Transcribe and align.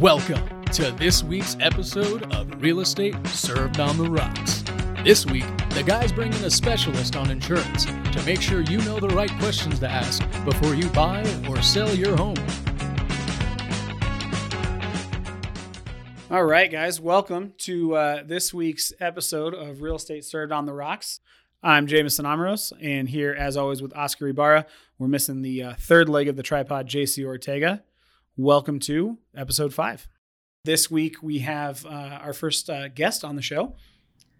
Welcome 0.00 0.62
to 0.72 0.90
this 0.90 1.24
week's 1.24 1.56
episode 1.58 2.30
of 2.34 2.60
Real 2.60 2.80
Estate 2.80 3.14
Served 3.28 3.80
on 3.80 3.96
the 3.96 4.04
Rocks. 4.04 4.62
This 5.02 5.24
week, 5.24 5.46
the 5.70 5.82
guys 5.82 6.12
bring 6.12 6.34
in 6.34 6.44
a 6.44 6.50
specialist 6.50 7.16
on 7.16 7.30
insurance 7.30 7.86
to 7.86 8.22
make 8.26 8.42
sure 8.42 8.60
you 8.60 8.76
know 8.82 9.00
the 9.00 9.08
right 9.08 9.30
questions 9.38 9.78
to 9.78 9.88
ask 9.88 10.22
before 10.44 10.74
you 10.74 10.90
buy 10.90 11.22
or 11.48 11.62
sell 11.62 11.94
your 11.94 12.14
home. 12.14 12.36
All 16.30 16.44
right, 16.44 16.70
guys, 16.70 17.00
welcome 17.00 17.54
to 17.60 17.94
uh, 17.94 18.22
this 18.22 18.52
week's 18.52 18.92
episode 19.00 19.54
of 19.54 19.80
Real 19.80 19.96
Estate 19.96 20.26
Served 20.26 20.52
on 20.52 20.66
the 20.66 20.74
Rocks. 20.74 21.20
I'm 21.62 21.86
Jameson 21.86 22.26
Amaros, 22.26 22.70
and 22.82 23.08
here, 23.08 23.32
as 23.32 23.56
always, 23.56 23.80
with 23.80 23.96
Oscar 23.96 24.28
Ibarra, 24.28 24.66
we're 24.98 25.08
missing 25.08 25.40
the 25.40 25.62
uh, 25.62 25.74
third 25.78 26.10
leg 26.10 26.28
of 26.28 26.36
the 26.36 26.42
tripod, 26.42 26.86
JC 26.86 27.24
Ortega. 27.24 27.82
Welcome 28.38 28.80
to 28.80 29.16
episode 29.34 29.72
five. 29.72 30.06
This 30.62 30.90
week, 30.90 31.22
we 31.22 31.38
have 31.38 31.86
uh, 31.86 32.18
our 32.20 32.34
first 32.34 32.68
uh, 32.68 32.88
guest 32.88 33.24
on 33.24 33.34
the 33.34 33.40
show, 33.40 33.76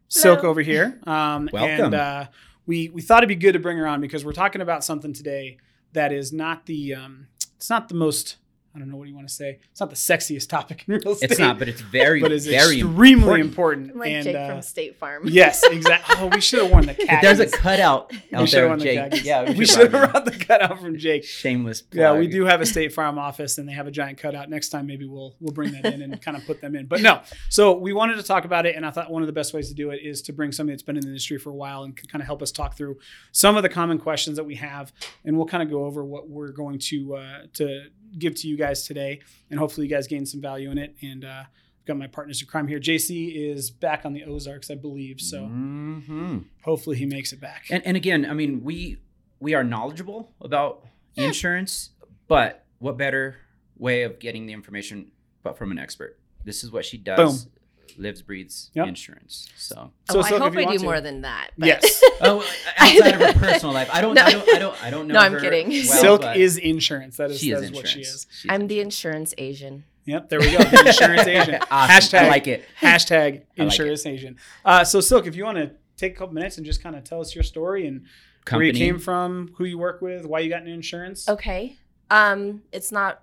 Silk 0.09 0.45
over 0.45 0.60
here. 0.60 1.00
Um, 1.06 1.48
Welcome. 1.50 1.86
And 1.86 1.95
uh, 1.95 2.27
we 2.66 2.91
we 2.91 3.00
thought 3.00 3.20
it'd 3.20 3.28
be 3.28 3.36
good 3.36 3.55
to 3.55 3.59
bring 3.59 3.78
her 3.78 3.86
on 3.86 4.02
because 4.02 4.22
we're 4.22 4.34
talking 4.34 4.60
about 4.60 4.84
something 4.84 5.14
today 5.14 5.56
that 5.95 6.12
is 6.12 6.30
not 6.30 6.66
the 6.66 6.95
um, 6.95 7.28
it's 7.56 7.70
not 7.70 7.88
the 7.88 7.95
most 7.95 8.36
I 8.77 8.79
don't 8.79 8.91
know 8.91 8.97
what 8.98 9.05
do 9.05 9.11
you 9.11 9.16
want 9.16 9.27
to 9.27 9.35
say. 9.35 9.59
It's 9.71 9.80
not 9.80 9.89
the 9.89 9.97
sexiest 9.97 10.51
topic 10.51 10.84
in 10.87 10.95
real 10.95 11.12
estate. 11.12 11.30
It's 11.30 11.41
not, 11.41 11.59
but 11.59 11.67
it's 11.67 11.80
very, 11.80 12.21
but 12.21 12.30
it's 12.30 12.45
very 12.45 12.80
extremely 12.80 13.41
important. 13.41 13.87
important. 13.87 13.97
Like 13.97 14.11
and, 14.11 14.25
Jake 14.25 14.37
uh, 14.37 14.48
from 14.48 14.62
State 14.62 14.97
Farm. 14.97 15.23
yes, 15.25 15.62
exactly. 15.65 16.17
Oh, 16.19 16.27
we 16.29 16.41
should 16.41 16.62
have 16.62 16.71
worn 16.71 16.87
the 16.87 16.95
cat. 16.95 17.20
There's 17.23 17.41
a 17.41 17.47
cutout 17.47 18.12
out 18.33 18.48
should've 18.48 18.51
there, 18.51 18.69
won 18.69 18.79
the 18.79 18.84
Jake. 18.84 18.98
khakis. 18.98 19.25
Yeah, 19.25 19.53
we 19.53 19.67
should 19.67 19.93
have 19.93 20.12
brought 20.12 20.25
the 20.25 20.31
cutout 20.31 20.81
from 20.81 20.98
Jake. 20.98 21.25
Shameless. 21.25 21.84
Yeah, 21.93 22.19
we 22.19 22.27
do 22.27 22.45
have 22.45 22.61
a 22.61 22.67
State 22.67 22.93
Farm 22.93 23.19
office, 23.19 23.59
and 23.59 23.69
they 23.69 23.73
have 23.73 23.87
a 23.87 23.91
giant 23.91 24.19
cutout. 24.19 24.50
Next 24.50 24.69
time, 24.69 24.87
maybe 24.87 25.06
we'll 25.06 25.37
we'll 25.41 25.55
bring 25.55 25.72
that 25.72 25.87
in 25.87 26.03
and 26.03 26.20
kind 26.22 26.37
of 26.37 26.45
put 26.45 26.61
them 26.61 26.77
in. 26.77 26.87
But 26.87 27.00
no, 27.00 27.22
so 27.48 27.77
we 27.77 27.93
wanted 27.95 28.17
to 28.17 28.22
talk 28.22 28.45
about 28.45 28.67
it, 28.67 28.77
and 28.77 28.84
I 28.84 28.91
thought 28.91 29.11
one 29.11 29.22
of 29.22 29.27
the 29.27 29.33
best 29.33 29.55
ways 29.55 29.69
to 29.69 29.75
do 29.75 29.91
it 29.91 30.00
is 30.03 30.20
to 30.22 30.33
bring 30.33 30.53
somebody 30.53 30.75
that's 30.75 30.83
been 30.83 30.97
in 30.97 31.03
the 31.03 31.09
industry 31.09 31.39
for 31.39 31.50
a 31.50 31.55
while 31.55 31.84
and 31.84 31.97
can 31.97 32.09
kind 32.09 32.20
of 32.20 32.27
help 32.27 32.43
us 32.43 32.53
talk 32.53 32.77
through 32.77 32.98
some 33.33 33.56
of 33.56 33.62
the 33.62 33.70
common 33.70 33.98
questions 33.98 34.37
that 34.37 34.45
we 34.45 34.56
have, 34.56 34.93
and 35.25 35.34
we'll 35.37 35.47
kind 35.47 35.62
of 35.62 35.70
go 35.70 35.84
over 35.84 36.05
what 36.05 36.28
we're 36.28 36.53
going 36.53 36.78
to 36.78 37.17
uh, 37.17 37.39
to 37.55 37.87
give 38.19 38.35
to 38.37 38.49
you 38.49 38.57
guys 38.57 38.87
today, 38.87 39.21
and 39.51 39.59
hopefully 39.59 39.87
you 39.87 39.93
guys 39.93 40.07
gain 40.07 40.27
some 40.27 40.41
value 40.41 40.71
in 40.71 40.79
it. 40.79 40.97
And 41.03 41.25
uh, 41.25 41.45
I've 41.47 41.87
got 41.87 41.97
my 41.97 42.07
partners 42.07 42.41
in 42.41 42.49
crime 42.49 42.69
here. 42.69 42.81
JC 42.81 43.35
is 43.35 43.71
back 43.71 44.05
on 44.05 44.12
the 44.12 44.25
Ozarks, 44.25 44.71
I 44.71 44.75
believe, 44.75 45.21
so 45.21 45.43
mm-hmm. 45.43 46.39
hopefully 46.62 46.97
he 46.97 47.07
makes 47.07 47.33
it 47.33 47.41
back. 47.41 47.67
And 47.71 47.84
and 47.87 47.97
again, 47.97 48.27
I 48.29 48.34
mean, 48.34 48.62
we 48.62 48.99
we 49.41 49.55
are 49.55 49.65
knowledgeable 49.65 50.33
about 50.41 50.84
insurance, 51.17 51.91
but 52.29 52.65
what 52.79 52.97
better 52.97 53.37
way 53.79 54.03
of 54.03 54.19
getting 54.19 54.47
the 54.47 54.53
information 54.53 55.11
but 55.43 55.57
from 55.57 55.71
an 55.71 55.79
expert? 55.79 56.19
This 56.45 56.62
is 56.62 56.71
what 56.71 56.84
she 56.84 56.99
does. 56.99 57.49
Lives, 57.98 58.23
breathes 58.23 58.70
Yep. 58.75 58.89
insurance. 58.89 59.48
So, 59.56 59.92
So, 60.11 60.19
oh, 60.19 60.23
Silk, 60.23 60.41
I 60.41 60.45
hope 60.45 60.55
you 60.55 60.61
I 60.61 60.73
do 60.73 60.79
to- 60.79 60.84
more 60.84 61.01
than 61.01 61.23
that. 61.23 61.51
but- 61.59 61.67
Yes. 61.67 62.03
oh, 62.20 62.45
outside 62.78 63.15
of 63.15 63.20
her 63.20 63.33
personal 63.41 63.73
life, 63.75 63.89
I 63.93 64.01
don't, 64.01 64.15
No. 64.15 64.23
I 64.23 64.31
don't, 64.33 64.48
I 64.48 64.59
don't, 64.59 64.84
I 64.84 64.91
don't 64.91 65.06
know. 65.09 65.15
No, 65.15 65.20
I'm 65.20 65.33
her 65.33 65.41
kidding. 65.41 65.69
well, 65.69 65.83
Silk 65.83 66.25
is 66.37 66.56
insurance. 66.59 67.17
That 67.19 67.31
is, 67.31 67.41
she 67.41 67.51
that 67.53 67.59
is 67.59 67.62
is 67.65 67.70
what 67.73 67.84
insurance. 67.84 67.93
she 67.93 68.01
is. 68.01 68.27
She's 68.43 68.51
I'm 68.51 68.67
the 68.69 68.81
insurance 68.81 69.34
Asian. 69.39 69.84
Yep, 70.06 70.28
there 70.28 70.39
we 70.41 70.53
go. 70.53 70.59
The 70.59 70.87
insurance 70.87 71.27
agent. 71.27 71.65
Awesome. 71.70 71.91
Hashtag 71.97 72.19
I 72.25 72.28
like 72.28 72.47
it. 72.47 72.65
Hashtag 72.81 73.17
I 73.19 73.25
like 73.31 73.47
insurance 73.56 74.06
agent. 74.06 74.37
Uh, 74.65 74.84
so 74.84 75.00
Silk, 75.00 75.27
if 75.27 75.34
you 75.34 75.45
want 75.45 75.59
to 75.59 75.73
take 75.97 76.15
a 76.15 76.17
couple 76.17 76.34
minutes 76.34 76.59
and 76.59 76.65
just 76.67 76.83
kind 76.83 76.95
of 76.95 77.03
tell 77.05 77.21
us 77.21 77.34
your 77.34 77.43
story 77.43 77.87
and 77.89 78.05
where 78.50 78.62
you 78.62 78.73
came 78.73 78.98
from, 79.00 79.53
who 79.56 79.65
you 79.65 79.78
work 79.78 80.00
with, 80.00 80.25
why 80.25 80.39
you 80.41 80.48
got 80.48 80.61
into 80.61 80.73
insurance. 80.73 81.28
Okay. 81.28 81.77
Um, 82.11 82.62
it's 82.71 82.93
not 82.93 83.23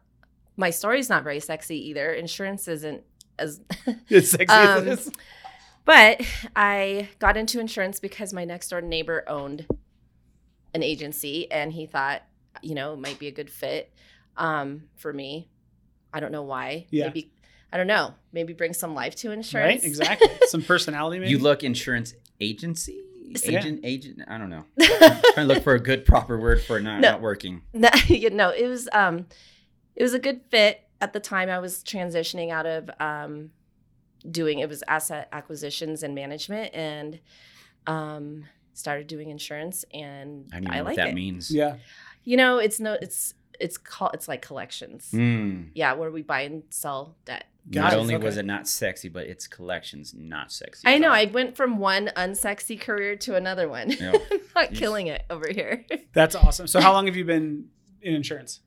my 0.58 0.70
story's 0.70 1.10
not 1.10 1.24
very 1.24 1.40
sexy 1.40 1.90
either. 1.90 2.12
Insurance 2.12 2.68
isn't 2.68 3.02
as 3.40 3.60
It's 4.10 4.30
sexy 4.30 4.54
as 4.54 4.82
Um, 4.82 4.88
it 4.88 4.92
is. 5.00 5.12
but 5.86 6.22
I 6.56 7.10
got 7.20 7.38
into 7.38 7.60
insurance 7.60 8.00
because 8.00 8.34
my 8.34 8.46
next 8.46 8.70
door 8.70 8.82
neighbor 8.82 9.24
owned 9.28 9.66
an 10.74 10.84
agency 10.84 11.52
and 11.52 11.72
he 11.72 11.86
thought, 11.86 12.24
you 12.62 12.76
know, 12.76 12.94
it 12.94 13.00
might 13.00 13.20
be 13.20 13.28
a 13.28 13.32
good 13.32 13.50
fit 13.50 13.92
um, 14.38 14.84
for 14.96 15.12
me. 15.14 15.50
I 16.14 16.20
don't 16.20 16.32
know 16.32 16.44
why. 16.44 16.88
Yeah. 16.90 17.06
Maybe 17.08 17.32
I 17.72 17.78
don't 17.78 17.88
know. 17.88 18.14
Maybe 18.32 18.54
bring 18.54 18.74
some 18.74 18.94
life 18.94 19.16
to 19.18 19.32
insurance. 19.32 19.82
Right? 19.82 19.84
Exactly. 19.84 20.30
Some 20.48 20.62
personality, 20.62 21.18
maybe. 21.20 21.32
You 21.32 21.40
look 21.40 21.64
insurance 21.64 22.14
agency? 22.40 23.02
Yeah. 23.26 23.58
Agent, 23.60 23.80
agent. 23.84 24.22
I 24.28 24.38
don't 24.38 24.52
know. 24.52 24.64
trying 24.80 25.48
to 25.48 25.54
look 25.56 25.64
for 25.64 25.74
a 25.74 25.80
good 25.80 26.06
proper 26.06 26.40
word 26.40 26.62
for 26.62 26.78
it 26.78 26.84
not, 26.84 27.00
No. 27.00 27.12
not 27.14 27.22
working. 27.22 27.64
No, 27.74 27.90
you 28.06 28.30
know, 28.30 28.50
it 28.52 28.68
was 28.68 28.88
um 28.94 29.26
it 29.96 30.04
was 30.04 30.14
a 30.14 30.20
good 30.20 30.42
fit 30.52 30.83
at 31.04 31.12
the 31.12 31.20
time 31.20 31.50
I 31.50 31.60
was 31.60 31.84
transitioning 31.84 32.50
out 32.50 32.66
of 32.66 32.90
um 33.00 33.52
doing 34.32 34.60
it 34.60 34.70
was 34.70 34.84
asset 34.88 35.28
acquisitions 35.34 36.02
and 36.02 36.16
management 36.16 36.74
and 36.74 37.20
um 37.88 38.46
started 38.74 39.08
doing 39.08 39.30
insurance 39.30 39.84
and 39.94 40.50
I 40.52 40.56
don't 40.56 40.64
even 40.64 40.74
I, 40.74 40.78
know 40.78 40.84
like 40.86 40.92
what 40.92 40.96
that 40.96 41.10
it. 41.10 41.16
means. 41.16 41.52
Yeah. 41.52 41.76
You 42.24 42.38
know, 42.38 42.58
it's 42.58 42.80
no 42.80 42.94
it's 43.02 43.34
it's 43.60 43.78
called 43.78 44.12
it's 44.14 44.30
like 44.30 44.42
collections. 44.42 45.10
Mm. 45.14 45.72
Yeah, 45.76 45.94
where 45.94 46.10
we 46.10 46.22
buy 46.22 46.42
and 46.42 46.64
sell 46.70 47.16
debt. 47.26 47.46
Got 47.70 47.82
Not 47.82 47.94
it, 47.94 47.96
only 47.98 48.18
was 48.18 48.38
it 48.38 48.46
not 48.46 48.68
sexy, 48.68 49.10
but 49.10 49.26
its 49.28 49.46
collections 49.48 50.14
not 50.14 50.52
sexy. 50.52 50.88
I 50.88 50.98
know. 50.98 51.12
I 51.12 51.26
went 51.26 51.56
from 51.56 51.78
one 51.78 52.12
unsexy 52.16 52.80
career 52.80 53.16
to 53.18 53.36
another 53.36 53.70
one. 53.70 53.90
Yeah. 53.92 54.12
Not 54.56 54.72
Jeez. 54.72 54.78
killing 54.78 55.08
it 55.08 55.24
over 55.30 55.48
here. 55.50 55.86
That's 56.12 56.36
awesome. 56.36 56.68
So 56.68 56.82
how 56.82 56.92
long 56.92 57.06
have 57.06 57.16
you 57.16 57.24
been 57.24 57.70
in 58.02 58.16
insurance? 58.16 58.60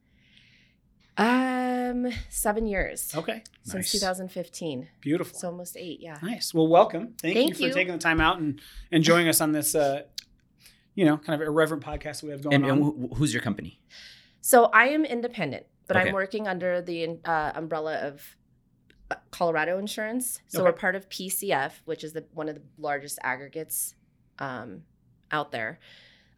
Um 1.19 2.07
7 2.29 2.67
years. 2.67 3.13
Okay. 3.15 3.43
Since 3.63 3.75
Nice. 3.75 3.93
2015. 3.93 4.89
Beautiful. 5.01 5.39
So 5.39 5.49
almost 5.49 5.77
8, 5.77 6.01
yeah. 6.01 6.19
Nice. 6.23 6.53
Well, 6.53 6.69
welcome. 6.69 7.15
Thank, 7.21 7.35
Thank 7.37 7.49
you 7.51 7.55
for 7.55 7.63
you. 7.63 7.73
taking 7.73 7.93
the 7.93 7.99
time 7.99 8.21
out 8.21 8.39
and, 8.39 8.61
and 8.93 9.03
joining 9.03 9.29
us 9.29 9.41
on 9.41 9.53
this, 9.53 9.75
uh, 9.75 10.03
you 10.95 11.05
know, 11.05 11.17
kind 11.17 11.41
of 11.41 11.47
irreverent 11.47 11.83
podcast 11.85 12.23
we 12.23 12.31
have 12.31 12.43
going 12.43 12.55
And, 12.55 12.65
on. 12.67 12.79
and 12.79 13.15
who's 13.17 13.33
your 13.33 13.43
company? 13.43 13.81
So 14.43 14.67
I 14.67 14.89
am 14.89 15.05
independent, 15.05 15.67
but 15.87 15.97
Okay. 15.97 16.09
I'm 16.09 16.15
working 16.15 16.47
under 16.47 16.81
the 16.83 17.19
uh, 17.25 17.53
umbrella 17.55 17.97
of 17.97 18.37
uh, 19.11 19.15
Colorado 19.31 19.79
Insurance. 19.79 20.41
So 20.49 20.59
Okay. 20.61 20.67
we're 20.69 20.73
part 20.77 20.97
of 20.97 21.09
PCF, 21.09 21.73
which 21.87 22.05
is 22.05 22.13
the 22.13 22.25
one 22.35 22.49
of 22.49 22.57
the 22.57 22.63
largest 22.79 23.19
aggregates 23.23 23.95
um, 24.39 24.83
out 25.31 25.51
there. 25.51 25.79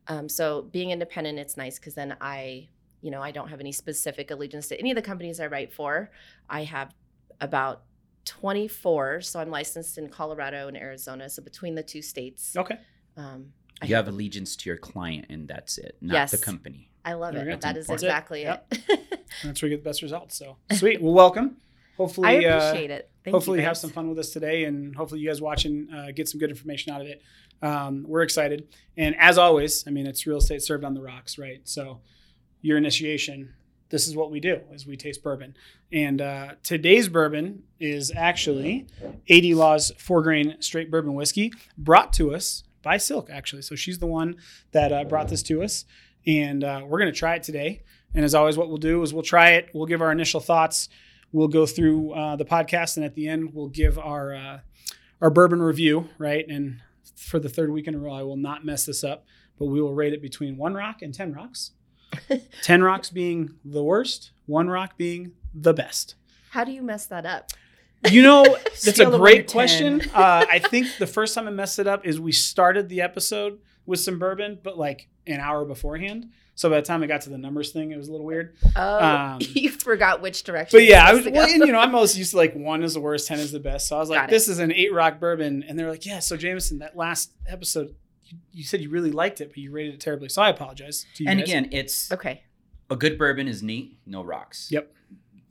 Um, 0.06 0.28
so 0.28 0.62
being 0.62 0.90
independent, 0.90 1.38
it's 1.38 1.56
nice 1.56 1.78
because 1.78 1.94
then 1.94 2.16
I, 2.20 2.68
you 3.00 3.10
know, 3.10 3.22
I 3.22 3.30
don't 3.30 3.48
have 3.48 3.60
any 3.60 3.72
specific 3.72 4.30
allegiance 4.30 4.68
to 4.68 4.78
any 4.78 4.90
of 4.90 4.96
the 4.96 5.02
companies 5.02 5.40
I 5.40 5.46
write 5.46 5.72
for. 5.72 6.10
I 6.48 6.64
have 6.64 6.94
about 7.40 7.82
24, 8.24 9.20
so 9.22 9.40
I'm 9.40 9.50
licensed 9.50 9.98
in 9.98 10.08
Colorado 10.08 10.68
and 10.68 10.76
Arizona. 10.76 11.28
So 11.28 11.42
between 11.42 11.74
the 11.74 11.82
two 11.82 12.02
states, 12.02 12.56
okay. 12.56 12.78
um, 13.16 13.52
I 13.80 13.86
You 13.86 13.94
have 13.96 14.08
allegiance 14.08 14.56
to 14.56 14.70
your 14.70 14.76
client, 14.76 15.26
and 15.30 15.46
that's 15.48 15.78
it, 15.78 15.96
not 16.00 16.14
Yes. 16.14 16.30
the 16.32 16.38
company. 16.38 16.90
I 17.04 17.14
love 17.14 17.34
There 17.34 17.44
we 17.46 17.52
it. 17.52 17.54
go. 17.54 17.60
That 17.60 17.76
is 17.76 17.86
That's 17.86 18.02
it. 18.02 18.06
exactly 18.06 18.42
Yep. 18.42 18.66
it. 18.72 19.20
That's 19.44 19.62
where 19.62 19.70
you 19.70 19.76
get 19.76 19.84
the 19.84 19.88
best 19.90 20.02
results. 20.02 20.36
So 20.36 20.56
sweet. 20.72 21.00
Well, 21.00 21.14
welcome. 21.14 21.56
Hopefully, 21.96 22.46
I 22.46 22.50
uh, 22.50 22.58
appreciate 22.68 22.90
it. 22.90 23.10
Thank 23.24 23.34
hopefully 23.34 23.58
you 23.58 23.62
you 23.62 23.68
have 23.68 23.76
some 23.76 23.90
fun 23.90 24.08
with 24.08 24.18
us 24.18 24.30
today 24.30 24.64
and 24.64 24.94
hopefully 24.96 25.20
you 25.20 25.28
guys 25.28 25.40
watching 25.42 25.88
uh, 25.92 26.12
get 26.14 26.28
some 26.28 26.38
good 26.38 26.48
information 26.50 26.92
out 26.94 27.00
of 27.02 27.06
it 27.08 27.20
um, 27.60 28.04
we're 28.08 28.22
excited 28.22 28.68
and 28.96 29.14
as 29.18 29.36
always 29.36 29.86
i 29.86 29.90
mean 29.90 30.06
it's 30.06 30.26
real 30.26 30.38
estate 30.38 30.62
served 30.62 30.82
on 30.82 30.94
the 30.94 31.02
rocks 31.02 31.36
right 31.36 31.60
so 31.64 32.00
your 32.62 32.76
initiation 32.76 33.54
this 33.90 34.06
is 34.06 34.14
what 34.14 34.30
we 34.30 34.40
do 34.40 34.60
is 34.72 34.86
we 34.86 34.96
taste 34.96 35.22
bourbon. 35.22 35.56
And 35.92 36.20
uh, 36.20 36.54
today's 36.62 37.08
bourbon 37.08 37.62
is 37.80 38.12
actually 38.14 38.86
AD 39.30 39.44
Laws 39.44 39.92
four 39.98 40.22
grain 40.22 40.56
straight 40.60 40.90
bourbon 40.90 41.14
whiskey 41.14 41.52
brought 41.76 42.12
to 42.14 42.34
us 42.34 42.64
by 42.82 42.98
silk 42.98 43.30
actually. 43.30 43.62
So 43.62 43.74
she's 43.74 43.98
the 43.98 44.06
one 44.06 44.36
that 44.72 44.92
uh, 44.92 45.04
brought 45.04 45.28
this 45.28 45.42
to 45.44 45.62
us. 45.62 45.84
And 46.26 46.64
uh, 46.64 46.82
we're 46.86 46.98
going 46.98 47.12
to 47.12 47.18
try 47.18 47.36
it 47.36 47.42
today. 47.42 47.82
And 48.14 48.24
as 48.24 48.34
always 48.34 48.56
what 48.56 48.68
we'll 48.68 48.76
do 48.76 49.02
is 49.02 49.14
we'll 49.14 49.22
try 49.22 49.52
it. 49.52 49.70
We'll 49.72 49.86
give 49.86 50.02
our 50.02 50.12
initial 50.12 50.40
thoughts. 50.40 50.88
We'll 51.32 51.48
go 51.48 51.64
through 51.64 52.12
uh, 52.12 52.36
the 52.36 52.44
podcast 52.44 52.96
and 52.96 53.04
at 53.04 53.14
the 53.14 53.28
end 53.28 53.54
we'll 53.54 53.68
give 53.68 53.98
our 53.98 54.34
uh, 54.34 54.60
our 55.20 55.30
bourbon 55.30 55.62
review 55.62 56.08
right? 56.18 56.46
And 56.46 56.80
for 57.16 57.38
the 57.38 57.48
third 57.48 57.70
week 57.70 57.86
in 57.88 57.94
a 57.94 57.98
row 57.98 58.12
i 58.12 58.22
will 58.22 58.36
not 58.36 58.64
mess 58.64 58.86
this 58.86 59.02
up 59.02 59.24
but 59.58 59.66
we 59.66 59.80
will 59.82 59.94
rate 59.94 60.12
it 60.12 60.22
between 60.22 60.56
one 60.56 60.74
rock 60.74 61.02
and 61.02 61.12
10 61.12 61.32
rocks 61.32 61.72
10 62.62 62.82
rocks 62.82 63.10
being 63.10 63.50
the 63.64 63.82
worst 63.82 64.30
one 64.46 64.68
rock 64.68 64.96
being 64.96 65.32
the 65.54 65.74
best 65.74 66.14
How 66.50 66.64
do 66.64 66.72
you 66.72 66.82
mess 66.82 67.06
that 67.06 67.26
up? 67.26 67.50
you 68.10 68.22
know 68.22 68.44
that's 68.64 68.86
a 68.86 68.92
Scale 68.92 69.06
of 69.08 69.12
one 69.14 69.20
great 69.20 69.50
question 69.50 70.00
uh, 70.14 70.46
i 70.50 70.58
think 70.70 70.86
the 70.98 71.06
first 71.06 71.34
time 71.34 71.48
i 71.48 71.50
messed 71.50 71.78
it 71.80 71.86
up 71.88 72.06
is 72.06 72.20
we 72.20 72.30
started 72.32 72.88
the 72.88 73.00
episode 73.00 73.58
with 73.86 73.98
some 73.98 74.18
bourbon 74.20 74.58
but 74.62 74.78
like 74.78 75.08
an 75.26 75.40
hour 75.40 75.64
beforehand 75.64 76.26
so 76.54 76.70
by 76.70 76.76
the 76.76 76.86
time 76.86 77.02
i 77.02 77.06
got 77.06 77.22
to 77.22 77.30
the 77.30 77.36
numbers 77.38 77.72
thing 77.72 77.90
it 77.90 77.96
was 77.96 78.06
a 78.08 78.12
little 78.12 78.24
weird 78.26 78.54
Oh, 78.76 79.04
Um, 79.04 79.38
you 79.40 79.70
forgot 79.70 80.20
which 80.22 80.44
direction. 80.44 80.78
But 80.78 80.84
yeah, 80.84 81.04
I 81.04 81.12
was, 81.14 81.24
well, 81.26 81.48
and 81.48 81.64
you 81.66 81.72
know, 81.72 81.78
I'm 81.80 81.90
most 81.90 82.16
used 82.16 82.30
to 82.32 82.36
like 82.36 82.54
one 82.54 82.82
is 82.84 82.94
the 82.94 83.00
worst, 83.00 83.26
ten 83.26 83.38
is 83.40 83.50
the 83.50 83.58
best. 83.60 83.88
So 83.88 83.96
I 83.96 83.98
was 84.00 84.08
like, 84.10 84.28
this 84.30 84.46
is 84.48 84.58
an 84.60 84.72
eight 84.72 84.92
rock 84.92 85.18
bourbon, 85.20 85.64
and 85.66 85.76
they're 85.78 85.88
like, 85.90 86.04
yeah. 86.06 86.18
So 86.20 86.36
Jameson, 86.36 86.78
that 86.78 86.96
last 86.96 87.32
episode, 87.48 87.94
you, 88.28 88.38
you 88.52 88.64
said 88.64 88.80
you 88.80 88.90
really 88.90 89.10
liked 89.10 89.40
it, 89.40 89.48
but 89.48 89.58
you 89.58 89.70
rated 89.70 89.94
it 89.94 90.00
terribly. 90.00 90.28
So 90.28 90.42
I 90.42 90.48
apologize 90.50 91.06
to 91.14 91.24
you 91.24 91.30
and 91.30 91.40
guys. 91.40 91.48
again, 91.48 91.68
it's 91.72 92.12
okay. 92.12 92.42
a 92.90 92.96
good 92.96 93.18
bourbon 93.18 93.48
is 93.48 93.62
neat, 93.62 93.98
no 94.06 94.22
rocks. 94.22 94.68
Yep. 94.70 94.92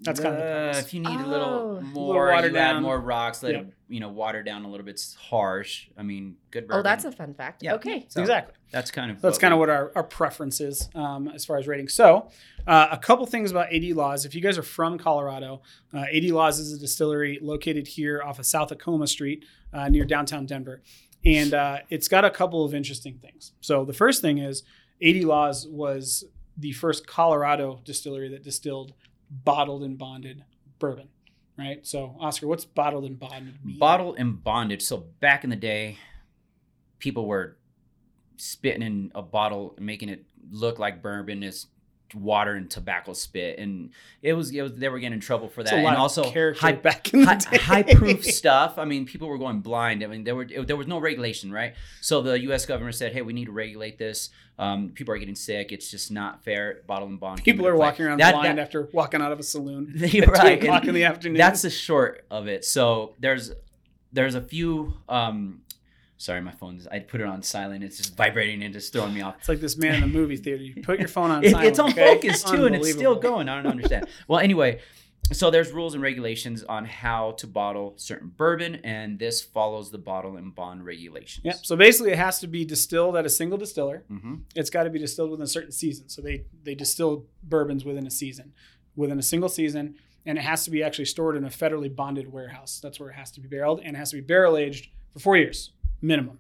That's 0.02 0.20
kind 0.20 0.36
of 0.36 0.40
the 0.40 0.46
Uh, 0.46 0.50
premise. 0.74 0.80
if 0.86 0.94
you 0.94 1.00
need 1.00 1.20
a 1.20 1.24
Oh. 1.24 1.28
little 1.28 1.68
Little 1.74 1.82
more, 1.82 2.28
watered 2.32 2.52
you 2.54 2.58
add 2.60 2.80
more 2.82 3.00
rocks. 3.00 3.42
Let 3.42 3.54
Yep. 3.54 3.62
it, 3.64 3.74
you 3.90 4.00
know, 4.00 4.10
water 4.10 4.44
down 4.44 4.64
a 4.64 4.70
little 4.70 4.86
bit. 4.86 4.92
It's 4.92 5.16
harsh. 5.16 5.88
I 5.98 6.04
mean, 6.04 6.36
good. 6.52 6.68
Bourbon. 6.68 6.80
Oh, 6.80 6.84
that's 6.84 7.04
a 7.04 7.12
fun 7.12 7.34
fact. 7.34 7.64
Yeah. 7.64 7.74
Okay. 7.74 8.06
So 8.08 8.22
exactly. 8.22 8.54
That's 8.72 8.92
kind 8.92 9.10
of 9.10 9.20
That's 9.22 9.40
kind 9.40 9.54
of 9.56 9.60
what 9.60 9.72
our, 9.72 9.92
our 9.96 10.04
preference 10.04 10.62
is 10.62 10.88
um, 10.94 11.28
as 11.30 11.46
far 11.46 11.58
as 11.58 11.68
rating. 11.68 11.88
So, 11.88 12.30
uh, 12.68 12.90
a 12.92 12.98
couple 12.98 13.26
things 13.26 13.50
about 13.50 13.74
AD 13.74 13.92
Laws. 13.94 14.24
If 14.24 14.36
you 14.36 14.42
guys 14.42 14.58
are 14.60 14.64
from 14.64 15.00
Colorado, 15.00 15.64
uh, 15.92 16.06
AD 16.14 16.30
Laws 16.32 16.60
is 16.60 16.74
a 16.74 16.78
distillery 16.78 17.40
located 17.42 17.88
here 17.88 18.22
off 18.22 18.38
of 18.38 18.46
South 18.46 18.72
Acoma 18.72 19.08
Street 19.08 19.46
uh, 19.74 19.90
near 19.90 20.06
downtown 20.06 20.46
Denver. 20.46 20.84
And 21.28 21.54
uh, 21.54 21.80
it's 21.90 22.08
got 22.08 22.26
a 22.26 22.30
couple 22.30 22.64
of 22.64 22.74
interesting 22.74 23.20
things. 23.22 23.54
So, 23.62 23.86
the 23.86 23.94
first 23.94 24.22
thing 24.22 24.38
is 24.38 24.64
AD 25.04 25.18
Laws 25.24 25.68
was 25.68 26.26
the 26.58 26.72
first 26.72 27.06
Colorado 27.06 27.82
distillery 27.84 28.30
that 28.30 28.44
distilled 28.44 28.94
bottled 29.30 29.84
and 29.84 29.98
bonded 29.98 30.44
bourbon, 30.80 31.10
right? 31.58 31.86
So, 31.86 32.16
Oscar, 32.20 32.48
what's 32.48 32.66
bottled 32.66 33.06
and 33.06 33.20
bonded 33.20 33.64
mean? 33.64 33.78
bottle 33.78 34.16
and 34.16 34.44
bondage. 34.44 34.82
So 34.82 35.06
back 35.20 35.44
in 35.44 35.50
the 35.50 35.56
day, 35.56 35.98
people 37.00 37.28
were 37.28 37.58
spitting 38.38 38.82
in 38.82 39.12
a 39.16 39.22
bottle 39.22 39.76
making 39.80 40.10
it 40.10 40.26
look 40.52 40.80
like 40.80 41.02
bourbon 41.02 41.44
is 41.44 41.68
water 42.14 42.54
and 42.54 42.70
tobacco 42.70 43.14
spit, 43.14 43.60
and 43.60 43.92
it 44.22 44.34
was, 44.34 44.52
it 44.52 44.62
was 44.62 44.74
they 44.74 44.90
were 44.90 45.00
getting 45.00 45.14
in 45.14 45.20
trouble 45.20 45.48
for 45.48 45.64
that, 45.64 45.74
and 45.74 45.88
also 45.98 46.30
high, 46.54 46.72
back 46.74 47.14
in 47.14 47.22
the 47.22 47.26
high, 47.26 47.58
high 47.58 47.84
proof 47.84 48.24
stuff. 48.26 48.78
I 48.78 48.86
mean, 48.86 49.06
people 49.06 49.28
were 49.28 49.38
going 49.38 49.60
blind. 49.62 50.04
I 50.04 50.08
mean, 50.08 50.24
there 50.24 50.36
were 50.36 50.46
there 50.46 50.76
was 50.76 50.88
no 50.88 51.00
regulation, 51.00 51.52
right? 51.52 51.74
So 52.02 52.22
the 52.22 52.40
U.S. 52.42 52.66
government 52.66 52.96
said, 52.96 53.14
"Hey, 53.14 53.22
we 53.22 53.34
need 53.34 53.46
to 53.46 53.52
regulate 53.52 53.98
this. 53.98 54.30
Um, 54.60 54.90
people 54.90 55.14
are 55.14 55.18
getting 55.18 55.36
sick. 55.36 55.72
It's 55.72 55.92
just 55.92 56.12
not 56.12 56.44
fair. 56.44 56.82
Bottle 56.88 57.08
and 57.08 57.20
bond. 57.20 57.44
People 57.44 57.68
are 57.68 57.76
walking 57.76 58.06
around 58.06 58.20
That- 58.20 58.34
blind 58.34 58.58
that- 58.58 58.62
after 58.64 58.90
walking 58.92 59.22
out 59.22 59.32
of 59.32 59.40
a 59.40 59.44
saloon. 59.44 59.94
At 60.04 60.28
right. 60.28 60.60
two 60.60 60.66
o'clock 60.66 60.86
in 60.86 60.96
the 60.96 61.04
afternoon. 61.04 61.38
That's 61.38 61.62
the 61.62 61.70
short 61.70 62.26
of 62.32 62.48
it. 62.48 62.66
So 62.66 63.14
there's 63.20 63.52
there's 64.12 64.36
a 64.36 64.42
few. 64.42 64.94
Um, 65.08 65.62
sorry, 66.18 66.42
my 66.42 66.52
phone's. 66.52 66.88
I 66.88 67.00
put 67.00 67.22
it 67.22 67.28
on 67.28 67.42
silent. 67.44 67.84
It's 67.84 67.98
just 67.98 68.16
vibrating 68.18 68.64
and 68.64 68.74
just 68.74 68.92
throwing 68.94 69.14
me 69.14 69.22
off. 69.22 69.36
It's 69.40 69.50
like 69.50 69.60
this 69.60 69.78
man 69.78 69.96
in 69.96 70.02
the 70.02 70.08
movie 70.08 70.38
theater. 70.38 70.64
You 70.64 70.82
put 70.82 71.00
your 71.00 71.08
phone 71.08 71.32
on 71.32 71.44
It- 71.46 71.52
silent. 71.52 71.68
it's 71.70 71.80
on 71.80 71.90
okay? 71.92 72.16
focus 72.16 72.44
too, 72.44 72.66
and 72.66 72.76
it's 72.76 72.92
still 72.92 73.16
going. 73.16 73.50
I 73.50 73.56
don't 73.62 73.72
understand. 73.72 74.08
well, 74.28 74.40
anyway, 74.40 74.80
so 75.34 75.52
there's 75.52 75.72
rules 75.72 75.94
and 75.94 76.02
regulations 76.02 76.64
on 76.64 76.86
how 76.86 77.32
to 77.34 77.48
bottle 77.48 77.94
certain 77.98 78.30
bourbon, 78.36 78.76
and 78.84 79.20
this 79.20 79.42
follows 79.42 79.92
the 79.92 79.98
bottle 79.98 80.38
and 80.38 80.56
bond 80.56 80.86
regulations. 80.86 81.44
Yep. 81.44 81.56
So 81.64 81.76
basically, 81.76 82.12
it 82.14 82.18
has 82.18 82.40
to 82.40 82.48
be 82.48 82.64
distilled 82.64 83.16
at 83.18 83.26
a 83.26 83.30
single 83.30 83.58
distiller. 83.58 84.04
hmm 84.08 84.36
It's 84.56 84.70
got 84.70 84.84
to 84.84 84.90
be 84.90 85.00
distilled 85.00 85.32
within 85.32 85.44
a 85.44 85.48
certain 85.48 85.72
season. 85.72 86.08
So 86.10 86.22
they 86.22 86.46
they 86.64 86.76
distill 86.76 87.26
bourbons 87.44 87.84
within 87.86 88.08
a 88.08 88.12
season, 88.12 88.54
within 88.96 89.20
a 89.20 89.24
single 89.24 89.50
season, 89.50 89.96
and 90.26 90.38
it 90.38 90.42
has 90.46 90.64
to 90.66 90.72
be 90.72 90.82
actually 90.82 91.06
stored 91.06 91.36
in 91.36 91.44
a 91.44 91.50
federally 91.50 91.94
bonded 91.94 92.32
warehouse. 92.32 92.80
That's 92.82 92.98
where 93.00 93.10
it 93.10 93.16
has 93.16 93.32
to 93.32 93.42
be 93.42 93.48
barreled, 93.50 93.82
and 93.84 93.96
it 93.96 94.00
has 94.00 94.12
to 94.12 94.16
be 94.18 94.22
barrel 94.22 94.56
aged 94.58 94.90
for 95.14 95.20
four 95.20 95.38
years 95.38 95.72
minimum. 96.02 96.40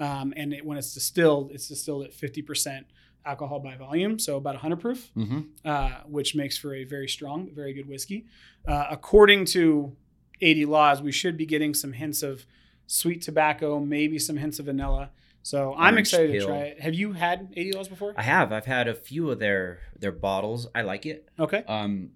Um, 0.00 0.32
and 0.36 0.52
it, 0.52 0.64
when 0.64 0.78
it's 0.78 0.94
distilled, 0.94 1.50
it's 1.52 1.68
distilled 1.68 2.04
at 2.04 2.12
fifty 2.12 2.42
percent 2.42 2.86
alcohol 3.24 3.60
by 3.60 3.76
volume, 3.76 4.18
so 4.18 4.36
about 4.36 4.54
100 4.54 4.80
proof. 4.80 5.10
hmm 5.14 5.42
uh, 5.64 5.90
which 6.06 6.34
makes 6.34 6.58
for 6.58 6.74
a 6.74 6.82
very 6.82 7.06
strong, 7.08 7.48
very 7.54 7.72
good 7.72 7.88
whiskey. 7.88 8.26
Uh, 8.66 8.86
according 8.90 9.44
to 9.44 9.96
AD 10.42 10.56
Laws, 10.58 11.00
we 11.00 11.12
should 11.12 11.36
be 11.36 11.46
getting 11.46 11.72
some 11.72 11.92
hints 11.92 12.22
of 12.24 12.44
sweet 12.88 13.22
tobacco, 13.22 13.78
maybe 13.78 14.18
some 14.18 14.36
hints 14.38 14.58
of 14.58 14.66
vanilla. 14.66 15.10
So 15.44 15.72
I'm 15.74 15.94
Orange 15.94 16.08
excited 16.08 16.32
to 16.32 16.46
try 16.46 16.56
it. 16.58 16.80
Have 16.80 16.94
you 16.94 17.12
had 17.12 17.52
AD 17.56 17.74
Laws 17.74 17.88
before? 17.88 18.12
I 18.16 18.22
have. 18.22 18.52
I've 18.52 18.66
had 18.66 18.88
a 18.88 18.94
few 18.94 19.30
of 19.30 19.38
their 19.38 19.78
their 19.98 20.12
bottles. 20.12 20.66
I 20.74 20.82
like 20.82 21.06
it. 21.06 21.28
Okay. 21.38 21.62
Um, 21.68 22.10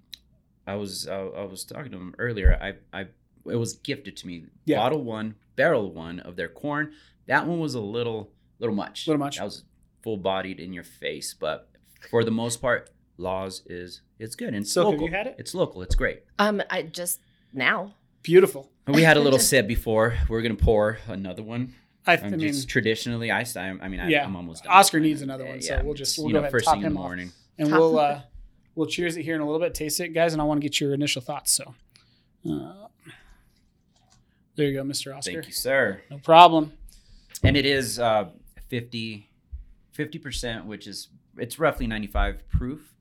I 0.67 0.75
was 0.75 1.06
uh, 1.06 1.29
I 1.37 1.44
was 1.44 1.65
talking 1.65 1.93
to 1.93 1.99
them 1.99 2.15
earlier. 2.19 2.59
I 2.61 2.75
I 2.97 3.06
it 3.50 3.56
was 3.56 3.75
gifted 3.75 4.16
to 4.19 4.26
me. 4.26 4.44
Yeah. 4.64 4.76
Bottle 4.78 5.02
one, 5.02 5.34
barrel 5.56 5.93
one 5.93 6.20
of 6.20 6.37
their 6.37 6.48
corn. 6.48 6.93
That 7.26 7.46
one 7.46 7.58
was 7.60 7.75
a 7.75 7.81
little 7.81 8.31
little 8.58 8.75
much. 8.75 9.06
Little 9.06 9.19
much. 9.20 9.38
That 9.38 9.44
was 9.44 9.64
full 10.02 10.16
bodied 10.16 10.60
in 10.60 10.72
your 10.72 10.84
face, 10.84 11.34
but 11.34 11.69
for 12.10 12.22
the 12.25 12.31
most 12.31 12.60
part, 12.62 12.90
Laws 13.19 13.62
is 13.66 14.02
it's 14.19 14.34
good 14.37 14.48
and 14.48 14.58
it's 14.58 14.72
So 14.72 14.82
have 14.84 14.93
local. 14.93 15.08
you 15.08 15.14
had 15.14 15.26
it? 15.26 15.37
It's 15.38 15.54
local. 15.54 15.82
It's 15.82 15.94
great. 15.94 16.22
Um, 16.38 16.62
I 16.70 16.82
just 16.82 17.20
now. 17.52 17.94
Beautiful. 18.22 18.70
We 18.88 19.02
had 19.02 19.16
a 19.16 19.20
little 19.20 19.38
sip 19.50 19.66
before. 19.69 20.14
We're 20.28 20.42
gonna 20.42 20.54
pour 20.54 20.99
another 21.08 21.42
one. 21.42 21.75
I, 22.06 22.12
I 22.12 22.16
I'm 22.19 22.31
mean, 22.32 22.40
just 22.40 22.69
traditionally, 22.69 23.31
I 23.32 23.40
I, 23.56 23.75
I 23.81 23.88
mean, 23.88 24.00
I, 24.00 24.08
Yeah. 24.08 24.25
I'm 24.25 24.37
almost 24.37 24.64
done. 24.64 24.72
Oscar 24.72 25.00
needs 25.00 25.22
another 25.22 25.44
one, 25.44 25.60
so 25.60 25.75
Yeah, 25.75 25.82
we'll 25.82 25.94
just- 25.94 26.19
we'll 26.19 26.28
you 26.28 26.32
go 26.34 26.40
know, 26.40 26.46
ahead 26.46 26.52
and 26.52 26.52
first 26.52 26.64
top 26.66 26.75
thing 26.75 26.82
in 26.82 26.87
him 26.88 26.94
the 26.94 26.99
off. 27.00 27.04
morning. 27.04 27.32
and 27.58 27.69
Top 27.70 27.78
we'll 27.81 27.99
uh, 27.99 28.20
we'll 28.75 28.87
cheers 28.87 29.16
it 29.16 29.22
here 29.22 29.34
in 29.34 29.40
a 29.40 29.44
little 29.44 29.60
bit. 29.60 29.75
Taste 29.75 29.99
it, 30.00 30.08
guys, 30.10 30.32
and 30.34 30.42
I 30.42 30.44
want 30.44 30.60
to 30.60 30.62
get 30.62 30.81
your 30.81 30.92
initial 30.94 31.20
thoughts. 31.22 31.52
So, 31.52 31.75
uh, 32.49 32.86
there 34.56 34.67
you 34.67 34.75
go, 34.75 34.82
Mr. 34.82 35.17
Oscar. 35.17 35.32
Thank 35.32 35.47
you, 35.47 35.53
sir. 35.53 36.00
No 36.11 36.19
problem. 36.19 36.73
and 37.43 37.56
it 37.56 37.67
is 37.67 37.99
uh 37.99 38.31
50 38.69 40.19
percent 40.19 40.67
which 40.67 40.87
is 40.87 41.08
it's 41.38 41.58
roughly 41.58 41.87
95 41.87 42.49
proof 42.49 42.93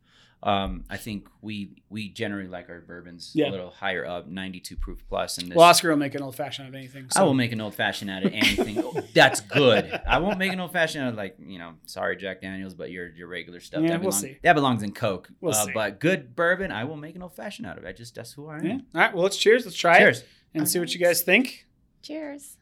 um 0.44 0.84
i 0.90 0.98
think 0.98 1.28
we 1.42 1.82
we 1.90 2.10
generally 2.10 2.48
like 2.48 2.70
our 2.70 2.82
bourbons 2.82 3.32
Yeah. 3.34 3.50
a 3.50 3.52
little 3.52 3.70
higher 3.70 4.06
up 4.06 4.28
92 4.28 4.76
proof 4.78 5.04
plus. 5.10 5.38
and 5.38 5.48
this 5.50 5.56
Well, 5.56 5.66
Oscar 5.66 5.90
will 5.90 5.98
make 5.98 6.14
an 6.16 6.22
old 6.22 6.36
fashioned 6.36 6.68
out 6.68 6.70
of 6.70 6.76
anything. 6.76 7.08
i 7.16 7.24
will 7.24 7.34
make 7.34 7.52
an 7.54 7.62
old 7.62 7.74
fashioned 7.76 8.12
out 8.12 8.26
of 8.26 8.34
anything 8.34 8.78
that's 9.14 9.40
good 9.42 10.00
i 10.08 10.20
won't 10.20 10.38
make 10.38 10.52
an 10.54 10.60
old 10.60 10.72
fashioned 10.74 11.04
out 11.06 11.10
of 11.10 11.16
like 11.16 11.36
you 11.40 11.58
know 11.58 11.74
sorry 11.86 12.16
jack 12.18 12.42
daniels 12.42 12.74
but 12.76 12.92
your 12.92 13.08
your 13.10 13.28
regular 13.28 13.60
stuff 13.62 13.82
Yeah, 13.82 13.90
that, 13.92 14.02
we'll 14.02 14.12
belong- 14.12 14.22
see. 14.22 14.38
that 14.44 14.54
belongs 14.54 14.84
in 14.84 14.92
coke 14.94 15.30
We'll 15.42 15.54
uh, 15.54 15.66
see. 15.66 15.72
but 15.74 16.00
good 16.00 16.36
bourbon 16.36 16.72
i 16.72 16.84
will 16.84 16.98
make 16.98 17.16
an 17.16 17.22
old 17.24 17.36
fashioned 17.36 17.66
out 17.68 17.78
of 17.78 17.86
it 17.86 17.88
I 17.88 17.94
just 17.94 18.14
that's 18.16 18.34
who 18.34 18.48
i 18.50 18.58
am 18.58 18.66
Yeah. 18.66 18.74
All 18.74 18.80
right. 19.02 19.14
Well, 19.14 19.24
let's 19.24 19.38
cheers. 19.38 19.66
Let's 19.66 19.78
try 19.78 19.98
cheers 20.00 20.20
it 20.20 20.28
and 20.56 20.68
see 20.68 20.80
what 20.80 20.94
you 20.94 21.00
guys 21.00 21.22
think. 21.22 21.68
Cheers. 22.02 22.58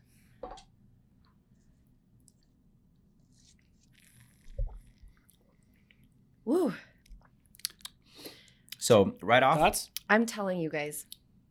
Woo. 6.46 6.74
so 8.78 9.14
right 9.22 9.42
off 9.44 9.60
Thoughts? 9.60 9.90
I'm 10.10 10.26
telling 10.26 10.60
you 10.60 10.70
guys, 10.70 11.06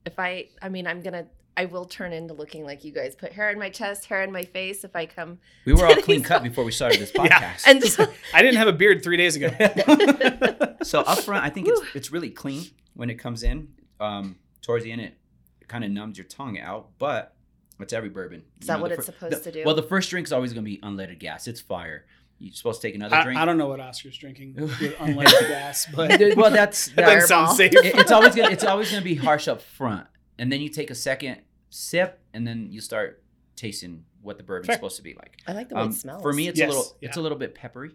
if 0.05 0.19
I, 0.19 0.49
I 0.61 0.69
mean, 0.69 0.87
I'm 0.87 1.00
gonna, 1.00 1.27
I 1.56 1.65
will 1.65 1.87
turn 1.87 2.12
into 2.12 2.35
looking 2.35 2.65
like 2.65 2.85
you 2.85 2.93
guys. 2.93 3.15
Put 3.15 3.33
hair 3.33 3.50
in 3.50 3.59
my 3.59 3.71
chest, 3.71 4.05
hair 4.06 4.23
in 4.23 4.31
my 4.33 4.43
face. 4.43 4.85
If 4.85 4.95
I 4.95 5.06
come, 5.06 5.38
we 5.65 5.73
were 5.73 5.85
all 5.85 5.91
Today's 5.91 6.05
clean 6.05 6.23
cut 6.23 6.43
before 6.43 6.65
we 6.65 6.73
started 6.73 7.00
this 7.00 7.12
Yeah. 7.15 7.29
podcast 7.29 7.62
and 7.67 7.83
so, 7.83 8.06
I 8.35 8.43
didn't 8.43 8.56
have 8.59 8.69
a 8.69 8.73
beard 8.73 9.03
three 9.03 9.17
days 9.17 9.37
ago. 9.37 9.49
so 10.83 11.00
up 11.00 11.21
front, 11.21 11.45
I 11.45 11.49
think 11.50 11.69
it's 11.69 11.81
it's 11.95 12.12
really 12.12 12.31
clean 12.31 12.64
when 12.95 13.09
it 13.11 13.14
comes 13.14 13.43
in. 13.43 13.69
Um, 14.00 14.37
towards 14.61 14.85
the 14.85 14.93
end, 14.93 15.00
it, 15.00 15.16
it 15.62 15.69
kind 15.69 15.85
of 15.85 15.90
numbs 15.90 16.19
your 16.19 16.26
tongue 16.26 16.59
out, 16.59 16.90
but 16.99 17.35
it's 17.81 17.92
every 17.92 18.09
bourbon. 18.11 18.42
Is 18.61 18.62
You 18.62 18.66
that 18.69 18.76
know, 18.76 18.83
what 18.83 18.88
the 18.90 18.95
it's 18.97 19.07
fir- 19.07 19.12
supposed 19.12 19.45
the- 19.45 19.50
to 19.52 19.59
do? 19.61 19.64
Well, 19.64 19.75
the 19.75 19.83
first 19.83 20.11
drink's 20.11 20.33
always 20.33 20.52
going 20.52 20.64
to 20.64 20.71
be 20.71 20.78
unleaded 20.78 21.19
gas. 21.19 21.47
It's 21.49 21.61
fire. 21.61 22.04
You're 22.38 22.52
supposed 22.52 22.81
to 22.83 22.88
take 22.88 22.97
another 22.97 23.14
I, 23.16 23.23
drink. 23.23 23.38
I 23.40 23.45
don't 23.45 23.57
know 23.57 23.69
what 23.69 23.78
Oscar's 23.81 24.19
drinking 24.19 24.54
with 24.59 24.73
unleaded 24.73 25.49
gas, 25.49 25.87
but 25.95 26.21
well, 26.37 26.50
that's 26.50 26.87
that 26.88 26.97
that, 26.97 27.02
doesn't 27.14 27.28
sound 27.28 27.57
Fireball. 27.57 27.57
safe. 27.57 27.73
it- 27.95 27.99
it's 28.00 28.11
always 28.12 28.35
gonna, 28.35 28.50
it's 28.50 28.64
always 28.64 28.90
going 28.90 29.00
to 29.02 29.09
be 29.09 29.14
harsh 29.14 29.47
up 29.49 29.62
front, 29.62 30.07
and 30.38 30.50
then 30.52 30.61
you 30.61 30.69
take 30.69 30.90
a 30.90 30.95
second 30.95 31.40
sip, 31.71 32.21
and 32.35 32.47
then 32.47 32.69
you 32.73 32.81
start 32.81 33.23
tasting 33.57 34.04
what 34.23 34.37
the 34.38 34.42
bourbon's 34.42 34.66
Fair. 34.66 34.76
supposed 34.76 34.97
to 34.97 35.02
be 35.02 35.14
like. 35.14 35.38
I 35.47 35.52
like 35.52 35.69
the 35.69 35.76
way 35.76 35.83
Um, 35.83 35.90
it 35.90 35.95
smells. 35.95 36.23
for 36.23 36.33
me, 36.33 36.49
it's 36.49 36.59
Yes, 36.59 36.66
a 36.69 36.73
little 36.73 36.97
yeah. 37.00 37.09
it's 37.09 37.16
a 37.16 37.21
little 37.21 37.38
bit 37.38 37.54
peppery, 37.54 37.92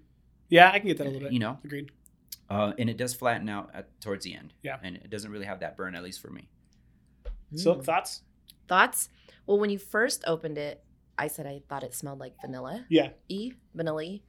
yeah, 0.49 0.71
I 0.73 0.79
can 0.79 0.87
get 0.87 0.97
that 0.99 1.03
a 1.07 1.09
little 1.09 1.21
bit. 1.27 1.33
you 1.33 1.39
know, 1.39 1.57
Agreed. 1.65 1.91
uh, 2.49 2.71
and 2.79 2.89
it 2.89 2.95
does 2.97 3.13
flatten 3.13 3.49
out 3.49 3.69
at, 3.73 3.99
towards 3.99 4.23
the 4.23 4.33
end. 4.33 4.53
Yeah. 4.63 4.77
and 4.81 4.95
it 4.95 5.09
doesn't 5.09 5.29
really 5.31 5.45
have 5.45 5.59
that 5.59 5.75
burn, 5.75 5.93
at 5.95 6.03
least 6.03 6.21
for 6.21 6.29
me. 6.29 6.47
Silk 7.55 7.79
Mm. 7.79 7.85
thoughts? 7.85 8.21
thoughts. 8.67 9.09
Well, 9.45 9.59
when 9.59 9.69
you 9.69 9.79
first 9.79 10.23
opened 10.27 10.57
it, 10.57 10.83
I 11.17 11.27
said 11.27 11.47
I 11.47 11.61
thought 11.69 11.83
it 11.83 11.93
smelled 11.93 12.19
like 12.19 12.33
vanilla. 12.41 12.85
Yeah. 12.89 13.09
E 13.29 13.53
vanilla. 13.73 14.19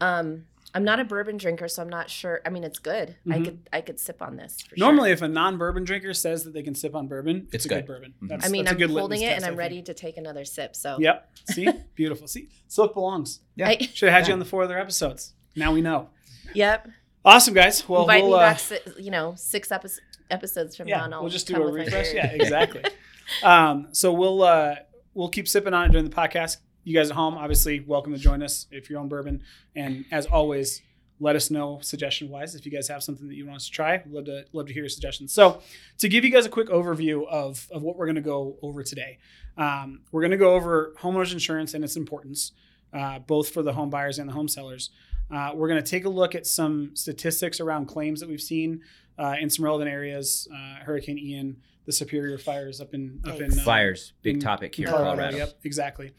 Um, 0.00 0.46
I'm 0.72 0.84
not 0.84 1.00
a 1.00 1.04
bourbon 1.04 1.36
drinker, 1.36 1.66
so 1.66 1.82
I'm 1.82 1.88
not 1.88 2.08
sure. 2.08 2.40
I 2.46 2.50
mean, 2.50 2.62
it's 2.62 2.78
good. 2.78 3.16
I 3.28 3.38
Mhm. 3.38 3.44
could 3.44 3.68
I 3.72 3.80
could 3.80 3.98
sip 3.98 4.22
on 4.22 4.36
this. 4.36 4.60
For 4.60 4.76
Normally, 4.78 5.08
sure. 5.08 5.14
if 5.14 5.22
a 5.22 5.28
non-bourbon 5.28 5.82
drinker 5.84 6.14
says 6.14 6.44
that 6.44 6.52
they 6.52 6.62
can 6.62 6.76
sip 6.76 6.94
on 6.94 7.08
bourbon, 7.08 7.46
it's, 7.46 7.54
It's 7.54 7.64
a 7.66 7.68
good, 7.68 7.74
good. 7.78 7.86
bourbon. 7.86 8.14
Mhm. 8.22 8.28
That's, 8.28 8.46
I 8.46 8.48
mean, 8.50 8.64
that's 8.64 8.72
a 8.72 8.74
I'm 8.74 8.78
good 8.78 8.90
holding 8.96 9.18
litmus 9.20 9.32
it 9.32 9.36
and 9.36 9.44
I'm 9.44 9.56
ready 9.56 9.82
to 9.82 9.92
take 9.94 10.16
another 10.16 10.44
sip. 10.44 10.76
So 10.76 10.96
Yep. 11.00 11.28
See, 11.50 11.68
beautiful. 11.96 12.28
See, 12.28 12.50
Silk 12.68 12.94
belongs. 12.94 13.40
Yeah. 13.56 13.68
I, 13.70 13.78
Should 13.78 14.10
have 14.10 14.18
had 14.20 14.28
you 14.28 14.32
on 14.32 14.38
the 14.38 14.44
four 14.44 14.62
other 14.62 14.78
episodes. 14.78 15.34
Now 15.56 15.72
we 15.72 15.80
know. 15.80 16.10
yep. 16.54 16.88
Awesome, 17.24 17.52
guys. 17.52 17.86
Well, 17.88 18.02
Invite 18.02 18.22
we'll 18.22 18.38
me 18.38 18.44
uh, 18.44 18.54
back. 18.54 18.60
You 18.98 19.10
know, 19.10 19.34
six 19.36 19.70
epi- 19.72 19.88
episodes 20.30 20.76
from 20.76 20.86
now. 20.86 20.96
yeah, 20.96 21.04
and 21.04 21.14
I'll 21.14 21.22
we'll 21.22 21.30
just 21.30 21.46
do 21.46 21.62
a 21.62 21.70
refresh. 21.70 22.12
Yeah, 22.12 22.26
exactly. 22.26 22.84
um, 23.42 23.88
so 23.92 24.12
we'll 24.12 24.42
uh, 24.42 24.76
we'll 25.14 25.28
keep 25.28 25.48
sipping 25.48 25.74
on 25.74 25.86
it 25.86 25.92
during 25.92 26.08
the 26.08 26.14
podcast. 26.14 26.58
You 26.84 26.94
guys 26.94 27.10
at 27.10 27.16
home, 27.16 27.36
obviously, 27.36 27.80
welcome 27.80 28.12
to 28.12 28.18
join 28.18 28.42
us 28.42 28.66
if 28.70 28.88
you're 28.88 29.00
on 29.00 29.08
bourbon. 29.08 29.42
And 29.76 30.06
as 30.10 30.26
always, 30.26 30.80
let 31.20 31.36
us 31.36 31.50
know 31.50 31.78
suggestion 31.82 32.30
wise 32.30 32.54
if 32.54 32.64
you 32.64 32.72
guys 32.72 32.88
have 32.88 33.02
something 33.02 33.28
that 33.28 33.34
you 33.34 33.44
want 33.46 33.56
us 33.56 33.66
to 33.66 33.70
try. 33.70 34.02
Love 34.08 34.24
to 34.24 34.46
love 34.52 34.66
to 34.66 34.72
hear 34.72 34.82
your 34.82 34.88
suggestions. 34.88 35.32
So 35.32 35.60
to 35.98 36.08
give 36.08 36.24
you 36.24 36.30
guys 36.30 36.46
a 36.46 36.48
quick 36.48 36.68
overview 36.68 37.26
of 37.28 37.68
of 37.70 37.82
what 37.82 37.96
we're 37.96 38.06
going 38.06 38.16
to 38.16 38.22
go 38.22 38.56
over 38.62 38.82
today, 38.82 39.18
um, 39.56 40.00
we're 40.10 40.22
going 40.22 40.30
to 40.30 40.38
go 40.38 40.54
over 40.54 40.94
homeowners 40.98 41.32
insurance 41.32 41.74
and 41.74 41.84
its 41.84 41.96
importance, 41.96 42.52
uh, 42.94 43.18
both 43.18 43.50
for 43.50 43.62
the 43.62 43.74
home 43.74 43.90
buyers 43.90 44.18
and 44.18 44.28
the 44.28 44.32
home 44.32 44.48
sellers. 44.48 44.90
Uh, 45.30 45.52
we're 45.54 45.68
going 45.68 45.82
to 45.82 45.88
take 45.88 46.06
a 46.06 46.08
look 46.08 46.34
at 46.34 46.46
some 46.46 46.90
statistics 46.94 47.60
around 47.60 47.86
claims 47.86 48.18
that 48.20 48.28
we've 48.28 48.40
seen 48.40 48.80
uh, 49.20 49.36
in 49.40 49.50
some 49.50 49.64
relevant 49.64 49.90
areas. 49.90 50.48
Uh, 50.52 50.82
Hurricane 50.84 51.18
Ian, 51.18 51.56
the 51.84 51.92
Superior 51.92 52.38
fires 52.38 52.80
up 52.80 52.94
in 52.94 53.20
up 53.24 53.40
in 53.40 53.52
uh, 53.52 53.62
Fires, 53.62 54.14
big 54.22 54.36
in 54.36 54.40
topic 54.40 54.74
here 54.74 54.86
in 54.86 54.92
Colorado. 54.92 55.16
Colorado. 55.16 55.36
Yep, 55.36 55.58
exactly. 55.64 56.12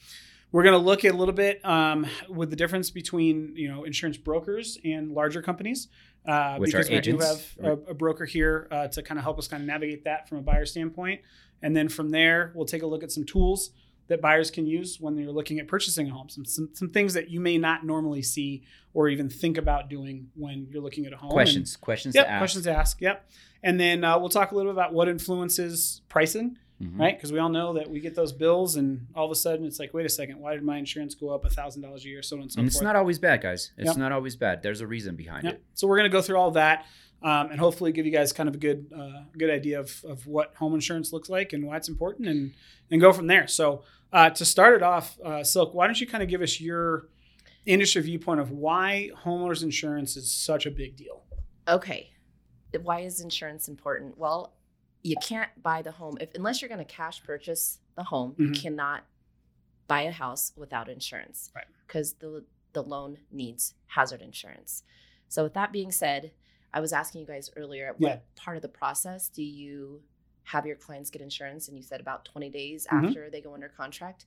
We're 0.51 0.63
going 0.63 0.77
to 0.77 0.86
look 0.86 1.05
at 1.05 1.13
a 1.13 1.17
little 1.17 1.34
bit 1.34 1.65
um, 1.65 2.05
with 2.27 2.50
the 2.50 2.58
difference 2.58 2.91
between 2.91 3.53
you 3.55 3.70
know 3.70 3.84
insurance 3.84 4.17
brokers 4.17 4.77
and 4.86 5.12
larger 5.12 5.41
companies, 5.41 5.88
uh, 6.25 6.58
Which 6.58 6.74
are 6.74 6.79
because 6.79 6.89
we 6.89 7.00
do 7.00 7.17
have 7.17 7.58
a, 7.63 7.72
a 7.91 7.93
broker 7.93 8.25
here 8.25 8.67
uh, 8.70 8.88
to 8.89 9.01
kind 9.01 9.17
of 9.17 9.24
help 9.24 9.39
us 9.39 9.48
kind 9.48 9.62
of 9.63 9.67
navigate 9.67 10.03
that 10.03 10.29
from 10.29 10.38
a 10.38 10.41
buyer 10.41 10.65
standpoint. 10.65 11.22
And 11.63 11.75
then 11.75 11.89
from 11.89 12.10
there, 12.10 12.51
we'll 12.55 12.65
take 12.65 12.81
a 12.81 12.88
look 12.88 13.03
at 13.03 13.12
some 13.12 13.24
tools 13.24 13.72
that 14.11 14.21
buyers 14.21 14.51
can 14.51 14.65
use 14.67 14.99
when 14.99 15.15
they're 15.15 15.31
looking 15.31 15.59
at 15.59 15.67
purchasing 15.67 16.07
a 16.07 16.13
home. 16.13 16.29
Some 16.29 16.45
some, 16.45 16.69
some 16.73 16.89
things 16.89 17.13
that 17.15 17.29
you 17.29 17.39
may 17.39 17.57
not 17.57 17.85
normally 17.85 18.21
see 18.21 18.63
or 18.93 19.07
even 19.09 19.29
think 19.29 19.57
about 19.57 19.89
doing 19.89 20.29
when 20.35 20.67
you're 20.69 20.81
looking 20.83 21.05
at 21.05 21.13
a 21.13 21.17
home. 21.17 21.29
And- 21.31 21.35
Questions, 21.35 21.75
questions 21.77 22.13
Yep, 22.15 22.25
to 22.25 22.31
ask. 22.31 22.39
questions 22.39 22.63
to 22.65 22.71
ask. 22.77 23.01
Yep. 23.01 23.29
And 23.63 23.79
then 23.79 24.03
uh, 24.03 24.19
we'll 24.19 24.29
talk 24.29 24.51
a 24.51 24.55
little 24.55 24.71
bit 24.71 24.75
about 24.79 24.93
what 24.93 25.07
influences 25.07 26.01
pricing 26.09 26.57
Mhm. 26.81 26.97
right? 26.99 27.15
Because 27.15 27.31
we 27.31 27.37
all 27.37 27.49
know 27.49 27.73
that 27.73 27.91
we 27.91 27.99
get 27.99 28.15
those 28.15 28.33
bills, 28.33 28.75
and 28.75 29.05
all 29.13 29.25
of 29.25 29.31
a 29.31 29.35
sudden 29.35 29.67
it's 29.67 29.79
like, 29.79 29.93
wait 29.93 30.03
a 30.05 30.09
second, 30.09 30.39
why 30.39 30.53
did 30.55 30.63
my 30.63 30.77
insurance 30.79 31.13
go 31.13 31.29
up 31.29 31.45
a 31.45 31.49
thousand 31.49 31.83
dollars 31.83 32.03
a 32.05 32.07
year, 32.09 32.23
so 32.23 32.37
on 32.37 32.41
and 32.41 32.51
so 32.51 32.59
And 32.59 32.67
it's 32.67 32.81
not 32.81 32.95
always 32.95 33.19
bad, 33.19 33.41
guys. 33.41 33.71
It's 33.77 33.85
Yep. 33.89 33.97
not 33.97 34.11
always 34.11 34.35
bad. 34.35 34.63
There's 34.63 34.81
a 34.81 34.87
reason 34.87 35.15
behind 35.15 35.43
Yep. 35.43 35.53
it. 35.53 35.61
So 35.75 35.87
we're 35.87 35.97
gonna 35.97 36.09
go 36.09 36.23
through 36.23 36.37
all 36.37 36.49
that, 36.51 36.87
um, 37.21 37.51
and 37.51 37.59
hopefully 37.59 37.91
give 37.91 38.07
you 38.07 38.11
guys 38.11 38.33
kind 38.33 38.49
of 38.49 38.55
a 38.55 38.57
good, 38.57 38.91
uh, 38.97 39.25
good 39.37 39.51
idea 39.51 39.79
of, 39.79 40.03
of 40.05 40.25
what 40.25 40.55
home 40.55 40.73
insurance 40.73 41.13
looks 41.13 41.29
like 41.29 41.53
and 41.53 41.67
why 41.67 41.77
it's 41.77 41.87
important, 41.87 42.27
and 42.27 42.53
and 42.89 42.99
go 42.99 43.13
from 43.13 43.27
there. 43.27 43.45
So 43.47 43.83
uh, 44.13 44.29
to 44.31 44.45
start 44.45 44.75
it 44.75 44.83
off, 44.83 45.17
uh, 45.23 45.43
Silk, 45.43 45.73
why 45.73 45.87
don't 45.87 45.99
you 45.99 46.07
kind 46.07 46.23
of 46.23 46.29
give 46.29 46.41
us 46.41 46.59
your 46.59 47.07
industry 47.65 48.01
viewpoint 48.01 48.39
of 48.39 48.51
why 48.51 49.09
homeowners 49.23 49.63
insurance 49.63 50.17
is 50.17 50.29
such 50.31 50.65
a 50.65 50.71
big 50.71 50.95
deal? 50.95 51.23
Okay. 51.67 52.09
Why 52.81 53.01
is 53.01 53.21
insurance 53.21 53.67
important? 53.67 54.17
Well, 54.17 54.53
you 55.03 55.15
can't 55.21 55.49
buy 55.61 55.81
the 55.81 55.91
home 55.91 56.17
if 56.21 56.29
unless 56.35 56.61
you're 56.61 56.69
going 56.69 56.85
to 56.85 56.85
cash 56.85 57.23
purchase 57.23 57.79
the 57.95 58.03
home, 58.03 58.35
you 58.37 58.49
Mhm. 58.49 58.61
cannot 58.61 59.03
buy 59.87 60.01
a 60.03 60.11
house 60.11 60.53
without 60.55 60.87
insurance. 60.89 61.51
Right. 61.55 61.65
Because 61.87 62.13
the 62.13 62.45
the 62.73 62.81
loan 62.83 63.17
needs 63.31 63.73
hazard 63.87 64.21
insurance. 64.21 64.83
So 65.27 65.43
with 65.43 65.53
that 65.55 65.73
being 65.73 65.91
said, 65.91 66.31
I 66.73 66.79
was 66.79 66.93
asking 66.93 67.19
you 67.21 67.27
guys 67.27 67.49
earlier, 67.57 67.93
what 67.97 68.09
Yeah. 68.09 68.19
part 68.35 68.55
of 68.55 68.61
the 68.61 68.69
process 68.69 69.27
do 69.27 69.43
you 69.43 70.03
have 70.45 70.65
your 70.65 70.75
clients 70.75 71.10
get 71.10 71.21
insurance? 71.21 71.67
And 71.67 71.77
you 71.77 71.83
said 71.83 72.01
about 72.01 72.25
20 72.25 72.50
days 72.50 72.88
Mhm. 72.91 73.05
after 73.05 73.29
they 73.29 73.41
go 73.41 73.53
under 73.53 73.69
contract. 73.69 74.25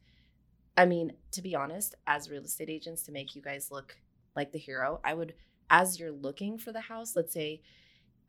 I 0.76 0.86
mean, 0.86 1.12
to 1.32 1.42
be 1.42 1.54
honest, 1.54 1.94
as 2.06 2.28
real 2.30 2.42
estate 2.44 2.70
agents, 2.70 3.02
to 3.04 3.12
make 3.12 3.36
you 3.36 3.42
guys 3.42 3.70
look 3.70 3.96
like 4.34 4.52
the 4.52 4.58
hero, 4.58 5.00
I 5.04 5.14
would, 5.14 5.34
as 5.70 5.98
you're 6.00 6.10
looking 6.10 6.58
for 6.58 6.72
the 6.72 6.80
house, 6.80 7.14
let's 7.14 7.32
say 7.32 7.62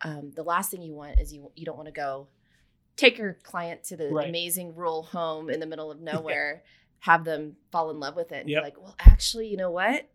um, 0.02 0.32
the 0.36 0.44
last 0.44 0.72
thing 0.72 0.82
you 0.82 0.94
want 0.94 1.20
is 1.20 1.34
you 1.34 1.52
you 1.56 1.66
don't 1.66 1.78
want 1.78 1.88
to 1.88 1.92
go 1.94 2.28
take 2.98 3.18
your 3.18 3.34
client 3.44 3.84
to 3.86 3.98
the 3.98 4.10
Right. 4.10 4.28
amazing 4.30 4.76
rural 4.76 5.04
home 5.04 5.50
in 5.50 5.60
the 5.60 5.66
middle 5.66 5.90
of 5.92 6.00
nowhere, 6.02 6.64
have 7.00 7.24
them 7.24 7.56
fall 7.72 7.90
in 7.92 8.00
love 8.00 8.16
with 8.16 8.32
it, 8.32 8.42
and 8.42 8.50
Yep. 8.50 8.60
be 8.60 8.64
like, 8.64 8.82
well, 8.82 8.96
actually, 9.00 9.48
you 9.48 9.58
know 9.58 9.72
what? 9.72 10.08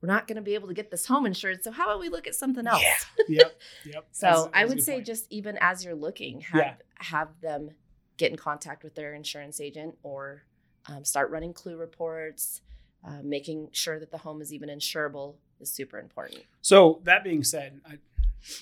We're 0.00 0.08
not 0.08 0.26
going 0.26 0.36
to 0.36 0.42
be 0.42 0.54
able 0.54 0.68
to 0.68 0.74
get 0.74 0.90
this 0.90 1.06
home 1.06 1.26
insured, 1.26 1.62
so 1.64 1.70
how 1.70 1.86
about 1.86 2.00
we 2.00 2.08
look 2.08 2.26
at 2.26 2.34
something 2.34 2.66
else? 2.66 2.82
Yep. 3.28 3.60
Yep. 3.86 4.06
So 4.12 4.26
That's- 4.26 4.48
I 4.54 4.60
that's 4.62 4.70
a 4.72 4.74
would 4.74 4.82
say 4.84 4.92
point. 4.94 5.06
just 5.06 5.26
even 5.30 5.58
as 5.60 5.84
you're 5.84 5.94
looking, 5.94 6.40
have 6.42 6.60
Yeah. 6.60 6.74
have 6.96 7.28
them 7.40 7.70
get 8.16 8.30
in 8.30 8.36
contact 8.36 8.82
with 8.84 8.94
their 8.94 9.14
insurance 9.14 9.60
agent 9.60 9.96
or 10.02 10.42
um, 10.88 11.04
start 11.04 11.30
running 11.30 11.52
clue 11.52 11.76
reports. 11.76 12.60
Uh, 13.06 13.20
making 13.22 13.68
sure 13.70 14.00
that 14.00 14.10
the 14.10 14.18
home 14.18 14.40
is 14.42 14.52
even 14.52 14.68
insurable 14.68 15.36
is 15.60 15.70
super 15.70 15.96
important. 16.00 16.42
So 16.60 17.00
that 17.04 17.22
being 17.22 17.44
said, 17.44 17.80
I, 17.88 17.98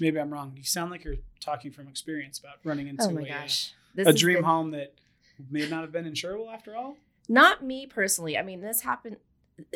maybe 0.01 0.21
I'm 0.21 0.31
wrong. 0.31 0.53
You 0.55 0.65
sound 0.65 0.91
like 0.91 1.03
you're 1.03 1.17
talking 1.41 1.71
from 1.71 1.89
experience 1.89 2.41
about 2.41 2.57
running 2.63 2.89
into 2.89 3.05
Oh 3.05 3.11
my 3.11 3.23
a, 3.23 3.25
uh, 3.25 3.41
gosh, 3.41 3.73
a 3.97 4.13
dream 4.13 4.39
been- 4.39 4.45
home 4.45 4.71
that 4.73 4.93
may 5.51 5.67
not 5.67 5.81
have 5.81 5.93
been 5.93 6.05
insurable 6.05 6.53
after 6.53 6.77
all. 6.77 6.97
Not 7.27 7.65
me 7.65 7.87
personally. 7.87 8.37
I 8.37 8.43
mean, 8.43 8.61
this 8.61 8.83
happened. 8.83 9.17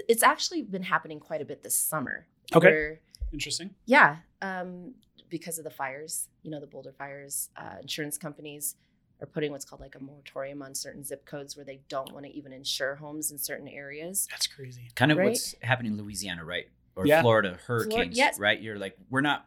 It's 0.09 0.23
actually 0.23 0.63
been 0.63 0.83
happening 0.83 1.21
quite 1.21 1.41
a 1.41 1.45
bit 1.45 1.63
this 1.63 1.77
summer. 1.77 2.27
Okay. 2.55 2.69
where- 2.69 3.01
Interesting. 3.33 3.75
yeah, 3.85 4.17
um, 4.41 4.95
because 5.29 5.59
of 5.59 5.65
the 5.65 5.71
fires, 5.71 6.29
you 6.43 6.51
know, 6.51 6.61
the 6.61 6.67
Boulder 6.67 6.93
fires, 6.93 7.51
uh, 7.57 7.77
insurance 7.83 8.17
companies 8.17 8.77
are 9.21 9.27
putting 9.27 9.51
what's 9.53 9.65
called 9.67 9.81
like 9.83 9.95
a 9.97 10.03
moratorium 10.03 10.63
on 10.63 10.75
certain 10.75 11.05
zip 11.05 11.27
codes 11.27 11.55
where 11.57 11.65
they 11.65 11.81
don't 11.89 12.11
want 12.13 12.25
to 12.25 12.33
even 12.33 12.53
insure 12.53 12.95
homes 12.95 13.31
in 13.31 13.37
certain 13.37 13.69
areas. 13.69 14.27
That's 14.31 14.47
crazy. 14.47 14.89
Kind 14.95 15.13
of 15.13 15.19
Right? 15.19 15.29
what's 15.29 15.55
happening 15.63 15.93
in 15.93 15.99
Louisiana, 15.99 16.45
right? 16.45 16.69
Or 16.97 17.07
Yeah. 17.07 17.21
Florida 17.21 17.59
hurricanes, 17.67 18.17
yes. 18.17 18.39
right? 18.39 18.59
You're 18.61 18.79
like, 18.79 18.97
we're 19.11 19.21
not. 19.21 19.47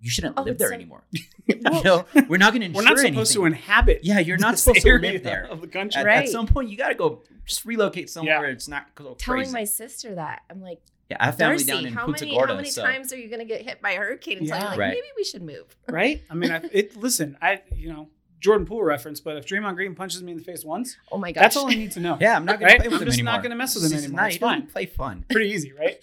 You 0.00 0.10
shouldn't 0.10 0.34
Oh, 0.36 0.42
live 0.42 0.52
it's 0.52 0.58
there 0.58 0.68
so- 0.68 0.74
anymore. 0.74 1.04
Well, 1.64 1.74
you 1.78 1.84
know, 1.84 2.04
we're 2.28 2.36
not 2.38 2.52
going 2.52 2.60
to 2.60 2.66
insure 2.66 2.82
We're 2.82 2.88
not 2.88 2.98
supposed 2.98 3.32
to 3.34 3.44
inhabit. 3.44 4.00
Yeah, 4.02 4.18
you're 4.18 4.36
not 4.36 4.52
this 4.52 4.62
supposed 4.64 4.82
to 4.84 4.98
live 4.98 5.22
there. 5.22 5.44
of 5.50 5.60
the 5.60 5.68
country. 5.68 6.00
At, 6.00 6.06
Right. 6.06 6.24
at 6.24 6.28
some 6.28 6.46
point, 6.46 6.68
you 6.70 6.76
got 6.76 6.88
to 6.88 6.94
go 6.94 7.22
just 7.46 7.64
relocate 7.64 8.10
somewhere 8.10 8.34
Yeah. 8.34 8.40
where 8.40 8.50
it's 8.50 8.68
not 8.68 8.86
so 8.98 9.14
telling 9.18 9.40
crazy. 9.42 9.52
my 9.52 9.64
sister 9.64 10.14
that 10.16 10.42
I'm 10.50 10.60
like, 10.60 10.80
yeah, 11.08 11.16
I 11.20 11.26
have 11.26 11.36
family 11.38 11.58
Darcy, 11.58 11.66
down 11.66 11.86
in 11.86 11.92
how 11.92 12.04
Punta 12.06 12.24
many 12.24 12.36
Gorda. 12.36 12.52
how 12.52 12.56
many 12.56 12.70
so 12.70 12.82
times 12.82 13.12
are 13.12 13.16
you 13.16 13.28
going 13.28 13.38
to 13.38 13.44
get 13.44 13.62
hit 13.62 13.80
by 13.80 13.92
a 13.92 13.96
hurricane? 13.98 14.38
And 14.38 14.46
you, 14.48 14.52
Yeah. 14.52 14.64
like, 14.70 14.78
Right. 14.78 14.88
maybe 14.90 15.06
we 15.16 15.22
should 15.24 15.42
move. 15.42 15.76
right? 15.88 16.22
I 16.28 16.34
mean, 16.34 16.50
I, 16.50 16.60
it. 16.72 16.96
Listen, 16.96 17.36
I 17.40 17.62
you 17.74 17.92
know 17.92 18.08
Jordan 18.40 18.66
Poole 18.66 18.82
reference, 18.82 19.20
but 19.20 19.36
if 19.36 19.46
Draymond 19.46 19.76
Green 19.76 19.94
punches 19.94 20.20
me 20.22 20.32
in 20.32 20.38
the 20.38 20.44
face 20.44 20.64
once, 20.64 20.96
Oh 21.12 21.16
my 21.18 21.30
gosh, 21.32 21.42
that's 21.42 21.56
all 21.56 21.68
I 21.70 21.74
need 21.74 21.92
to 21.92 22.00
know. 22.00 22.18
yeah, 22.20 22.34
I'm 22.36 22.44
not 22.44 22.58
going 22.58 22.70
Right? 22.72 22.76
to 22.78 22.80
play 22.82 22.88
with 22.88 22.94
I'm 22.96 23.02
him 23.02 23.06
just 23.06 23.18
anymore. 23.18 23.32
not 23.34 23.42
going 23.42 23.50
to 23.50 23.56
mess 23.56 23.74
with 23.76 23.84
him 23.92 23.96
anymore. 23.98 24.20
not- 24.20 24.28
It's 24.30 24.38
fine. 24.38 24.66
Play 24.66 24.86
fun. 24.86 25.24
Pretty 25.30 25.50
easy, 25.50 25.72
right? 25.72 25.98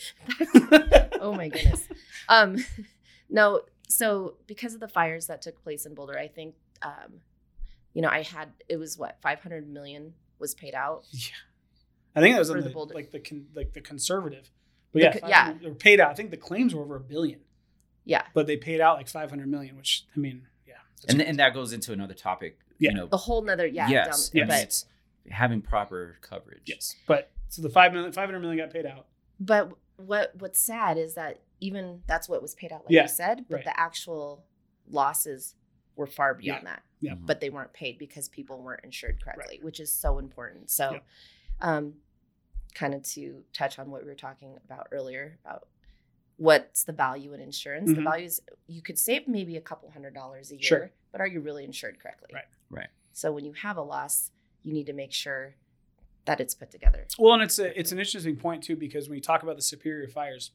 oh 1.19 1.33
my 1.35 1.49
goodness. 1.49 1.87
Um, 2.29 2.63
no, 3.29 3.61
so 3.93 4.35
because 4.47 4.73
of 4.73 4.79
the 4.79 4.87
fires 4.87 5.27
that 5.27 5.41
took 5.41 5.61
place 5.63 5.85
in 5.85 5.93
Boulder, 5.93 6.17
I 6.17 6.27
think, 6.27 6.55
um, 6.81 7.21
you 7.93 8.01
know, 8.01 8.09
I 8.09 8.23
had 8.23 8.49
it 8.67 8.77
was 8.77 8.97
what 8.97 9.17
500 9.21 9.67
million 9.69 10.13
was 10.39 10.55
paid 10.55 10.73
out. 10.73 11.05
Yeah, 11.11 11.35
I 12.15 12.21
think 12.21 12.35
that 12.35 12.39
was 12.39 12.49
on 12.49 12.57
the 12.57 12.63
the, 12.63 12.69
Boulder. 12.69 12.93
like 12.95 13.11
the 13.11 13.19
con, 13.19 13.45
like 13.55 13.73
the 13.73 13.81
conservative. 13.81 14.49
But 14.91 14.99
The 14.99 15.05
yeah, 15.05 15.19
co- 15.19 15.27
yeah. 15.27 15.53
they 15.53 15.67
were 15.69 15.75
paid 15.75 15.99
out. 15.99 16.11
I 16.11 16.13
think 16.13 16.31
the 16.31 16.37
claims 16.37 16.75
were 16.75 16.81
over 16.83 16.95
a 16.95 16.99
billion, 16.99 17.39
Yeah, 18.05 18.23
but 18.33 18.45
they 18.47 18.57
paid 18.57 18.81
out 18.81 18.97
like 18.97 19.07
500 19.07 19.47
million, 19.47 19.75
which 19.77 20.05
I 20.15 20.19
mean, 20.19 20.47
yeah. 20.67 20.75
And, 21.07 21.17
crazy. 21.17 21.29
and 21.29 21.39
that 21.39 21.53
goes 21.53 21.73
into 21.73 21.93
another 21.93 22.13
topic. 22.13 22.59
Yeah. 22.77 22.91
You 22.91 22.97
know, 22.97 23.07
the 23.07 23.17
whole 23.17 23.41
nother 23.41 23.65
yeah. 23.67 23.87
yes, 23.89 24.29
down, 24.29 24.41
and 24.41 24.51
yes. 24.51 24.63
it's 24.63 24.85
having 25.31 25.61
proper 25.61 26.17
coverage. 26.21 26.63
yes, 26.65 26.95
but 27.07 27.31
so 27.49 27.61
the 27.61 27.69
five 27.69 27.93
million, 27.93 28.11
500 28.11 28.39
million 28.39 28.65
got 28.65 28.73
paid 28.73 28.85
out. 28.85 29.05
But 29.39 29.71
what 29.97 30.33
what's 30.39 30.59
sad 30.59 30.97
is 30.97 31.13
that 31.15 31.39
even 31.63 32.01
that's 32.07 32.27
what 32.27 32.41
was 32.41 32.53
paid 32.55 32.71
out, 32.73 32.81
like 32.85 32.91
Yeah, 32.91 33.03
you 33.03 33.07
said, 33.07 33.45
but 33.49 33.55
right. 33.57 33.65
the 33.65 33.79
actual 33.79 34.45
losses 34.89 35.55
were 35.95 36.07
far 36.07 36.33
beyond 36.33 36.65
that. 36.67 36.83
Yeah. 36.99 37.13
Mhm. 37.13 37.25
But 37.25 37.39
they 37.39 37.49
weren't 37.49 37.71
paid 37.73 37.97
because 37.97 38.27
people 38.27 38.61
weren't 38.61 38.83
insured 38.83 39.23
correctly, 39.23 39.59
which 39.61 39.79
is 39.79 39.91
so 39.91 40.17
important. 40.19 40.69
So, 40.69 40.93
Yeah. 40.93 40.99
um, 41.61 42.01
kind 42.75 42.93
of 42.93 43.03
to 43.03 43.45
touch 43.53 43.79
on 43.79 43.89
what 43.91 44.01
we 44.01 44.09
were 44.09 44.15
talking 44.15 44.57
about 44.65 44.87
earlier 44.91 45.37
about 45.45 45.67
what's 46.37 46.83
the 46.83 46.91
value 46.91 47.33
in 47.33 47.39
insurance. 47.39 47.89
The 47.91 47.97
Mhm. 48.01 48.03
value 48.03 48.25
is 48.25 48.41
you 48.67 48.81
could 48.81 48.97
save 48.97 49.27
maybe 49.27 49.55
a 49.55 49.61
couple 49.61 49.89
hundred 49.91 50.13
dollars 50.15 50.51
a 50.51 50.55
year, 50.55 50.63
Sure. 50.63 50.91
but 51.11 51.21
are 51.21 51.27
you 51.27 51.39
really 51.39 51.63
insured 51.63 51.99
correctly? 51.99 52.31
Right. 52.33 52.47
Right. 52.69 52.89
So 53.13 53.31
when 53.31 53.45
you 53.45 53.53
have 53.53 53.77
a 53.77 53.83
loss, 53.83 54.31
you 54.63 54.73
need 54.73 54.87
to 54.87 54.93
make 54.93 55.13
sure 55.13 55.55
that 56.25 56.39
it's 56.41 56.55
put 56.55 56.71
together. 56.71 57.05
Well, 57.19 57.33
and 57.35 57.43
it's 57.43 57.59
a, 57.59 57.77
it's 57.79 57.91
an 57.91 57.99
interesting 57.99 58.35
point 58.37 58.63
too 58.63 58.75
because 58.75 59.07
when 59.07 59.17
you 59.17 59.21
talk 59.21 59.43
about 59.43 59.55
the 59.57 59.61
superior 59.61 60.07
fires, 60.07 60.51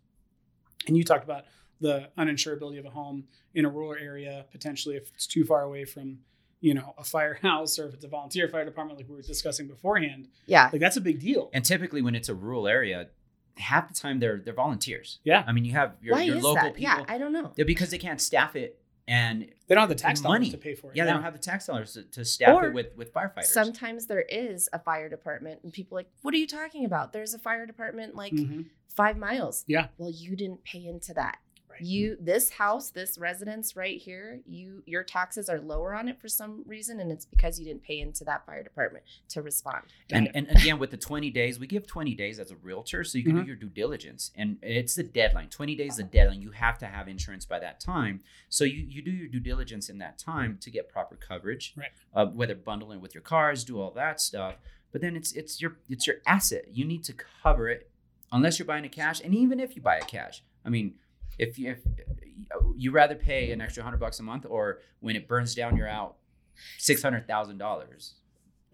and 0.86 0.96
you 0.96 1.04
talked 1.04 1.24
about 1.24 1.44
the 1.80 2.08
uninsurability 2.18 2.78
of 2.78 2.84
a 2.86 2.90
home 2.90 3.24
in 3.54 3.64
a 3.64 3.68
rural 3.68 3.94
area, 4.00 4.46
potentially 4.50 4.96
if 4.96 5.10
it's 5.14 5.26
too 5.26 5.44
far 5.44 5.62
away 5.62 5.84
from, 5.84 6.18
you 6.60 6.74
know, 6.74 6.94
a 6.98 7.04
firehouse 7.04 7.78
or 7.78 7.86
if 7.88 7.94
it's 7.94 8.04
a 8.04 8.08
volunteer 8.08 8.48
fire 8.48 8.64
department, 8.64 8.98
like 8.98 9.08
we 9.08 9.14
were 9.14 9.22
discussing 9.22 9.66
beforehand, 9.68 10.28
Yeah. 10.46 10.70
like 10.72 10.80
that's 10.80 10.96
a 10.96 11.00
big 11.00 11.20
deal. 11.20 11.50
And 11.52 11.64
typically, 11.64 12.02
when 12.02 12.14
it's 12.14 12.28
a 12.28 12.34
rural 12.34 12.66
area, 12.66 13.08
half 13.56 13.88
the 13.88 13.94
time 13.94 14.18
they're 14.20 14.38
they're 14.44 14.54
volunteers. 14.54 15.18
Yeah. 15.24 15.44
I 15.46 15.52
mean, 15.52 15.64
you 15.64 15.72
have 15.72 15.94
your, 16.02 16.14
Why 16.14 16.22
your 16.22 16.36
is 16.36 16.42
local 16.42 16.62
that? 16.62 16.74
people. 16.74 16.82
Yeah, 16.82 17.04
I 17.08 17.18
don't 17.18 17.32
know. 17.32 17.52
Yeah, 17.56 17.64
because 17.64 17.90
they 17.90 17.98
can't 17.98 18.20
staff 18.20 18.56
it, 18.56 18.80
and 19.08 19.48
They 19.66 19.74
don't 19.74 19.80
have 19.82 19.88
the 19.88 19.94
tax 19.94 20.20
dollars 20.20 20.38
money 20.40 20.50
to 20.50 20.58
pay 20.58 20.74
for 20.74 20.90
it. 20.90 20.96
yeah, 20.96 21.04
they 21.06 21.10
don't 21.12 21.22
have 21.22 21.32
the 21.32 21.38
tax 21.38 21.66
dollars 21.66 21.94
to, 21.94 22.02
to 22.04 22.24
staff 22.24 22.54
Or 22.54 22.66
it 22.68 22.74
with 22.74 22.94
with 22.96 23.12
firefighters. 23.12 23.44
Sometimes 23.44 24.06
there 24.06 24.20
is 24.22 24.68
a 24.72 24.78
fire 24.78 25.08
department, 25.08 25.60
and 25.64 25.72
people 25.72 25.96
are 25.96 26.00
like, 26.00 26.10
"What 26.22 26.34
are 26.34 26.38
you 26.38 26.46
talking 26.46 26.84
about? 26.84 27.12
There's 27.12 27.34
a 27.34 27.38
fire 27.38 27.66
department 27.66 28.14
like 28.14 28.32
Mhm. 28.32 28.66
five 28.94 29.16
miles." 29.16 29.64
Yeah. 29.66 29.88
Well, 29.98 30.10
you 30.10 30.36
didn't 30.36 30.62
pay 30.64 30.84
into 30.86 31.14
that. 31.14 31.38
Right. 31.80 31.86
You 31.88 32.16
this 32.20 32.50
house, 32.50 32.90
this 32.90 33.18
residence 33.18 33.76
right 33.76 34.00
here, 34.00 34.40
you 34.46 34.82
your 34.86 35.02
taxes 35.04 35.48
are 35.48 35.60
lower 35.60 35.94
on 35.94 36.08
it 36.08 36.20
for 36.20 36.28
some 36.28 36.62
reason, 36.66 37.00
and 37.00 37.10
it's 37.12 37.24
because 37.26 37.58
you 37.58 37.64
didn't 37.66 37.82
pay 37.82 38.00
into 38.00 38.24
that 38.24 38.44
fire 38.46 38.62
department 38.62 39.04
to 39.30 39.42
respond. 39.42 39.84
and 40.10 40.30
and 40.34 40.48
again 40.50 40.78
with 40.78 40.90
the 40.90 40.96
20 40.96 41.30
days 41.30 41.58
we 41.60 41.66
give 41.66 41.86
20 41.86 42.14
days 42.14 42.38
as 42.38 42.50
a 42.50 42.56
realtor 42.56 43.04
so 43.04 43.18
you 43.18 43.24
can 43.24 43.36
Mhm. 43.36 43.40
do 43.42 43.46
your 43.46 43.56
due 43.56 43.68
diligence 43.68 44.30
and 44.34 44.56
it's 44.62 44.94
the 44.94 45.02
deadline 45.02 45.48
20 45.50 45.74
days 45.76 45.92
is 45.92 45.96
the 45.98 46.02
deadline 46.04 46.40
you 46.40 46.50
have 46.52 46.78
to 46.78 46.86
have 46.86 47.08
insurance 47.08 47.44
by 47.44 47.58
that 47.58 47.78
time 47.80 48.20
so 48.48 48.64
you, 48.64 48.84
you 48.88 49.02
do 49.02 49.10
your 49.10 49.28
due 49.28 49.40
diligence 49.40 49.88
in 49.90 49.98
that 49.98 50.18
time 50.18 50.56
to 50.62 50.70
get 50.70 50.88
proper 50.88 51.14
coverage 51.16 51.74
Right. 51.76 51.90
uh, 52.14 52.26
whether 52.26 52.54
bundling 52.54 53.00
with 53.00 53.14
your 53.14 53.22
cars 53.22 53.64
do 53.64 53.78
all 53.80 53.90
that 53.92 54.20
stuff 54.20 54.56
but 54.92 55.00
then 55.02 55.14
it's 55.16 55.32
it's 55.32 55.60
your 55.60 55.76
it's 55.88 56.06
your 56.06 56.16
asset 56.26 56.64
you 56.72 56.84
need 56.86 57.04
to 57.04 57.12
cover 57.42 57.68
it 57.68 57.90
unless 58.32 58.58
you're 58.58 58.66
buying 58.66 58.84
a 58.86 58.88
cash 58.88 59.20
and 59.20 59.34
even 59.34 59.60
if 59.60 59.76
you 59.76 59.82
buy 59.82 59.96
a 59.96 60.04
cash 60.04 60.42
i 60.64 60.68
mean 60.70 60.94
if 61.38 61.58
you 61.58 61.70
if 61.70 61.78
you 62.76 62.90
rather 62.90 63.14
pay 63.14 63.52
an 63.52 63.60
extra 63.60 63.82
hundred 63.82 63.98
bucks 64.00 64.20
a 64.20 64.22
month, 64.22 64.46
or 64.48 64.80
when 65.00 65.16
it 65.16 65.28
burns 65.28 65.54
down, 65.54 65.76
you're 65.76 65.88
out 65.88 66.16
six 66.78 67.02
hundred 67.02 67.26
thousand 67.26 67.58
dollars, 67.58 68.14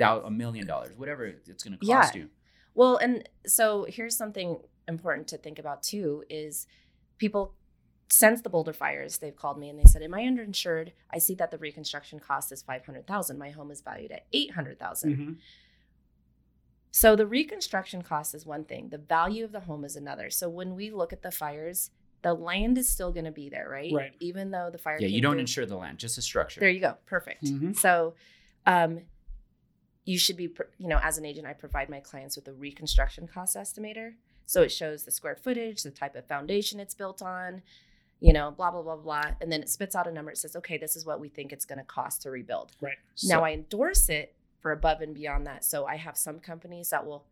a 0.01 0.31
million 0.31 0.67
dollars, 0.67 0.97
whatever 0.97 1.25
it's 1.27 1.63
going 1.63 1.79
to 1.79 1.87
cost 1.87 2.15
Yeah. 2.15 2.23
you. 2.23 2.29
Well, 2.75 2.97
and 2.97 3.29
so 3.47 3.87
here's 3.89 4.17
something 4.17 4.59
important 4.89 5.29
to 5.29 5.39
think 5.39 5.59
about 5.59 5.83
too 5.83 6.25
is 6.29 6.67
people 7.19 7.55
since 8.11 8.43
the 8.43 8.51
Boulder 8.51 8.73
fires, 8.73 9.19
they've 9.19 9.35
called 9.35 9.59
me 9.59 9.69
and 9.71 9.79
they 9.79 9.85
said, 9.85 10.03
"Am 10.03 10.15
I 10.15 10.21
underinsured? 10.23 10.93
I 11.11 11.19
see 11.19 11.35
that 11.37 11.51
the 11.51 11.59
reconstruction 11.59 12.21
cost 12.21 12.53
is 12.53 12.63
500,000. 12.63 13.39
My 13.39 13.51
home 13.51 13.71
is 13.71 13.81
valued 13.81 14.13
at 14.13 14.27
800,000." 14.33 15.17
Mhm. 15.17 15.39
So 16.91 17.17
the 17.17 17.27
reconstruction 17.27 18.03
cost 18.03 18.35
is 18.35 18.47
one 18.47 18.65
thing, 18.65 18.91
the 18.91 18.99
value 18.99 19.45
of 19.45 19.51
the 19.53 19.61
home 19.61 19.85
is 19.85 19.97
another. 19.97 20.31
So 20.31 20.49
when 20.49 20.77
we 20.77 20.91
look 20.91 21.13
at 21.13 21.23
the 21.23 21.33
fires, 21.33 21.91
the 22.25 22.35
land 22.35 22.77
is 22.79 22.89
still 22.89 23.13
going 23.13 23.27
to 23.27 23.31
be 23.31 23.49
there, 23.49 23.69
right? 23.69 23.93
Right. 23.93 24.13
Even 24.19 24.51
though 24.51 24.71
the 24.73 24.79
fire 24.79 24.99
Yeah, 25.01 25.07
you 25.09 25.21
don't 25.21 25.35
through. 25.35 25.41
insure 25.41 25.67
the 25.67 25.77
land, 25.77 25.99
just 25.99 26.17
the 26.17 26.23
structure. 26.23 26.59
There 26.59 26.69
you 26.71 26.81
go. 26.81 26.97
Perfect. 27.07 27.45
Mhm. 27.45 27.77
So, 27.77 28.15
um, 28.67 29.03
you 30.05 30.19
should 30.19 30.37
be, 30.37 30.49
you 30.79 30.89
know, 30.89 30.99
as 31.03 31.17
an 31.19 31.25
agent, 31.25 31.47
I 31.47 31.53
provide 31.53 31.89
my 31.89 32.01
clients 32.01 32.35
with 32.37 32.49
a 32.49 32.53
reconstruction 32.53 33.29
cost 33.29 33.57
estimator. 33.57 34.15
So 34.47 34.63
it 34.63 34.71
shows 34.73 35.05
the 35.05 35.11
square 35.11 35.37
footage, 35.37 35.83
the 35.83 35.91
type 35.91 36.15
of 36.17 36.27
foundation 36.27 36.81
it's 36.81 36.95
built 36.95 37.23
on, 37.23 37.63
you 38.21 38.33
know, 38.33 38.51
blah, 38.51 38.71
blah, 38.71 38.83
blah, 38.83 38.97
blah. 38.97 39.33
And 39.41 39.51
then 39.53 39.63
it 39.63 39.69
spits 39.71 39.95
out 39.95 40.07
a 40.07 40.13
number. 40.13 40.31
It 40.31 40.39
says, 40.39 40.57
okay, 40.57 40.77
this 40.77 40.97
is 40.97 41.07
what 41.07 41.21
we 41.21 41.29
think 41.29 41.53
it's 41.53 41.65
going 41.65 41.79
to 41.79 41.85
cost 41.85 42.23
to 42.23 42.31
rebuild. 42.31 42.73
Right. 42.81 42.97
now 43.25 43.45
I 43.45 43.53
endorse 43.53 44.09
it 44.09 44.35
for 44.61 44.73
above 44.73 45.01
and 45.01 45.15
beyond 45.15 45.47
that. 45.47 45.65
So 45.65 45.87
I 45.87 45.97
have 45.97 46.17
some 46.17 46.41
companies 46.41 46.91
that 46.91 47.07
will 47.07 47.27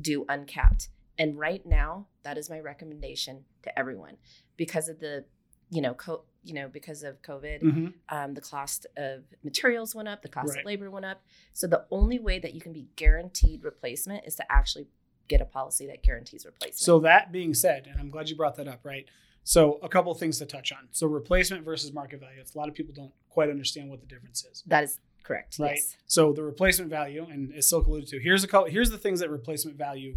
do 0.00 0.24
uncapped. 0.28 0.88
And 1.20 1.38
right 1.38 1.64
now, 1.66 2.06
that 2.22 2.38
is 2.38 2.48
my 2.48 2.58
recommendation 2.60 3.44
to 3.62 3.78
everyone 3.78 4.16
because 4.56 4.88
of 4.88 4.98
the, 5.00 5.24
you 5.70 5.82
know, 5.82 5.92
co- 5.94 6.24
you 6.42 6.54
know, 6.54 6.66
because 6.68 7.02
of 7.02 7.20
COVID 7.20 7.60
Mhm. 7.62 7.92
um, 8.08 8.32
the 8.32 8.40
cost 8.40 8.86
of 8.96 9.24
materials 9.44 9.94
went 9.94 10.08
up, 10.08 10.22
the 10.22 10.28
cost 10.30 10.48
Right. 10.54 10.60
of 10.60 10.64
labor 10.66 10.90
went 10.90 11.04
up. 11.04 11.22
So 11.52 11.66
the 11.66 11.86
only 11.90 12.18
way 12.18 12.38
that 12.38 12.54
you 12.54 12.60
can 12.62 12.72
be 12.72 12.88
guaranteed 12.96 13.62
replacement 13.62 14.24
is 14.26 14.36
to 14.36 14.50
actually 14.50 14.88
get 15.28 15.42
a 15.42 15.44
policy 15.44 15.86
that 15.88 16.02
guarantees 16.02 16.46
replacement. 16.46 16.76
So 16.78 16.98
that 17.00 17.30
being 17.30 17.52
said, 17.52 17.86
and 17.86 18.00
I'm 18.00 18.08
glad 18.08 18.30
you 18.30 18.36
brought 18.36 18.56
that 18.56 18.66
up, 18.66 18.82
right? 18.84 19.06
So 19.44 19.74
a 19.82 19.88
couple 19.90 20.14
things 20.14 20.38
to 20.38 20.46
touch 20.46 20.72
on. 20.72 20.88
So 20.92 21.06
replacement 21.06 21.62
versus 21.64 21.92
market 21.92 22.20
value. 22.20 22.40
It's 22.40 22.54
a 22.54 22.58
lot 22.58 22.68
of 22.70 22.74
people 22.74 22.94
don't 22.94 23.12
quite 23.28 23.50
understand 23.50 23.90
what 23.90 24.00
the 24.00 24.06
difference 24.06 24.42
is. 24.44 24.62
that 24.66 24.82
is 24.84 24.98
correct. 25.22 25.58
Right. 25.58 25.76
Yes. 25.76 25.96
So 26.06 26.32
the 26.32 26.42
replacement 26.42 26.90
value, 26.90 27.24
and 27.30 27.52
as 27.54 27.68
Silk 27.68 27.86
alluded 27.86 28.08
to, 28.08 28.18
here's 28.18 28.42
a 28.44 28.48
couple, 28.48 28.70
here's 28.70 28.88
the 28.90 28.98
things 28.98 29.20
that 29.20 29.28
replacement 29.30 29.76
value 29.76 30.16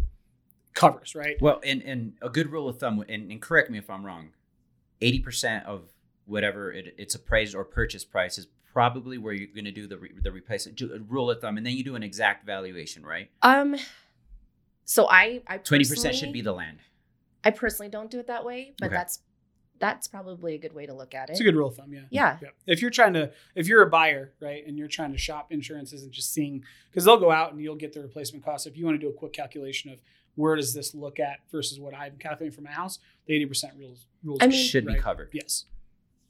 covers, 0.74 1.14
right? 1.14 1.40
Well, 1.40 1.60
and 1.64 1.82
and 1.82 2.12
a 2.20 2.28
good 2.28 2.50
rule 2.50 2.68
of 2.68 2.78
thumb, 2.78 3.04
and, 3.08 3.30
and 3.30 3.40
correct 3.40 3.70
me 3.70 3.78
if 3.78 3.88
I'm 3.88 4.04
wrong, 4.04 4.30
eighty 5.00 5.20
percent 5.20 5.64
of 5.66 5.82
whatever 6.26 6.72
it, 6.72 6.94
it's 6.98 7.14
appraised 7.14 7.54
or 7.54 7.64
purchase 7.64 8.04
price 8.04 8.38
is 8.38 8.46
probably 8.72 9.18
where 9.18 9.32
you're 9.32 9.48
going 9.54 9.64
to 9.66 9.70
do 9.70 9.86
the 9.86 9.96
re, 9.98 10.10
the 10.22 10.32
replacement 10.32 10.76
ju- 10.76 11.04
rule 11.08 11.30
of 11.30 11.40
thumb, 11.40 11.56
and 11.56 11.64
then 11.66 11.74
you 11.74 11.84
do 11.84 11.94
an 11.94 12.02
exact 12.02 12.44
valuation, 12.44 13.04
right? 13.06 13.30
Um. 13.42 13.76
So 14.84 15.08
I 15.08 15.42
I 15.46 15.58
Twenty 15.58 15.84
percent 15.84 16.14
should 16.14 16.32
be 16.32 16.42
the 16.42 16.52
land. 16.52 16.78
I 17.44 17.50
personally 17.50 17.88
don't 17.90 18.10
do 18.10 18.18
it 18.18 18.26
that 18.26 18.44
way, 18.44 18.74
but 18.78 18.86
Okay. 18.86 18.94
that's 18.96 19.20
that's 19.78 20.06
probably 20.08 20.54
a 20.54 20.58
good 20.58 20.72
way 20.72 20.86
to 20.86 20.94
look 20.94 21.14
at 21.14 21.28
it. 21.28 21.32
It's 21.32 21.40
a 21.40 21.44
good 21.44 21.56
rule 21.56 21.68
of 21.68 21.74
thumb, 21.74 21.92
yeah. 21.92 22.02
Yeah. 22.08 22.38
Yeah. 22.40 22.48
If 22.66 22.80
you're 22.80 22.92
trying 22.92 23.12
to, 23.14 23.32
if 23.56 23.66
you're 23.66 23.82
a 23.82 23.90
buyer, 23.90 24.32
right, 24.40 24.64
and 24.66 24.78
you're 24.78 24.88
trying 24.88 25.10
to 25.12 25.18
shop 25.18 25.50
insurances 25.50 26.04
and 26.04 26.12
just 26.12 26.32
seeing, 26.32 26.62
because 26.90 27.04
they'll 27.04 27.18
go 27.18 27.30
out 27.32 27.52
and 27.52 27.60
you'll 27.60 27.74
get 27.74 27.92
the 27.92 28.00
replacement 28.00 28.44
cost. 28.44 28.66
If 28.68 28.76
you 28.78 28.84
want 28.84 29.00
to 29.00 29.04
do 29.04 29.10
a 29.10 29.12
quick 29.12 29.32
calculation 29.32 29.90
of 29.90 30.00
where 30.36 30.56
does 30.56 30.74
this 30.74 30.94
look 30.94 31.20
at 31.20 31.38
versus 31.50 31.78
what 31.78 31.94
I'm 31.94 32.16
calculating 32.18 32.54
for 32.54 32.62
my 32.62 32.70
house, 32.72 32.98
the 33.26 33.34
80% 33.44 33.78
rules 33.78 34.06
rules 34.22 34.38
I 34.42 34.48
mean- 34.48 34.66
should 34.66 34.86
be 34.86 34.94
covered. 34.96 35.30
Yes. 35.32 35.66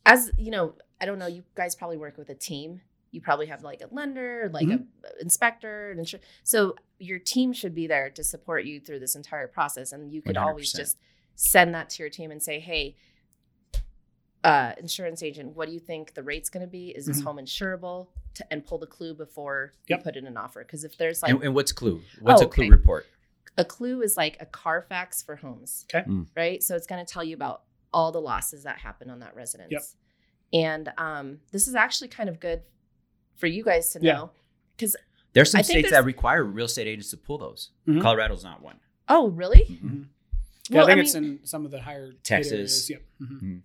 As 0.07 0.31
you 0.37 0.51
know, 0.51 0.75
I 1.01 1.07
don't 1.07 1.19
know. 1.19 1.27
You 1.27 1.45
guys 1.55 1.75
probably 1.75 1.97
work 1.97 2.19
with 2.19 2.29
a 2.29 2.35
team. 2.35 2.83
You 3.11 3.21
probably 3.21 3.47
have 3.47 3.63
like 3.63 3.81
a 3.81 3.89
lender, 3.95 4.51
like 4.53 4.67
Mm-hmm. 4.67 4.83
a 5.19 5.23
inspector, 5.23 5.93
an 5.93 5.99
insur- 5.99 6.21
so 6.43 6.75
your 6.99 7.19
team 7.19 7.53
should 7.53 7.75
be 7.75 7.87
there 7.87 8.11
to 8.11 8.23
support 8.25 8.65
you 8.65 8.81
through 8.81 8.99
this 8.99 9.15
entire 9.15 9.47
process. 9.49 9.93
And 9.93 10.13
you 10.13 10.21
could 10.21 10.37
always 10.37 10.73
100%. 10.73 10.77
just 10.77 10.99
send 11.37 11.75
that 11.75 11.89
to 11.91 12.03
your 12.03 12.11
team 12.11 12.31
and 12.31 12.43
say, 12.43 12.59
"Hey, 12.61 12.97
uh, 14.43 14.73
insurance 14.79 15.23
agent, 15.23 15.57
what 15.57 15.67
do 15.69 15.73
you 15.75 15.81
think 15.81 16.15
the 16.15 16.23
rate's 16.23 16.51
going 16.51 16.61
to 16.67 16.71
be? 16.71 16.89
Is 16.91 17.07
this 17.07 17.21
Mhm. 17.21 17.25
home 17.25 17.37
insurable?" 17.39 18.09
To, 18.35 18.53
and 18.53 18.67
pull 18.67 18.79
the 18.79 18.87
clue 18.87 19.15
before 19.15 19.73
Yep. 19.89 19.99
you 20.01 20.03
put 20.03 20.17
in 20.17 20.27
an 20.27 20.37
offer. 20.37 20.65
Because 20.65 20.83
if 20.83 20.99
there's 20.99 21.23
like 21.23 21.31
and, 21.33 21.43
and 21.45 21.55
what's 21.55 21.71
clue? 21.73 22.03
What's 22.21 22.43
Oh, 22.43 22.47
a 22.47 22.49
clue 22.49 22.65
okay. 22.65 22.71
report? 22.71 23.07
A 23.57 23.65
clue 23.65 24.03
is 24.03 24.17
like 24.17 24.37
a 24.41 24.47
Carfax 24.47 25.23
for 25.23 25.37
homes. 25.37 25.87
Okay. 25.95 26.09
Mm. 26.09 26.27
Right. 26.37 26.63
So 26.63 26.75
it's 26.77 26.87
going 26.87 27.05
to 27.05 27.11
tell 27.13 27.23
you 27.25 27.35
about 27.35 27.63
all 27.93 28.11
the 28.13 28.21
losses 28.21 28.65
that 28.65 28.79
happen 28.79 29.11
on 29.11 29.21
that 29.21 29.35
residence. 29.37 29.71
Yep. 29.71 29.83
And 30.53 30.93
um, 30.99 31.39
this 31.53 31.69
is 31.69 31.75
actually 31.75 32.09
kind 32.09 32.29
of 32.29 32.41
good 32.41 32.63
for 33.37 33.47
you 33.47 33.63
guys 33.65 33.91
to 33.93 34.01
Yeah. 34.03 34.13
know. 34.15 34.31
Because, 34.77 34.97
There's 35.33 35.51
some 35.51 35.61
I 35.61 35.63
states 35.63 35.91
there's- 35.91 35.93
that 35.93 36.05
require 36.05 36.43
real 36.45 36.67
estate 36.67 36.87
agents 36.89 37.11
to 37.11 37.17
pull 37.17 37.39
those. 37.39 37.71
Mhm. 37.87 38.03
Colorado's 38.03 38.43
not 38.45 38.63
one. 38.63 38.81
oh, 39.09 39.29
really? 39.29 39.65
Mhm. 39.83 40.07
Yeah, 40.71 40.77
Well, 40.79 40.85
I 40.85 40.91
think 40.91 40.99
I 40.99 41.03
it's 41.03 41.15
mean- 41.15 41.25
in 41.41 41.47
some 41.47 41.65
of 41.65 41.71
the 41.71 41.81
higher 41.83 42.13
Texas. 42.23 42.53
areas. 42.53 42.91
Yep. 42.91 43.03
Mhm. 43.21 43.65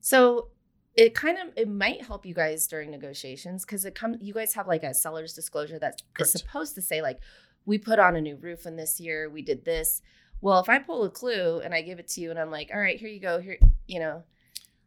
So 0.00 0.50
it 0.94 1.14
kind 1.14 1.36
of 1.38 1.52
it 1.56 1.68
might 1.68 2.02
help 2.04 2.24
you 2.24 2.32
guys 2.34 2.66
during 2.68 2.90
negotiations 2.90 3.64
because 3.66 3.84
it 3.84 3.94
comes 3.94 4.16
you 4.22 4.32
guys 4.32 4.54
have 4.54 4.66
like 4.66 4.82
a 4.82 4.94
seller's 4.94 5.34
disclosure 5.34 5.78
that 5.78 5.94
is 5.96 6.02
Correct. 6.14 6.30
supposed 6.30 6.74
to 6.76 6.80
say 6.82 7.02
like 7.02 7.20
we 7.66 7.76
put 7.78 7.98
on 7.98 8.16
a 8.16 8.20
new 8.20 8.36
roof 8.36 8.64
in 8.66 8.76
this 8.76 8.98
year 9.00 9.28
we 9.28 9.42
did 9.42 9.64
this 9.64 10.00
well 10.40 10.58
if 10.60 10.68
i 10.68 10.78
pull 10.78 11.04
a 11.04 11.10
clue 11.10 11.60
and 11.64 11.74
i 11.74 11.82
give 11.82 11.98
it 11.98 12.08
to 12.08 12.20
you 12.20 12.30
and 12.30 12.38
i'm 12.38 12.50
like 12.50 12.70
all 12.72 12.80
right 12.80 12.98
here 12.98 13.08
you 13.08 13.20
go 13.20 13.38
here 13.40 13.58
you 13.86 13.98
know 14.00 14.22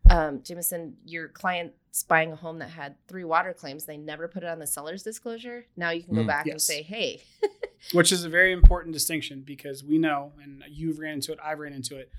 um 0.09 0.41
jameson 0.43 0.95
your 1.05 1.27
client's 1.27 2.03
buying 2.03 2.31
a 2.31 2.35
home 2.35 2.59
that 2.59 2.69
had 2.69 2.95
three 3.07 3.23
water 3.23 3.53
claims 3.53 3.85
they 3.85 3.97
never 3.97 4.27
put 4.27 4.43
it 4.43 4.49
on 4.49 4.59
the 4.59 4.65
seller's 4.67 5.03
disclosure 5.03 5.65
now 5.77 5.89
you 5.91 6.01
can 6.03 6.15
go 6.15 6.21
Mm. 6.23 6.27
back 6.27 6.47
and 6.47 6.61
say 6.61 6.81
hey 6.81 7.21
Which 7.93 8.11
is 8.11 8.25
a 8.25 8.29
very 8.29 8.51
important 8.51 8.93
distinction 8.93 9.41
because 9.45 9.85
we 9.85 9.97
know, 9.97 10.33
and 10.43 10.61
you've 10.69 10.99
ran 10.99 11.13
into 11.13 11.31
it, 11.31 11.39
I've 11.41 11.59
ran 11.59 11.71
into 11.71 11.95
it. 11.95 12.11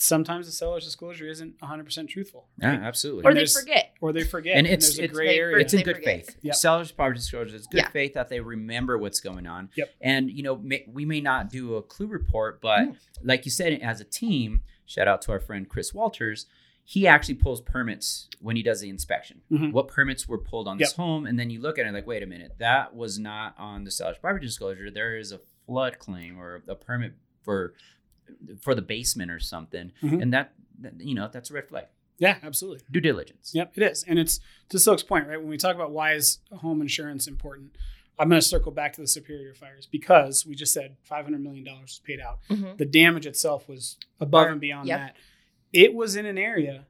Sometimes 0.00 0.46
the 0.46 0.52
seller's 0.52 0.84
disclosure 0.84 1.26
isn't 1.28 1.58
100% 1.60 2.08
truthful. 2.08 2.48
Yeah, 2.58 2.70
right? 2.70 2.80
absolutely. 2.80 3.24
or 3.24 3.30
And 3.30 3.38
they 3.38 3.46
forget 3.46 3.92
Or 4.00 4.12
they 4.12 4.24
forget. 4.24 4.56
And 4.56 4.66
And, 4.66 4.74
it's- 4.82 4.98
a 4.98 5.06
gray 5.08 5.36
area. 5.38 5.52
forget- 5.56 5.64
it's 5.66 5.74
in 5.74 5.82
good 5.82 5.96
forget. 5.96 6.26
faith. 6.26 6.36
Yep. 6.40 6.54
Sellers 6.54 6.90
property 6.92 7.18
disclosure. 7.18 7.54
It's 7.54 7.66
good 7.66 7.78
Yeah. 7.78 7.90
faith 7.90 8.14
that 8.14 8.28
they 8.30 8.40
remember 8.40 8.96
what's 8.96 9.20
going 9.20 9.46
on. 9.46 9.68
Yep. 9.76 9.90
And 10.00 10.30
you 10.30 10.42
know, 10.42 10.56
may, 10.56 10.86
we 10.88 11.04
may 11.04 11.20
not 11.20 11.50
do 11.50 11.74
a 11.76 11.82
clue 11.82 12.06
report, 12.06 12.60
but 12.62 12.80
Mm. 12.80 12.96
like 13.22 13.44
you 13.44 13.50
said, 13.50 13.74
as 13.82 14.00
a 14.00 14.04
team, 14.04 14.62
shout 14.86 15.06
out 15.06 15.20
to 15.22 15.32
our 15.32 15.40
friend 15.40 15.68
Chris 15.68 15.92
Walters. 15.92 16.46
He 16.82 17.06
actually 17.06 17.34
pulls 17.34 17.60
permits 17.60 18.28
when 18.40 18.56
he 18.56 18.62
does 18.62 18.80
the 18.80 18.88
inspection. 18.88 19.42
Mhm. 19.52 19.70
What 19.72 19.86
permits 19.86 20.26
were 20.26 20.38
pulled 20.38 20.66
on 20.66 20.78
this 20.78 20.94
home, 20.94 21.26
and 21.26 21.38
then 21.38 21.50
you 21.50 21.60
look 21.60 21.78
at 21.78 21.86
it 21.86 21.92
like, 21.92 22.06
wait 22.06 22.22
a 22.22 22.26
minute, 22.26 22.52
that 22.58 22.96
was 22.96 23.18
not 23.18 23.54
on 23.58 23.84
the 23.84 23.90
seller's 23.90 24.16
property 24.18 24.46
disclosure. 24.46 24.90
There 24.90 25.16
is 25.18 25.30
a 25.30 25.38
flood 25.66 25.98
claim 25.98 26.38
or 26.40 26.64
a 26.66 26.74
permit 26.74 27.12
for 27.42 27.74
for 28.60 28.74
the 28.74 28.82
basement 28.82 29.30
or 29.30 29.38
something, 29.40 29.92
Mhm. 30.02 30.22
and 30.22 30.32
that, 30.32 30.52
that 30.80 31.00
you 31.00 31.14
know 31.14 31.28
that's 31.32 31.50
a 31.50 31.54
red 31.54 31.68
flag. 31.68 31.86
Yeah, 32.18 32.38
absolutely. 32.42 32.80
Due 32.90 33.00
diligence. 33.00 33.52
Yep, 33.54 33.72
it 33.78 33.82
is. 33.82 34.02
And 34.06 34.18
it's 34.18 34.40
to 34.68 34.78
Silk's 34.78 35.02
point, 35.02 35.26
right? 35.26 35.38
When 35.40 35.48
we 35.48 35.56
talk 35.56 35.74
about 35.74 35.90
why 35.90 36.12
is 36.14 36.38
home 36.52 36.82
insurance 36.82 37.26
important, 37.26 37.76
I'm 38.18 38.28
going 38.28 38.38
to 38.40 38.46
circle 38.46 38.72
back 38.72 38.92
to 38.94 39.00
the 39.00 39.06
Superior 39.06 39.54
fires 39.54 39.86
because 39.90 40.44
we 40.44 40.54
just 40.54 40.74
said 40.74 40.96
$500 41.10 41.40
million 41.40 41.64
was 41.80 42.02
paid 42.04 42.20
out. 42.20 42.40
Mhm. 42.50 42.76
The 42.76 42.84
damage 42.84 43.24
itself 43.26 43.66
was 43.66 43.96
above 44.20 44.48
and 44.48 44.60
beyond 44.60 44.88
Yep. 44.88 44.98
that. 44.98 45.16
It 45.72 45.94
was 45.94 46.14
in 46.16 46.26
an 46.26 46.36
area 46.36 46.84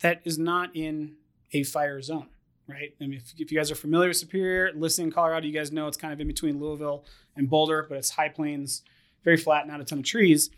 that 0.00 0.22
is 0.24 0.38
not 0.38 0.74
in 0.74 1.16
a 1.52 1.62
fire 1.62 2.00
zone, 2.00 2.28
right? 2.66 2.94
I 2.98 3.06
mean, 3.06 3.18
if, 3.18 3.34
if 3.38 3.52
you 3.52 3.58
guys 3.58 3.70
are 3.70 3.74
familiar 3.74 4.08
with 4.08 4.16
Superior, 4.16 4.72
listening 4.74 5.08
in 5.08 5.12
Colorado, 5.12 5.46
you 5.46 5.52
guys 5.52 5.70
know 5.70 5.86
it's 5.86 5.98
kind 5.98 6.14
of 6.14 6.20
in 6.22 6.26
between 6.28 6.58
Louisville 6.58 7.04
and 7.36 7.50
Boulder, 7.50 7.84
but 7.86 7.98
it's 7.98 8.10
high 8.10 8.30
plains, 8.30 8.82
very 9.26 9.36
flat, 9.36 9.66
not 9.66 9.80
a 9.80 9.84
ton 9.84 9.98
of 9.98 10.04
trees, 10.04 10.50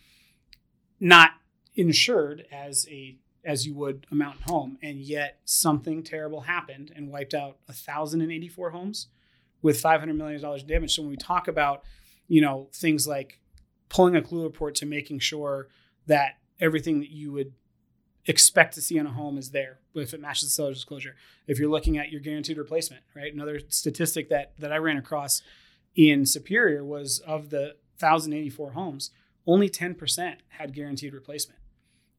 not 1.00 1.30
insured 1.74 2.44
as 2.52 2.86
a 2.88 3.16
as 3.44 3.66
you 3.66 3.74
would 3.74 4.06
a 4.10 4.14
mountain 4.14 4.42
home, 4.42 4.76
and 4.82 4.98
yet 4.98 5.40
something 5.44 6.02
terrible 6.02 6.42
happened 6.42 6.92
and 6.94 7.08
wiped 7.08 7.32
out 7.32 7.56
1,084 7.66 8.70
homes 8.70 9.06
with 9.62 9.80
500 9.80 10.12
million 10.14 10.40
dollars 10.40 10.62
damage. 10.62 10.94
So 10.94 11.02
when 11.02 11.10
we 11.10 11.16
talk 11.16 11.48
about, 11.48 11.82
you 12.26 12.42
know, 12.42 12.68
things 12.74 13.08
like 13.08 13.40
pulling 13.88 14.16
a 14.16 14.22
clue 14.22 14.42
report 14.42 14.74
to 14.76 14.86
making 14.86 15.20
sure 15.20 15.68
that 16.06 16.32
everything 16.60 17.00
that 17.00 17.10
you 17.10 17.32
would 17.32 17.54
expect 18.26 18.74
to 18.74 18.82
see 18.82 18.98
on 19.00 19.06
a 19.06 19.12
home 19.12 19.38
is 19.38 19.52
there 19.52 19.78
if 19.94 20.12
it 20.12 20.20
matches 20.20 20.50
the 20.50 20.50
seller's 20.50 20.76
disclosure. 20.76 21.14
If 21.46 21.58
you're 21.58 21.70
looking 21.70 21.96
at 21.96 22.10
your 22.12 22.20
guaranteed 22.20 22.58
replacement, 22.58 23.02
right? 23.16 23.32
Another 23.32 23.60
statistic 23.68 24.28
that 24.28 24.52
that 24.58 24.72
I 24.72 24.76
ran 24.76 24.98
across 24.98 25.40
in 25.94 26.26
Superior 26.26 26.84
was 26.84 27.20
of 27.20 27.48
the 27.48 27.76
1,084 28.00 28.72
homes, 28.72 29.10
only 29.46 29.68
10% 29.68 30.36
had 30.48 30.74
guaranteed 30.74 31.14
replacement, 31.14 31.58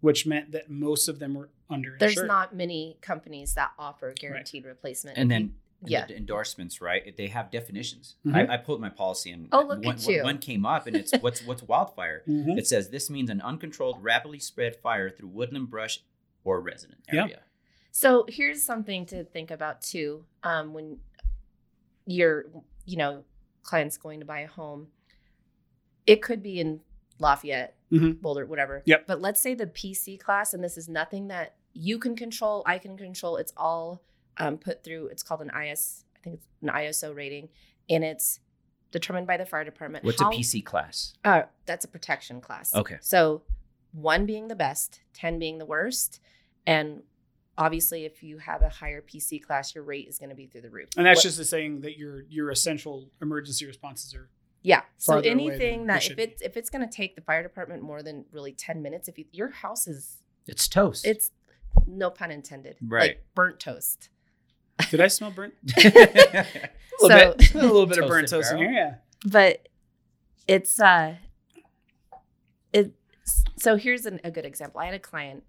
which 0.01 0.25
meant 0.25 0.51
that 0.51 0.69
most 0.69 1.07
of 1.07 1.19
them 1.19 1.33
were 1.35 1.49
underinsured. 1.71 1.99
there's 1.99 2.23
not 2.23 2.55
many 2.55 2.97
companies 3.01 3.53
that 3.53 3.71
offer 3.77 4.11
guaranteed 4.17 4.65
replacement 4.65 5.17
And 5.17 5.29
then 5.29 5.53
and 5.81 5.91
yeah 5.91 6.05
the 6.07 6.17
endorsements, 6.17 6.81
right? 6.81 7.15
They 7.15 7.27
have 7.27 7.51
definitions. 7.51 8.15
Mhm. 8.25 8.49
I, 8.49 8.55
I 8.55 8.57
pulled 8.57 8.81
my 8.81 8.89
policy 8.89 9.31
and 9.31 9.47
Oh, 9.51 9.61
look 9.61 9.83
one, 9.85 9.95
at 9.95 10.07
you. 10.07 10.23
one 10.23 10.37
came 10.39 10.65
up 10.65 10.87
and 10.87 10.95
it's 10.95 11.13
what's 11.21 11.41
what's 11.43 11.61
wildfire. 11.63 12.23
Mhm. 12.27 12.57
It 12.57 12.67
says 12.67 12.89
this 12.89 13.09
means 13.09 13.29
an 13.29 13.39
uncontrolled, 13.41 14.03
rapidly 14.03 14.39
spread 14.39 14.75
fire 14.75 15.09
through 15.09 15.29
woodland, 15.29 15.69
brush, 15.69 16.03
or 16.43 16.59
resident 16.59 17.05
Yeah. 17.13 17.23
area. 17.25 17.41
So 17.91 18.25
here's 18.27 18.63
something 18.63 19.05
to 19.07 19.23
think 19.23 19.51
about 19.51 19.81
too. 19.81 20.25
Um, 20.43 20.73
when 20.73 20.99
you're, 22.05 22.45
you 22.85 22.97
know, 22.97 23.23
clients 23.63 23.97
going 23.97 24.19
to 24.19 24.25
buy 24.25 24.39
a 24.41 24.47
home, 24.47 24.87
it 26.07 26.21
could 26.21 26.41
be 26.43 26.59
in 26.59 26.81
Lafayette, 27.19 27.75
Mhm. 27.91 28.21
Boulder, 28.21 28.45
whatever. 28.45 28.81
Yep. 28.85 29.07
But 29.07 29.19
let's 29.21 29.41
say 29.41 29.53
the 29.53 29.67
PC 29.67 30.17
class, 30.19 30.53
and 30.53 30.63
this 30.63 30.77
is 30.77 30.87
nothing 30.87 31.27
that 31.27 31.55
you 31.73 31.99
can 31.99 32.15
control, 32.15 32.63
I 32.65 32.77
can 32.79 32.97
control. 32.97 33.37
It's 33.37 33.53
all 33.57 34.01
um, 34.37 34.57
put 34.57 34.83
through. 34.85 35.07
It's 35.07 35.21
called 35.21 35.41
an 35.41 35.49
IS, 35.49 36.05
I 36.15 36.19
think 36.21 36.35
it's 36.37 36.47
an 36.61 36.69
ISO 36.69 37.13
rating, 37.13 37.49
and 37.89 38.05
it's 38.05 38.39
determined 38.91 39.27
by 39.27 39.35
the 39.35 39.45
fire 39.45 39.65
department. 39.65 40.05
What's 40.05 40.21
How- 40.21 40.29
a 40.29 40.33
PC 40.33 40.63
class? 40.63 41.13
uh, 41.25 41.43
that's 41.65 41.83
a 41.83 41.89
protection 41.89 42.39
class. 42.39 42.73
Okay. 42.73 42.97
So 43.01 43.43
one 43.91 44.25
being 44.25 44.47
the 44.47 44.55
best, 44.55 45.01
10 45.13 45.39
being 45.39 45.57
the 45.57 45.65
worst. 45.65 46.21
And 46.65 47.03
obviously, 47.57 48.05
if 48.05 48.23
you 48.23 48.37
have 48.37 48.61
a 48.61 48.69
higher 48.69 49.01
PC 49.01 49.39
class, 49.39 49.75
your 49.75 49.83
rate 49.83 50.07
is 50.07 50.17
going 50.17 50.29
to 50.29 50.35
be 50.35 50.47
through 50.47 50.61
the 50.61 50.69
roof. 50.69 50.87
And 50.95 51.05
that's 51.05 51.17
What- 51.17 51.23
just 51.23 51.37
the 51.37 51.43
saying 51.45 51.81
that 51.81 51.97
your 51.97 52.21
your 52.29 52.49
essential 52.49 53.09
emergency 53.21 53.65
responses 53.65 54.15
are 54.15 54.29
yeah. 54.61 54.81
So 54.97 55.13
farther 55.13 55.29
away 55.29 55.35
than 55.35 55.39
anything 55.51 55.81
they 55.87 55.93
that 55.93 56.03
should 56.03 56.19
if 56.19 56.19
it's 56.19 56.41
if 56.41 56.57
it's 56.57 56.69
going 56.69 56.87
to 56.87 56.93
take 56.93 57.15
the 57.15 57.21
fire 57.21 57.43
department 57.43 57.81
more 57.83 58.01
than 58.03 58.25
really 58.31 58.51
10 58.51 58.81
minutes, 58.81 59.07
if 59.07 59.17
you, 59.17 59.25
your 59.31 59.49
house 59.51 59.87
is 59.87 60.17
It's 60.47 60.67
toast. 60.67 61.05
it's 61.05 61.31
no 61.87 62.09
pun 62.09 62.31
intended, 62.31 62.75
Right. 62.81 63.01
Like 63.01 63.25
burnt 63.35 63.59
toast. 63.59 64.09
Did 64.91 65.01
I 65.01 65.07
smell 65.07 65.31
burnt? 65.31 65.53
a 65.77 65.81
A 65.81 67.03
little 67.03 67.09
So- 67.09 67.35
bit. 67.37 67.53
A 67.53 67.57
little 67.57 67.85
bit 67.85 67.97
of 67.99 68.07
burnt 68.09 68.27
Toasted 68.29 68.41
toast 68.41 68.51
in 68.53 68.57
here. 68.57 68.71
Yeah. 68.71 68.95
but 69.25 69.67
it's 70.47 70.79
uh 70.79 71.15
it 72.73 72.93
so 73.57 73.75
here's 73.75 74.05
an, 74.05 74.19
a 74.23 74.31
good 74.31 74.45
example 74.45 74.79
i 74.79 74.85
had 74.85 74.93
a 74.93 74.99
client 74.99 75.43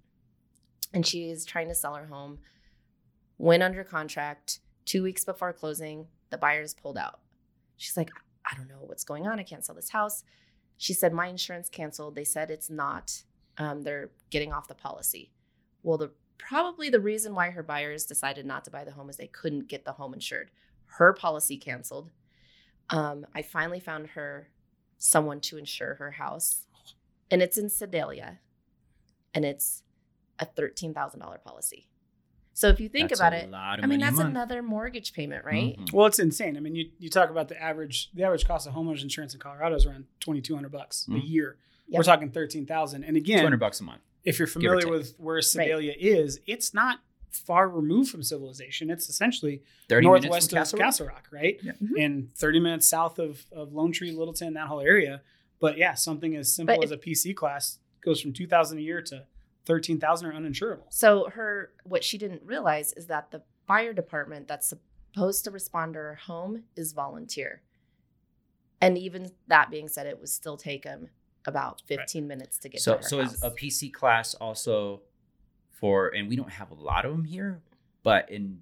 and 0.93 1.07
she 1.07 1.31
is 1.31 1.45
trying 1.45 1.69
to 1.69 1.75
sell 1.75 1.95
her 1.95 2.07
home 2.07 2.39
went 3.39 3.63
under 3.63 3.83
contract 3.85 4.61
two 4.85 5.03
weeks 5.03 5.25
before 5.25 5.53
closing 5.53 6.07
the 6.31 6.37
buyers 6.39 6.75
pulled 6.75 6.99
out 6.99 7.21
she's 7.77 7.97
like 7.97 8.11
i 8.47 8.57
don't 8.57 8.69
know 8.69 8.81
what's 8.81 9.05
going 9.05 9.27
on 9.27 9.39
i 9.39 9.43
can't 9.43 9.65
sell 9.65 9.75
this 9.75 9.91
house. 9.91 10.25
She 10.77 10.95
said 10.95 11.13
my 11.13 11.27
insurance 11.27 11.69
canceled. 11.69 12.15
They 12.15 12.25
said 12.25 12.51
it's 12.51 12.71
not 12.71 13.23
um, 13.59 13.83
they're 13.83 14.11
getting 14.31 14.51
off 14.51 14.67
the 14.67 14.75
policy. 14.75 15.31
Well 15.83 15.99
the 15.99 16.13
probably 16.39 16.89
the 16.89 17.01
reason 17.01 17.35
why 17.35 17.51
her 17.51 17.63
buyers 17.63 18.07
decided 18.07 18.47
not 18.47 18.65
to 18.65 18.71
buy 18.71 18.85
the 18.85 18.93
home 18.93 19.11
is 19.11 19.19
they 19.19 19.27
couldn't 19.27 19.69
get 19.69 19.85
the 19.85 19.93
home 19.93 20.15
insured. 20.15 20.51
Her 20.87 21.13
policy 21.13 21.59
canceled. 21.59 22.11
Um, 22.89 23.27
I 23.35 23.43
finally 23.43 23.79
found 23.79 24.09
her 24.09 24.49
someone 24.97 25.41
to 25.41 25.59
insure 25.59 25.97
her 25.97 26.13
house, 26.13 26.67
and 27.31 27.43
it's 27.43 27.59
in 27.59 27.69
Sedalia, 27.69 28.39
and 29.35 29.45
it's 29.45 29.83
a 30.39 30.47
thirteen 30.47 30.95
thousand 30.95 31.21
dollar 31.21 31.39
policy. 31.39 31.89
So 32.61 32.69
if 32.69 32.79
you 32.79 32.91
think 32.91 33.09
That's 33.09 33.21
about 33.21 33.33
a 33.33 33.45
it, 33.45 33.51
lot 33.51 33.79
of 33.79 33.85
I 33.87 33.89
mean 33.89 34.01
that's 34.01 34.17
month. 34.19 34.29
another 34.29 34.61
mortgage 34.63 35.15
payment, 35.15 35.47
right? 35.47 35.79
Mhm. 35.81 35.95
Well, 35.95 36.05
it's 36.05 36.19
insane. 36.19 36.59
I 36.59 36.61
mean, 36.61 36.75
you, 36.77 36.91
you 36.99 37.09
talk 37.09 37.31
about 37.31 37.49
the 37.49 37.59
average 37.61 38.11
the 38.13 38.23
average 38.23 38.47
cost 38.47 38.67
of 38.67 38.75
homeowners 38.75 39.03
insurance 39.03 39.33
in 39.33 39.41
Colorado 39.41 39.77
is 39.77 39.87
around 39.87 40.05
twenty 40.21 40.43
two 40.43 40.55
hundred 40.57 40.71
bucks 40.71 41.07
a 41.09 41.13
Mhm. 41.13 41.23
year. 41.27 41.57
Yep. 41.89 41.99
We're 41.99 42.03
talking 42.05 42.31
thirteen 42.31 42.67
thousand. 42.67 43.05
And 43.05 43.17
again, 43.17 43.39
two 43.39 43.45
hundred 43.45 43.61
bucks 43.61 43.81
a 43.81 43.85
month. 43.85 44.03
if 44.25 44.39
you're 44.39 44.47
familiar 44.47 44.91
with 44.91 45.15
where 45.17 45.41
Sedalia 45.41 45.95
is, 45.99 46.39
it's 46.47 46.75
not 46.75 46.99
far 47.31 47.67
removed 47.67 48.11
from 48.11 48.23
civilization. 48.23 48.91
It's 48.91 49.09
essentially 49.09 49.63
Thirty 49.89 50.07
northwest 50.07 50.53
minutes 50.53 50.71
of 50.75 50.79
from 50.79 50.85
Castle 50.85 51.07
Rock, 51.07 51.29
right? 51.31 51.59
Yeah. 51.63 51.73
Mhm. 51.83 52.05
And 52.05 52.35
30 52.35 52.61
minutes 52.61 52.87
south 52.89 53.19
of, 53.19 53.47
of 53.53 53.73
Lone 53.73 53.93
Tree, 53.93 54.13
Littleton, 54.13 54.53
that 54.53 54.67
whole 54.67 54.81
area. 54.83 55.23
But 55.61 55.79
yeah, 55.79 55.95
something 55.95 56.37
as 56.37 56.53
simple 56.55 56.77
But 56.77 56.85
as 56.85 56.91
a 56.91 56.99
PC 56.99 57.33
class 57.35 57.79
goes 58.05 58.21
from 58.21 58.35
2000 58.35 58.77
a 58.77 58.81
year 58.83 59.01
to 59.01 59.25
13,000 59.67 60.27
are 60.29 60.33
uninsurable. 60.33 60.85
So 60.91 61.29
her 61.31 61.73
what 61.85 62.03
she 62.05 62.19
didn't 62.19 62.43
realize 62.45 62.93
is 62.95 63.07
that 63.07 63.31
the 63.31 63.43
fire 63.67 63.93
department 63.93 64.49
that's 64.49 64.69
supposed 65.15 65.45
to 65.45 65.51
respond 65.51 65.95
to 65.95 65.99
her 66.01 66.15
home 66.27 66.65
is 66.77 66.93
volunteer. 66.93 67.63
And 68.81 68.97
even 68.97 69.31
that 69.49 69.71
being 69.71 69.89
said, 69.89 70.07
it 70.07 70.19
would 70.19 70.29
still 70.29 70.57
take 70.57 70.85
them 70.85 71.09
about 71.47 71.83
15 71.87 72.27
minutes 72.27 72.59
to 72.59 72.69
get 72.69 72.81
So 72.81 72.93
to 72.93 72.97
her 72.99 73.03
so 73.03 73.23
house. 73.23 73.35
is 73.35 73.43
a 73.43 73.51
PC 73.51 73.93
class 73.93 74.35
also 74.35 75.03
for 75.71 76.09
and 76.09 76.29
we 76.29 76.37
don't 76.37 76.51
have 76.51 76.71
a 76.71 76.75
lot 76.75 77.05
of 77.05 77.13
them 77.13 77.25
here, 77.25 77.61
but 78.03 78.31
in 78.31 78.61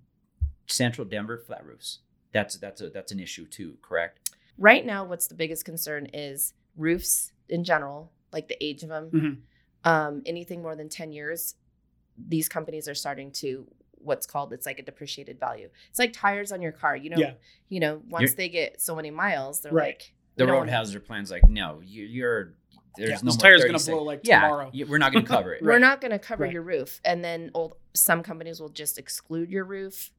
central 0.66 1.06
Denver 1.06 1.38
flat 1.38 1.64
roofs. 1.64 2.00
That's 2.32 2.56
that's 2.58 2.80
a 2.80 2.90
that's 2.90 3.10
an 3.12 3.20
issue 3.20 3.46
too, 3.46 3.76
correct? 3.82 4.20
right 4.60 4.84
now 4.84 5.04
what's 5.04 5.28
the 5.28 5.36
biggest 5.36 5.64
concern 5.64 6.06
is 6.12 6.52
roofs 6.76 7.30
in 7.48 7.62
general 7.62 8.10
like 8.32 8.48
the 8.48 8.56
age 8.64 8.82
of 8.82 8.88
them 8.88 9.08
Mhm. 9.12 9.36
Um, 9.84 10.22
anything 10.26 10.62
more 10.62 10.74
than 10.76 10.88
10 10.88 11.12
years 11.12 11.54
these 12.16 12.48
companies 12.48 12.88
are 12.88 12.94
starting 12.94 13.30
to 13.30 13.66
what's 14.00 14.26
called 14.26 14.52
it's 14.52 14.66
like 14.66 14.78
a 14.78 14.82
depreciated 14.82 15.38
value 15.38 15.68
it's 15.90 15.98
like 15.98 16.12
tires 16.12 16.50
on 16.52 16.60
your 16.62 16.72
car 16.72 16.96
you 16.96 17.10
know 17.10 17.16
Yeah. 17.18 17.32
you 17.68 17.80
know 17.80 18.02
once 18.08 18.22
You're- 18.30 18.34
they 18.36 18.48
get 18.48 18.80
so 18.80 18.94
many 18.96 19.10
miles 19.10 19.60
they're 19.60 19.72
Right. 19.72 19.86
like 19.94 20.14
The 20.36 20.44
we 20.44 20.46
don't 20.46 20.52
road 20.54 20.58
wanna- 20.60 20.72
hazard 20.72 21.04
plan's 21.06 21.30
like, 21.30 21.48
no, 21.48 21.80
you, 21.84 22.04
you're 22.04 22.54
there's 22.96 23.10
Yeah, 23.10 23.16
no 23.16 23.20
this 23.26 23.34
more 23.36 23.50
tire's 23.50 23.64
gonna 23.64 23.78
blow 23.78 24.02
like 24.04 24.20
yeah, 24.24 24.40
tomorrow. 24.40 24.70
y- 24.74 24.84
we're 24.88 24.98
not 24.98 25.12
going 25.12 25.24
to 25.24 25.28
cover 25.30 25.52
it. 25.54 25.62
Right. 25.62 25.74
we're 25.74 25.78
not 25.78 26.00
going 26.00 26.10
to 26.10 26.18
cover 26.18 26.44
Right. 26.44 26.52
your 26.52 26.62
roof 26.62 27.00
and 27.04 27.24
then 27.24 27.50
old 27.54 27.74
some 27.94 28.22
companies 28.24 28.60
will 28.60 28.68
just 28.70 28.98
exclude 28.98 29.50
your 29.50 29.64
roof 29.64 30.10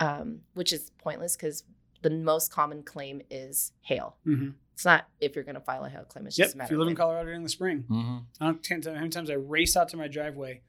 um, 0.00 0.40
which 0.54 0.72
is 0.72 0.90
pointless 0.98 1.34
because 1.36 1.64
the 2.02 2.10
most 2.10 2.52
common 2.52 2.82
claim 2.84 3.20
is 3.30 3.72
hail 3.82 4.16
Mhm. 4.26 4.54
It's 4.78 4.84
not 4.84 5.08
if 5.20 5.34
you're 5.34 5.42
going 5.44 5.56
to 5.56 5.60
file 5.60 5.84
a 5.84 5.88
hail 5.88 6.04
claim 6.04 6.24
it's 6.28 6.38
Yep. 6.38 6.44
just 6.46 6.54
a 6.54 6.58
matter 6.58 6.66
If 6.66 6.70
you 6.70 6.78
live 6.78 6.86
of 6.86 6.90
in. 6.92 6.96
Colorado 6.96 7.24
during 7.26 7.42
the 7.42 7.48
spring, 7.48 7.84
Mhm. 7.90 8.22
I 8.40 8.44
don't 8.44 8.62
can't 8.62 8.80
tell 8.80 8.92
you 8.92 8.96
how 8.98 9.00
many 9.02 9.10
times 9.10 9.28
I 9.28 9.34
race 9.34 9.76
out 9.76 9.88
to 9.88 9.96
my 9.96 10.06
driveway, 10.06 10.62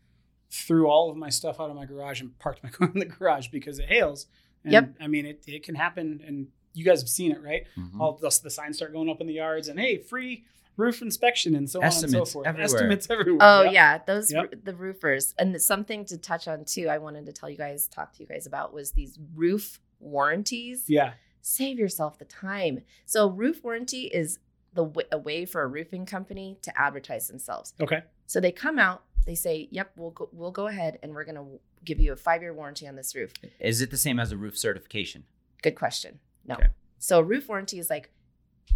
threw 0.50 0.88
all 0.90 1.12
of 1.12 1.16
my 1.18 1.30
stuff 1.30 1.60
out 1.60 1.70
of 1.70 1.76
my 1.76 1.86
garage, 1.86 2.20
and 2.20 2.38
parked 2.40 2.64
my 2.64 2.70
car 2.72 2.90
in 2.92 3.00
the 3.00 3.06
garage 3.06 3.50
because 3.50 3.78
it 3.78 3.86
hails. 3.86 4.26
And 4.64 4.74
Yep. 4.74 4.96
I 5.00 5.06
mean, 5.08 5.28
it, 5.28 5.44
it 5.46 5.62
can 5.62 5.76
happen, 5.76 6.22
and 6.26 6.48
you 6.74 6.84
guys 6.84 7.02
have 7.02 7.10
seen 7.10 7.32
it, 7.32 7.42
right? 7.44 7.68
Mhm. 7.78 8.00
All 8.00 8.14
the, 8.14 8.40
the 8.44 8.50
signs 8.50 8.78
start 8.78 8.94
going 8.94 9.10
up 9.10 9.22
in 9.22 9.28
the 9.28 9.34
yards, 9.34 9.68
and 9.68 9.80
hey, 9.80 9.98
free 10.00 10.44
roof 10.76 11.04
inspection, 11.04 11.54
and 11.56 11.70
so 11.70 11.80
on 11.80 11.86
and 11.86 11.94
so 12.10 12.26
forth. 12.26 12.48
everywhere. 12.48 12.66
Estimates 12.66 13.10
everywhere. 13.12 13.40
Oh 13.48 13.64
Yep. 13.66 13.74
yeah, 13.74 13.98
those 14.08 14.32
Yep. 14.34 14.64
the 14.64 14.74
roofers, 14.76 15.36
and 15.38 15.62
something 15.62 16.04
to 16.06 16.18
touch 16.18 16.48
on 16.48 16.66
too. 16.66 16.88
I 16.90 16.98
wanted 16.98 17.28
to 17.28 17.32
tell 17.34 17.48
you 17.50 17.58
guys, 17.58 17.88
talk 17.88 18.14
to 18.14 18.24
you 18.24 18.28
guys 18.28 18.48
about 18.48 18.74
was 18.74 18.94
these 18.94 19.20
roof 19.36 19.80
warranties. 20.00 20.86
Yeah. 20.88 21.14
Save 21.42 21.80
yourself 21.80 22.18
the 22.20 22.26
time. 22.26 22.82
So 23.06 23.30
roof 23.30 23.64
warranty 23.64 24.04
is 24.08 24.40
the 24.74 24.84
w- 24.86 25.08
a 25.12 25.18
way 25.18 25.46
for 25.46 25.62
a 25.64 25.68
roofing 25.68 26.06
company 26.06 26.58
to 26.62 26.80
advertise 26.80 27.28
themselves. 27.28 27.74
Okay. 27.82 28.04
So 28.28 28.40
they 28.40 28.52
come 28.52 28.78
out, 28.78 29.04
they 29.26 29.36
say, 29.36 29.68
"Yep, 29.72 29.94
we'll 29.98 30.12
go, 30.12 30.30
we'll 30.32 30.52
go 30.52 30.68
ahead 30.68 31.00
and 31.02 31.14
we're 31.14 31.24
gonna 31.26 31.46
give 31.84 32.00
you 32.00 32.12
a 32.14 32.16
five 32.16 32.42
year 32.42 32.54
warranty 32.54 32.88
on 32.88 32.96
this 32.96 33.16
roof." 33.16 33.34
Is 33.60 33.82
it 33.82 33.90
the 33.90 33.98
same 33.98 34.20
as 34.20 34.32
a 34.32 34.38
roof 34.38 34.58
certification? 34.58 35.24
Good 35.62 35.76
question. 35.76 36.20
No. 36.46 36.56
Okay. 36.56 36.68
So 37.00 37.20
a 37.20 37.24
roof 37.24 37.48
warranty 37.50 37.80
is 37.80 37.90
like, 37.90 38.12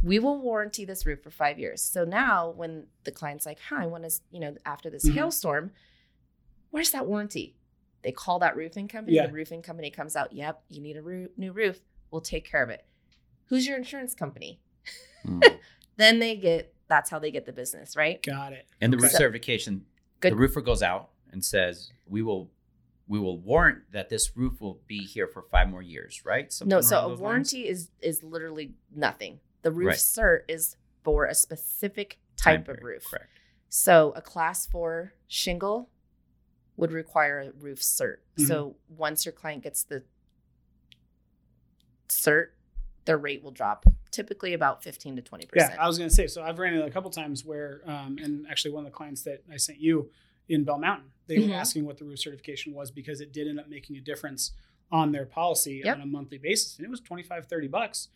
we 0.01 0.17
will 0.19 0.39
warranty 0.41 0.83
this 0.85 1.05
roof 1.05 1.21
for 1.21 1.29
five 1.29 1.59
years. 1.59 1.81
So 1.81 2.03
now 2.03 2.49
when 2.49 2.87
the 3.03 3.11
client's 3.11 3.45
like, 3.45 3.59
huh, 3.69 3.77
I 3.79 3.85
want 3.85 4.03
to, 4.09 4.19
you 4.31 4.39
know, 4.39 4.55
after 4.65 4.89
this 4.89 5.05
Mhm. 5.05 5.13
hailstorm, 5.13 5.71
where's 6.71 6.91
that 6.91 7.05
warranty? 7.05 7.55
They 8.01 8.11
call 8.11 8.39
that 8.39 8.55
roofing 8.55 8.87
company. 8.87 9.15
Yeah. 9.17 9.27
The 9.27 9.33
roofing 9.33 9.61
company 9.61 9.89
comes 9.91 10.15
out, 10.15 10.33
yep, 10.33 10.63
you 10.69 10.81
need 10.81 10.97
a 10.97 11.01
roo- 11.01 11.29
new 11.37 11.51
roof. 11.53 11.81
We'll 12.13 12.21
take 12.21 12.45
care 12.49 12.61
of 12.61 12.69
it. 12.69 12.85
Who's 13.47 13.67
your 13.67 13.75
insurance 13.75 14.13
company? 14.15 14.61
Mm. 15.25 15.41
Then 15.95 16.17
they 16.17 16.35
get, 16.35 16.73
that's 16.87 17.11
how 17.11 17.19
they 17.19 17.29
get 17.29 17.45
the 17.45 17.51
business, 17.53 17.95
right? 17.95 18.19
Got 18.23 18.53
it. 18.53 18.65
And 18.81 18.91
the 18.91 18.97
Okay. 18.97 19.03
roof 19.03 19.11
certification, 19.11 19.85
Good. 20.21 20.31
the 20.31 20.35
roofer 20.35 20.59
goes 20.61 20.81
out 20.81 21.11
and 21.31 21.45
says, 21.45 21.91
"We 22.07 22.23
will, 22.23 22.49
we 23.07 23.19
will 23.19 23.37
warrant 23.37 23.91
that 23.91 24.09
this 24.09 24.35
roof 24.35 24.59
will 24.59 24.81
be 24.87 25.03
here 25.05 25.27
for 25.27 25.43
five 25.51 25.69
more 25.69 25.83
years." 25.83 26.25
Right? 26.25 26.51
Something 26.51 26.75
no, 26.75 26.81
so 26.81 26.97
a 26.97 27.01
those 27.01 27.09
lines? 27.11 27.21
warranty 27.21 27.67
is 27.67 27.91
is 28.01 28.23
literally 28.23 28.73
nothing. 28.91 29.39
The 29.61 29.69
roof 29.71 29.89
Right. 29.89 29.97
cert 29.97 30.39
is 30.49 30.77
for 31.03 31.25
a 31.25 31.35
specific 31.35 32.17
Time 32.37 32.63
type 32.63 32.75
of 32.77 32.83
roof. 32.83 33.05
Correct. 33.07 33.29
So 33.69 34.13
a 34.15 34.21
class 34.23 34.65
four 34.65 35.13
shingle 35.27 35.91
would 36.75 36.91
require 36.91 37.39
a 37.39 37.51
roof 37.51 37.81
cert. 37.81 38.17
Mhm. 38.39 38.47
So 38.47 38.77
once 38.89 39.25
your 39.27 39.33
client 39.33 39.61
gets 39.61 39.83
the 39.83 40.03
cert, 42.13 42.47
their 43.05 43.17
rate 43.17 43.43
will 43.43 43.51
drop 43.51 43.85
typically 44.11 44.53
about 44.53 44.83
15 44.83 45.17
to 45.17 45.21
20%. 45.21 45.49
Yeah, 45.55 45.75
I 45.79 45.87
was 45.87 45.97
going 45.97 46.09
to 46.09 46.15
say. 46.15 46.27
So 46.27 46.43
I've 46.43 46.59
ran 46.59 46.73
into 46.73 46.85
a 46.85 46.91
couple 46.91 47.09
times 47.09 47.43
where, 47.43 47.81
um, 47.85 48.17
and 48.21 48.45
actually 48.49 48.71
one 48.71 48.85
of 48.85 48.91
the 48.91 48.95
clients 48.95 49.23
that 49.23 49.43
I 49.51 49.57
sent 49.57 49.79
you 49.79 50.09
in 50.47 50.63
Bell 50.63 50.77
Mountain, 50.77 51.09
they 51.27 51.37
Mhm. 51.37 51.49
were 51.49 51.55
asking 51.55 51.85
what 51.85 51.97
the 51.97 52.05
roof 52.05 52.19
certification 52.19 52.73
was 52.73 52.91
because 52.91 53.21
it 53.21 53.31
did 53.33 53.47
end 53.47 53.59
up 53.59 53.67
making 53.67 53.97
a 53.97 54.01
difference 54.01 54.51
on 54.91 55.11
their 55.11 55.25
policy 55.25 55.81
Yep. 55.83 55.95
on 55.95 56.01
a 56.01 56.05
monthly 56.05 56.37
basis, 56.37 56.77
and 56.77 56.85
it 56.85 56.89
was 56.89 56.99
25, 57.01 57.47
30 57.47 57.67
bucks. 57.67 58.09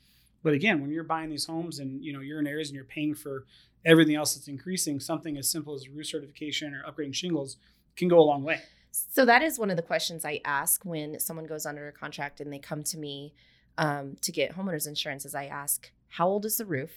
But 0.43 0.53
again, 0.53 0.81
when 0.81 0.91
you're 0.91 1.03
buying 1.03 1.29
these 1.29 1.45
homes 1.45 1.79
and 1.79 2.03
you 2.05 2.13
know 2.13 2.19
you're 2.19 2.39
in 2.39 2.45
areas 2.47 2.69
and 2.69 2.75
you're 2.75 2.85
paying 2.85 3.15
for 3.15 3.45
everything 3.83 4.15
else 4.15 4.35
that's 4.35 4.47
increasing, 4.47 4.99
something 4.99 5.37
as 5.37 5.49
simple 5.49 5.73
as 5.73 5.89
roof 5.89 6.05
certification 6.05 6.73
or 6.75 6.83
upgrading 6.83 7.15
shingles 7.15 7.57
can 7.95 8.07
go 8.07 8.19
a 8.19 8.21
long 8.21 8.43
way. 8.43 8.61
So 8.91 9.25
that 9.25 9.41
is 9.41 9.57
one 9.57 9.69
of 9.71 9.75
the 9.77 9.81
questions 9.83 10.23
I 10.23 10.41
ask 10.45 10.83
when 10.85 11.19
someone 11.19 11.45
goes 11.45 11.65
under 11.65 11.87
a 11.87 11.91
contract 11.91 12.39
and 12.39 12.53
they 12.53 12.59
come 12.59 12.83
to 12.83 12.97
me 12.97 13.33
um, 13.77 14.15
to 14.21 14.31
get 14.31 14.55
homeowners 14.55 14.87
insurance. 14.87 15.25
Is 15.25 15.35
I 15.35 15.45
ask, 15.45 15.91
how 16.09 16.27
old 16.27 16.45
is 16.45 16.57
the 16.57 16.65
roof? 16.65 16.91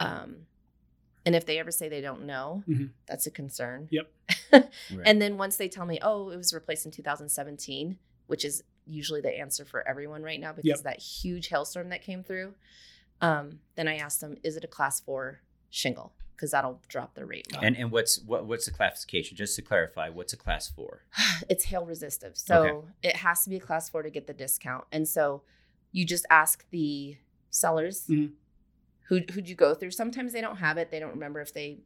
Um, 0.00 0.46
and 1.26 1.34
if 1.34 1.44
they 1.46 1.58
ever 1.58 1.70
say 1.70 1.88
they 1.88 2.00
don't 2.00 2.24
know, 2.24 2.62
Mhm. 2.68 2.90
that's 3.06 3.26
a 3.26 3.30
concern. 3.30 3.88
Yep. 3.90 4.10
Right. 4.52 4.70
And 5.04 5.20
then 5.20 5.36
once 5.36 5.56
they 5.56 5.68
tell 5.68 5.84
me, 5.84 5.98
oh, 6.00 6.30
it 6.30 6.36
was 6.36 6.54
replaced 6.54 6.86
in 6.86 6.90
2017, 6.92 7.98
which 8.26 8.44
is 8.44 8.62
usually 8.86 9.20
the 9.20 9.38
answer 9.38 9.64
for 9.66 9.86
everyone 9.86 10.22
right 10.22 10.40
now 10.40 10.52
because 10.52 10.68
Yep. 10.68 10.76
of 10.78 10.82
that 10.84 10.98
huge 11.00 11.48
hailstorm 11.48 11.90
that 11.90 12.00
came 12.02 12.22
through, 12.24 12.54
um, 13.20 13.60
then 13.74 13.86
I 13.88 13.96
ask 13.96 14.20
them, 14.20 14.38
is 14.42 14.56
it 14.56 14.64
a 14.64 14.68
class 14.68 15.00
four 15.00 15.40
shingle? 15.68 16.14
Because 16.34 16.52
that'll 16.52 16.80
drop 16.88 17.14
their 17.14 17.26
rate. 17.26 17.52
more. 17.52 17.64
and 17.64 17.76
and 17.76 17.90
what's 17.90 18.20
what 18.20 18.46
what's 18.46 18.64
the 18.66 18.70
classification? 18.70 19.36
Just 19.36 19.56
to 19.56 19.62
clarify, 19.62 20.08
what's 20.08 20.32
a 20.32 20.36
class 20.36 20.68
four? 20.68 21.02
it's 21.48 21.64
hail 21.64 21.84
resistive. 21.84 22.38
So 22.38 22.62
Okay. 22.62 22.88
it 23.02 23.16
has 23.16 23.42
to 23.44 23.50
be 23.50 23.56
a 23.56 23.60
class 23.60 23.90
four 23.90 24.02
to 24.02 24.10
get 24.10 24.26
the 24.28 24.32
discount. 24.34 24.84
And 24.92 25.06
so 25.06 25.42
you 25.92 26.04
just 26.04 26.26
ask 26.30 26.68
the 26.70 27.16
sellers 27.50 28.06
Mhm. 28.06 28.32
who 29.08 29.20
who'd 29.32 29.48
you 29.48 29.54
go 29.54 29.74
through. 29.74 29.90
Sometimes 29.90 30.32
they 30.32 30.40
don't 30.40 30.56
have 30.56 30.78
it. 30.78 30.90
They 30.90 31.00
don't 31.00 31.10
remember 31.12 31.40
if 31.40 31.52
they 31.52 31.80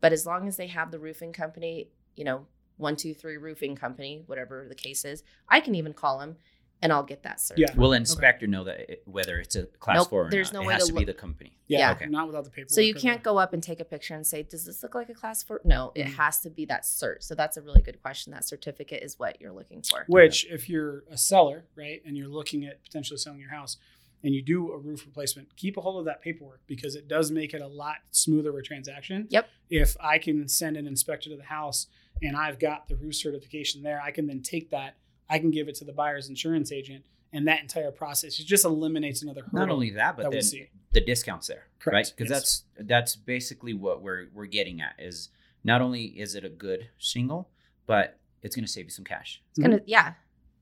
but 0.00 0.12
as 0.12 0.26
long 0.26 0.48
as 0.48 0.56
they 0.56 0.66
have 0.66 0.90
the 0.90 0.98
roofing 0.98 1.32
company, 1.32 1.88
you 2.16 2.24
know, 2.24 2.46
one, 2.76 2.96
two, 2.96 3.14
three 3.14 3.36
roofing 3.36 3.76
company, 3.76 4.24
whatever 4.26 4.66
the 4.68 4.74
case 4.74 5.04
is, 5.04 5.22
I 5.48 5.60
can 5.60 5.74
even 5.76 5.92
call 5.92 6.18
them 6.18 6.36
and 6.82 6.92
I'll 6.92 7.02
get 7.04 7.22
that 7.22 7.38
cert. 7.38 7.54
Yeah. 7.56 7.74
Will 7.76 7.92
an 7.92 8.02
inspector 8.02 8.46
know 8.46 8.64
that 8.64 8.90
it, 8.90 9.02
whether 9.06 9.38
it's 9.38 9.54
a 9.56 9.64
class 9.66 9.96
Nope, 9.98 10.10
four 10.10 10.26
or 10.26 10.30
there's 10.30 10.52
not? 10.52 10.60
no 10.60 10.64
it 10.64 10.66
way 10.68 10.72
has 10.74 10.86
to 10.86 10.92
to, 10.92 10.98
be 10.98 11.04
the 11.04 11.14
company. 11.14 11.56
Yeah, 11.68 11.78
Yeah. 11.78 11.92
Okay. 11.92 12.06
not 12.06 12.26
without 12.26 12.44
the 12.44 12.50
paperwork. 12.50 12.70
So 12.70 12.80
you 12.80 12.94
can't 12.94 13.22
go 13.22 13.38
up 13.38 13.52
and 13.52 13.62
take 13.62 13.80
a 13.80 13.84
picture 13.84 14.14
and 14.14 14.26
say, 14.26 14.42
"Does 14.42 14.66
this 14.66 14.82
look 14.82 14.94
like 14.94 15.08
a 15.08 15.14
class 15.14 15.42
four? 15.42 15.60
No, 15.64 15.92
it 15.94 16.06
Mhm. 16.08 16.14
has 16.16 16.40
to 16.40 16.50
be 16.50 16.64
that 16.66 16.82
cert. 16.82 17.22
So 17.22 17.34
that's 17.34 17.56
a 17.56 17.62
really 17.62 17.80
good 17.82 18.02
question. 18.02 18.32
That 18.32 18.44
certificate 18.44 19.02
is 19.02 19.18
what 19.18 19.40
you're 19.40 19.52
looking 19.52 19.82
for. 19.82 20.04
Which, 20.08 20.44
if 20.50 20.68
you're 20.68 21.04
a 21.10 21.16
seller, 21.16 21.64
right, 21.76 22.02
and 22.04 22.16
you're 22.16 22.28
looking 22.28 22.64
at 22.66 22.82
potentially 22.82 23.16
selling 23.18 23.40
your 23.40 23.50
house, 23.50 23.76
and 24.24 24.34
you 24.34 24.42
do 24.42 24.70
a 24.72 24.78
roof 24.78 25.04
replacement, 25.06 25.54
keep 25.56 25.76
a 25.76 25.80
hold 25.80 25.98
of 25.98 26.04
that 26.04 26.20
paperwork 26.22 26.60
because 26.66 26.94
it 26.94 27.08
does 27.08 27.30
make 27.32 27.54
it 27.54 27.60
a 27.60 27.66
lot 27.66 27.96
smoother 28.12 28.50
of 28.50 28.56
a 28.56 28.62
transaction. 28.62 29.26
Yep. 29.30 29.48
If 29.70 29.96
I 30.00 30.18
can 30.18 30.46
send 30.48 30.76
an 30.76 30.86
inspector 30.86 31.28
to 31.30 31.36
the 31.36 31.42
house 31.44 31.88
and 32.22 32.36
I've 32.36 32.60
got 32.60 32.86
the 32.88 32.94
roof 32.94 33.16
certification 33.16 33.82
there, 33.82 34.00
I 34.00 34.12
can 34.12 34.26
then 34.28 34.40
take 34.42 34.70
that, 34.70 34.94
I 35.32 35.38
can 35.38 35.50
give 35.50 35.68
it 35.68 35.74
to 35.76 35.84
the 35.84 35.92
buyer's 35.92 36.28
insurance 36.28 36.70
agent, 36.70 37.04
and 37.32 37.48
that 37.48 37.62
entire 37.62 37.90
process 37.90 38.38
it 38.38 38.44
just 38.44 38.66
eliminates 38.66 39.22
another 39.22 39.42
hurdle. 39.42 39.66
Not 39.66 39.70
only 39.70 39.90
that, 39.92 40.16
but 40.16 40.30
that 40.30 40.32
then 40.32 40.66
the 40.92 41.00
discounts 41.00 41.46
there, 41.46 41.68
Correct, 41.78 41.94
right? 41.94 42.14
Because 42.14 42.30
yes. 42.30 42.64
that's 42.76 42.86
that's 42.88 43.16
basically 43.16 43.72
what 43.72 44.02
we're 44.02 44.26
we're 44.34 44.46
getting 44.46 44.82
at 44.82 44.94
is 44.98 45.30
not 45.64 45.80
only 45.80 46.04
is 46.04 46.34
it 46.34 46.44
a 46.44 46.50
good 46.50 46.88
shingle, 46.98 47.48
but 47.86 48.18
it's 48.42 48.54
going 48.54 48.66
to 48.66 48.70
save 48.70 48.84
you 48.84 48.90
some 48.90 49.04
cash. 49.06 49.40
It's 49.50 49.60
gonna, 49.60 49.80
yeah, 49.86 50.14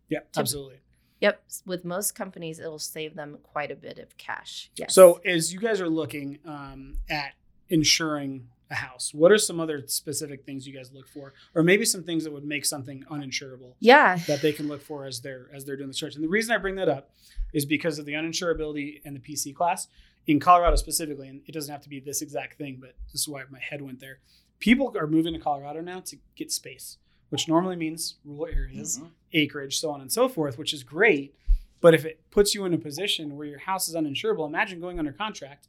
Yeah, 0.09 0.21
absolutely. 0.37 0.77
Yep. 1.21 1.43
With 1.67 1.85
most 1.85 2.15
companies, 2.15 2.61
it'll 2.61 2.79
save 2.79 3.15
them 3.15 3.39
quite 3.43 3.71
a 3.71 3.77
bit 3.77 3.99
of 3.99 4.17
cash. 4.17 4.71
Yes. 4.77 4.95
So, 4.95 5.21
as 5.25 5.53
you 5.53 5.59
guys 5.59 5.81
are 5.81 5.89
looking 5.89 6.39
um, 6.47 6.99
at 7.11 7.33
insuring 7.69 8.49
a 8.71 8.75
house, 8.77 9.13
what 9.13 9.33
are 9.33 9.39
some 9.39 9.59
other 9.59 9.83
specific 9.87 10.45
things 10.45 10.67
you 10.67 10.75
guys 10.75 10.93
look 10.93 11.09
for, 11.09 11.33
or 11.55 11.63
maybe 11.63 11.85
some 11.85 12.03
things 12.03 12.25
that 12.25 12.33
would 12.33 12.45
make 12.45 12.65
something 12.65 13.05
uninsurable 13.11 13.75
yeah, 13.81 14.17
that 14.27 14.43
they 14.43 14.53
can 14.53 14.69
look 14.69 14.81
for 14.81 15.05
as 15.05 15.21
they're 15.21 15.49
as 15.53 15.65
they're 15.65 15.77
doing 15.77 15.89
the 15.89 15.95
search? 15.95 16.15
And 16.15 16.25
the 16.25 16.29
reason 16.29 16.55
I 16.55 16.59
bring 16.59 16.77
that 16.77 16.89
up 16.89 17.11
is 17.53 17.65
because 17.65 17.99
of 17.99 18.07
the 18.07 18.13
uninsurability 18.13 19.01
and 19.05 19.17
the 19.17 19.21
PC 19.21 19.55
class 19.55 19.89
in 20.27 20.39
Colorado 20.39 20.77
specifically, 20.77 21.29
and 21.29 21.43
it 21.47 21.53
doesn't 21.53 21.73
have 21.73 21.83
to 21.83 21.89
be 21.89 22.01
this 22.01 22.23
exact 22.23 22.57
thing, 22.59 22.79
but 22.81 22.95
this 23.13 23.23
is 23.23 23.29
why 23.29 23.43
my 23.51 23.59
head 23.59 23.83
went 23.83 24.01
there. 24.01 24.21
People 24.59 24.95
are 24.97 25.07
moving 25.07 25.33
to 25.33 25.41
Colorado 25.41 25.81
now 25.81 26.01
to 26.01 26.17
get 26.37 26.53
space, 26.53 26.99
which 27.31 27.49
normally 27.49 27.77
means 27.77 28.17
rural 28.25 28.47
areas 28.47 28.99
mm-hmm. 28.99 29.09
acreage, 29.33 29.79
so 29.79 29.91
on 29.91 30.01
and 30.01 30.13
so 30.13 30.29
forth, 30.29 30.59
which 30.59 30.73
is 30.73 30.85
great. 30.85 31.35
But 31.81 31.95
if 31.95 32.05
it 32.05 32.21
puts 32.31 32.55
you 32.55 32.67
in 32.67 32.75
a 32.75 32.79
position 32.79 33.37
where 33.37 33.47
your 33.47 33.61
house 33.61 33.89
is 33.89 33.95
uninsurable, 33.95 34.47
imagine 34.47 34.81
going 34.81 34.99
under 34.99 35.13
contract 35.13 35.69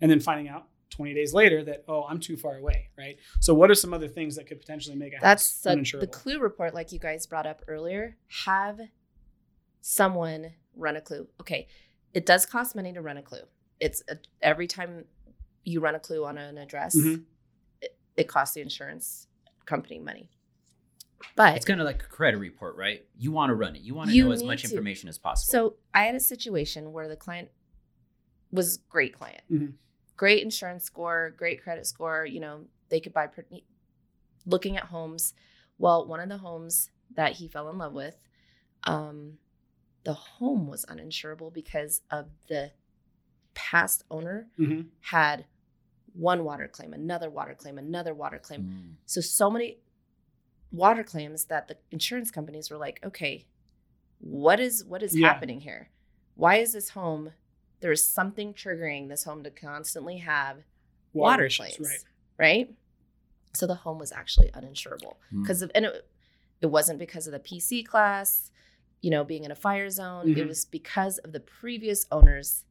and 0.00 0.10
then 0.10 0.20
finding 0.20 0.48
out 0.48 0.66
20 0.90 1.14
days 1.14 1.32
later 1.32 1.62
that, 1.64 1.84
oh, 1.88 2.04
I'm 2.08 2.20
too 2.20 2.36
far 2.36 2.56
away, 2.56 2.88
right? 2.98 3.16
So, 3.40 3.54
what 3.54 3.70
are 3.70 3.74
some 3.74 3.94
other 3.94 4.08
things 4.08 4.36
that 4.36 4.46
could 4.46 4.58
potentially 4.60 4.96
make 4.96 5.12
a 5.14 5.18
that's 5.20 5.64
house 5.64 5.94
a, 5.94 5.98
the 5.98 6.06
clue 6.06 6.38
report, 6.40 6.74
like 6.74 6.92
you 6.92 6.98
guys 6.98 7.26
brought 7.26 7.46
up 7.46 7.62
earlier. 7.68 8.16
Have 8.44 8.80
someone 9.80 10.52
run 10.76 10.96
a 10.96 11.00
clue. 11.00 11.26
Okay, 11.40 11.68
it 12.14 12.26
does 12.26 12.46
cost 12.46 12.74
money 12.76 12.92
to 12.92 13.00
run 13.00 13.16
a 13.16 13.22
clue. 13.22 13.42
It's 13.78 14.02
a, 14.08 14.16
every 14.42 14.66
time 14.66 15.04
you 15.64 15.80
run 15.80 15.94
a 15.94 16.00
clue 16.00 16.24
on 16.24 16.38
an 16.38 16.58
address, 16.58 16.96
Mhm. 16.96 17.24
it, 17.80 17.96
it 18.16 18.28
costs 18.28 18.54
the 18.54 18.60
insurance 18.60 19.26
company 19.66 19.98
money. 19.98 20.28
But 21.36 21.56
It's 21.56 21.66
kind 21.66 21.80
of 21.80 21.86
like 21.86 22.02
a 22.02 22.06
credit 22.06 22.38
report, 22.38 22.76
right? 22.76 23.06
You 23.18 23.30
want 23.30 23.50
to 23.50 23.54
run 23.54 23.76
it. 23.76 23.82
You 23.82 23.94
want 23.94 24.08
to 24.10 24.16
You 24.16 24.24
know 24.24 24.32
as 24.32 24.42
much 24.42 24.62
to. 24.62 24.70
information 24.70 25.08
as 25.08 25.18
possible. 25.18 25.50
So 25.52 25.76
I 25.94 26.04
had 26.04 26.14
a 26.14 26.20
situation 26.20 26.92
where 26.92 27.08
the 27.08 27.16
client 27.16 27.50
was 28.50 28.78
great 28.78 29.12
client, 29.14 29.42
Mhm. 29.50 29.74
Great 30.20 30.42
insurance 30.42 30.84
score, 30.84 31.32
great 31.34 31.62
credit 31.62 31.86
score. 31.86 32.26
You 32.26 32.40
know, 32.40 32.66
they 32.90 33.00
could 33.00 33.14
buy 33.14 33.26
pretty, 33.26 33.64
looking 34.44 34.76
at 34.76 34.84
homes. 34.84 35.32
Well, 35.78 36.06
one 36.06 36.20
of 36.20 36.28
the 36.28 36.36
homes 36.36 36.90
that 37.14 37.32
he 37.32 37.48
fell 37.48 37.70
in 37.70 37.78
love 37.78 37.94
with, 37.94 38.18
um, 38.84 39.38
the 40.04 40.12
home 40.12 40.66
was 40.66 40.84
uninsurable 40.84 41.50
because 41.54 42.02
of 42.10 42.26
the 42.48 42.72
past 43.54 44.04
owner 44.10 44.50
Mhm. 44.58 44.90
had 45.00 45.46
one 46.12 46.44
water 46.44 46.68
claim, 46.68 46.92
another 46.92 47.30
water 47.30 47.54
claim, 47.54 47.78
another 47.78 48.12
water 48.12 48.38
claim. 48.38 48.64
Mm. 48.64 48.96
So 49.06 49.22
so 49.22 49.48
many 49.50 49.80
water 50.70 51.02
claims 51.02 51.46
that 51.46 51.66
the 51.66 51.78
insurance 51.90 52.30
companies 52.30 52.70
were 52.70 52.76
like, 52.76 53.02
okay, 53.02 53.46
what 54.18 54.60
is 54.60 54.84
what 54.84 55.02
is 55.02 55.16
Yeah. 55.16 55.28
happening 55.28 55.60
here? 55.62 55.88
Why 56.34 56.56
is 56.56 56.74
this 56.74 56.90
home? 56.90 57.32
There 57.80 57.92
is 57.92 58.06
something 58.06 58.52
triggering 58.54 59.08
this 59.08 59.24
home 59.24 59.42
to 59.44 59.50
constantly 59.50 60.18
have 60.18 60.58
water, 61.12 61.46
issues, 61.46 61.76
claims, 61.76 61.80
right? 61.80 61.98
right? 62.38 62.74
So 63.54 63.66
the 63.66 63.74
home 63.74 63.98
was 63.98 64.12
actually 64.12 64.50
uninsurable 64.50 65.16
Mm. 65.32 65.42
because 65.42 65.62
of 65.62 65.70
and 65.74 65.86
it, 65.86 66.06
it 66.60 66.66
wasn't 66.66 66.98
because 66.98 67.26
of 67.26 67.32
the 67.32 67.40
PC 67.40 67.84
class, 67.86 68.50
you 69.00 69.10
know, 69.10 69.24
being 69.24 69.44
in 69.44 69.50
a 69.50 69.54
fire 69.56 69.88
zone. 69.90 70.30
It 70.30 70.36
Mhm. 70.36 70.48
was 70.48 70.64
because 70.66 71.18
of 71.18 71.32
the 71.32 71.40
previous 71.40 72.06
owner's 72.12 72.64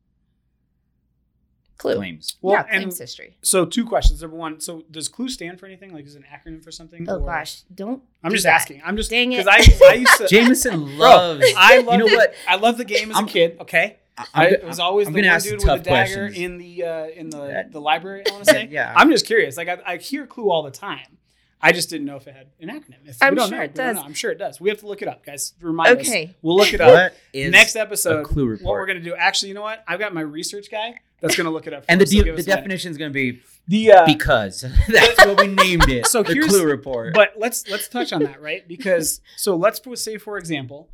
clue. 1.78 1.95
claims. 1.95 2.36
Well, 2.41 2.54
yeah, 2.56 2.63
claims 2.63 2.98
history. 3.00 3.38
So, 3.41 3.65
two 3.65 3.86
questions. 3.86 4.22
Number 4.22 4.38
one, 4.38 4.60
so 4.60 4.84
does 4.91 5.08
CLUE 5.08 5.30
stand 5.30 5.60
for 5.60 5.65
anything? 5.65 5.93
Like, 5.93 6.06
is 6.06 6.15
it 6.15 6.24
an 6.24 6.26
acronym 6.32 6.63
for 6.63 6.72
something? 6.72 7.10
Oh 7.10 7.15
or- 7.19 7.26
gosh, 7.26 7.62
don't. 7.74 8.04
I'm 8.24 8.30
do 8.30 8.36
just 8.36 8.43
that. 8.45 8.54
asking. 8.56 8.82
I'm 8.86 8.98
just 8.98 9.10
Dang 9.10 9.32
it. 9.32 9.45
because 9.45 9.82
I, 9.82 9.86
I 9.89 9.93
used 9.95 10.17
to. 10.17 10.28
Jameson 10.30 10.98
loves. 10.98 11.45
I 11.58 11.80
love 11.80 12.00
you 12.00 12.06
know 12.08 12.15
what? 12.15 12.34
I 12.48 12.56
love 12.58 12.78
the 12.78 12.86
game 12.86 13.10
as 13.12 13.15
a 13.15 13.19
I'm- 13.19 13.28
kid. 13.28 13.58
Okay, 13.62 13.98
I, 14.20 14.26
I, 14.34 14.46
it 14.48 14.64
was 14.66 14.80
always 14.80 15.08
I'm 15.08 15.14
the 15.14 15.22
gonna 15.22 15.34
one 15.34 15.42
dude 15.42 15.54
with 15.54 15.62
the 15.64 15.78
dagger 15.78 16.28
questions. 16.28 16.38
in 16.38 16.58
the 16.58 16.84
uh, 16.84 17.06
in 17.08 17.30
the 17.30 17.38
That- 17.48 17.72
the 17.72 17.82
library. 17.82 18.24
I 18.28 18.32
want 18.32 18.46
to 18.46 18.52
say. 18.52 18.68
yeah. 18.70 18.94
I'm 18.96 19.10
just 19.10 19.26
curious. 19.26 19.56
Like 19.58 19.68
I, 19.70 19.78
I 19.86 19.98
hear 19.98 20.28
Clue 20.28 20.50
all 20.52 20.64
the 20.64 20.72
time. 20.72 21.18
I 21.62 21.74
just 21.74 21.90
didn't 21.90 22.06
know 22.06 22.16
if 22.16 22.26
it 22.28 22.36
had 22.36 22.48
an 22.62 22.70
acronym. 22.70 23.06
If 23.06 23.18
I'm 23.22 23.34
we 23.34 23.36
don't 23.38 23.50
sure 23.50 23.58
know, 23.58 23.64
it 23.66 23.72
we 23.72 23.74
don't 23.76 23.88
does. 23.88 23.96
know. 23.98 24.02
I'm 24.04 24.14
sure 24.14 24.32
it 24.32 24.38
does. 24.38 24.62
We 24.62 24.70
have 24.70 24.80
to 24.80 24.88
look 24.88 25.02
it 25.02 25.10
up, 25.10 25.26
guys. 25.26 25.54
Remind 25.62 26.00
us. 26.00 26.08
Okay. 26.08 26.34
We'll 26.42 26.56
look 26.56 26.74
it 26.74 26.80
up. 26.80 26.92
what 26.94 27.16
is 27.34 27.52
Next 27.52 27.76
episode, 27.76 28.22
a 28.22 28.24
clue 28.24 28.50
what 28.58 28.64
we're 28.72 28.86
gonna 28.86 29.02
do? 29.02 29.14
Actually, 29.16 29.50
you 29.50 29.56
know 29.56 29.62
what? 29.62 29.84
I've 29.88 30.00
got 30.00 30.14
my 30.14 30.22
research 30.22 30.72
guy 30.72 30.96
that's 31.22 31.36
gonna 31.36 31.50
look 31.52 31.68
it 31.68 31.74
up. 31.74 31.84
For 31.86 31.92
and 31.92 32.00
the 32.00 32.06
so 32.06 32.12
de- 32.24 32.24
the 32.24 32.32
us 32.34 32.46
a 32.46 32.48
minute. 32.50 32.56
definition 32.56 32.92
is 32.92 32.98
going 32.98 33.10
to 33.12 33.14
be 33.14 33.42
The 33.68 33.92
uh, 33.92 34.06
because 34.06 34.62
that's 34.88 35.26
what 35.26 35.38
we 35.38 35.48
named 35.48 35.90
it. 35.90 36.08
So 36.08 36.24
the 36.24 36.34
here's- 36.34 36.50
clue 36.50 36.64
report. 36.66 37.14
but 37.14 37.34
let's 37.38 37.68
let's 37.70 37.90
touch 37.90 38.14
on 38.14 38.24
that, 38.24 38.42
right? 38.42 38.66
Because 38.66 39.20
so 39.36 39.58
let's 39.58 39.82
say, 40.02 40.18
for 40.18 40.38
example, 40.38 40.88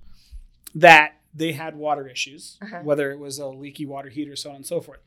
that 0.74 1.14
they 1.38 1.52
had 1.52 1.76
water 1.76 2.08
issues, 2.08 2.58
Uh-huh. 2.62 2.80
whether 2.84 3.12
it 3.12 3.19
was 3.19 3.39
a 3.39 3.48
leaky 3.48 3.86
water 3.86 4.10
heater, 4.10 4.36
so 4.36 4.50
on 4.52 4.56
and 4.58 4.65
so 4.65 4.80
forth. 4.82 5.00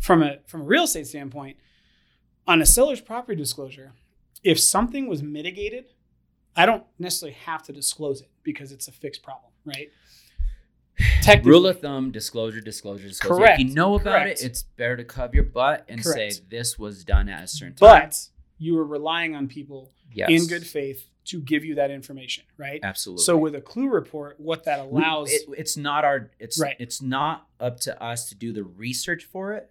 From 0.00 0.22
a 0.22 0.38
from 0.46 0.62
a 0.62 0.64
real 0.64 0.84
estate 0.84 1.06
standpoint, 1.06 1.56
on 2.46 2.62
a 2.62 2.66
seller's 2.66 3.00
property 3.00 3.36
disclosure, 3.36 3.92
if 4.42 4.58
something 4.58 5.08
was 5.08 5.22
mitigated, 5.22 5.86
I 6.56 6.64
don't 6.66 6.84
necessarily 6.98 7.36
have 7.44 7.62
to 7.64 7.72
disclose 7.72 8.20
it 8.22 8.30
because 8.42 8.72
it's 8.72 8.88
a 8.88 8.92
fixed 8.92 9.22
problem, 9.22 9.52
right? 9.64 9.90
Rule 11.44 11.66
of 11.66 11.80
thumb: 11.80 12.10
disclosure, 12.10 12.60
disclosure, 12.60 13.06
disclosure. 13.08 13.40
Correct, 13.42 13.60
If 13.60 13.68
you 13.68 13.74
know 13.74 13.94
about 13.94 14.22
correct. 14.22 14.40
it, 14.42 14.46
it's 14.46 14.62
better 14.62 14.96
to 14.96 15.04
cover 15.04 15.34
your 15.34 15.44
butt 15.44 15.84
and 15.88 16.02
Correct. 16.02 16.32
say 16.34 16.40
this 16.48 16.78
was 16.78 17.04
done 17.04 17.28
at 17.28 17.44
a 17.44 17.46
certain 17.46 17.74
time. 17.76 18.06
but 18.08 18.28
you 18.58 18.74
were 18.74 18.84
relying 18.84 19.36
on 19.36 19.46
people 19.46 19.92
yes. 20.12 20.28
in 20.30 20.46
good 20.48 20.66
faith 20.66 21.08
to 21.28 21.40
give 21.40 21.64
you 21.64 21.74
that 21.76 21.90
information, 21.90 22.44
right? 22.56 22.80
Absolutely. 22.82 23.22
So 23.24 23.36
with 23.36 23.54
a 23.54 23.60
clue 23.60 23.88
report, 23.88 24.38
what 24.40 24.64
that 24.64 24.88
We- 24.90 25.00
allows 25.02 25.32
it- 25.32 25.42
it's 25.56 25.76
not 25.76 26.04
our 26.04 26.30
it's 26.38 26.58
Right. 26.60 26.76
it's 26.78 27.00
not 27.02 27.48
up 27.60 27.80
to 27.80 28.02
us 28.02 28.28
to 28.30 28.34
do 28.34 28.52
the 28.52 28.64
research 28.64 29.24
for 29.24 29.52
it. 29.54 29.70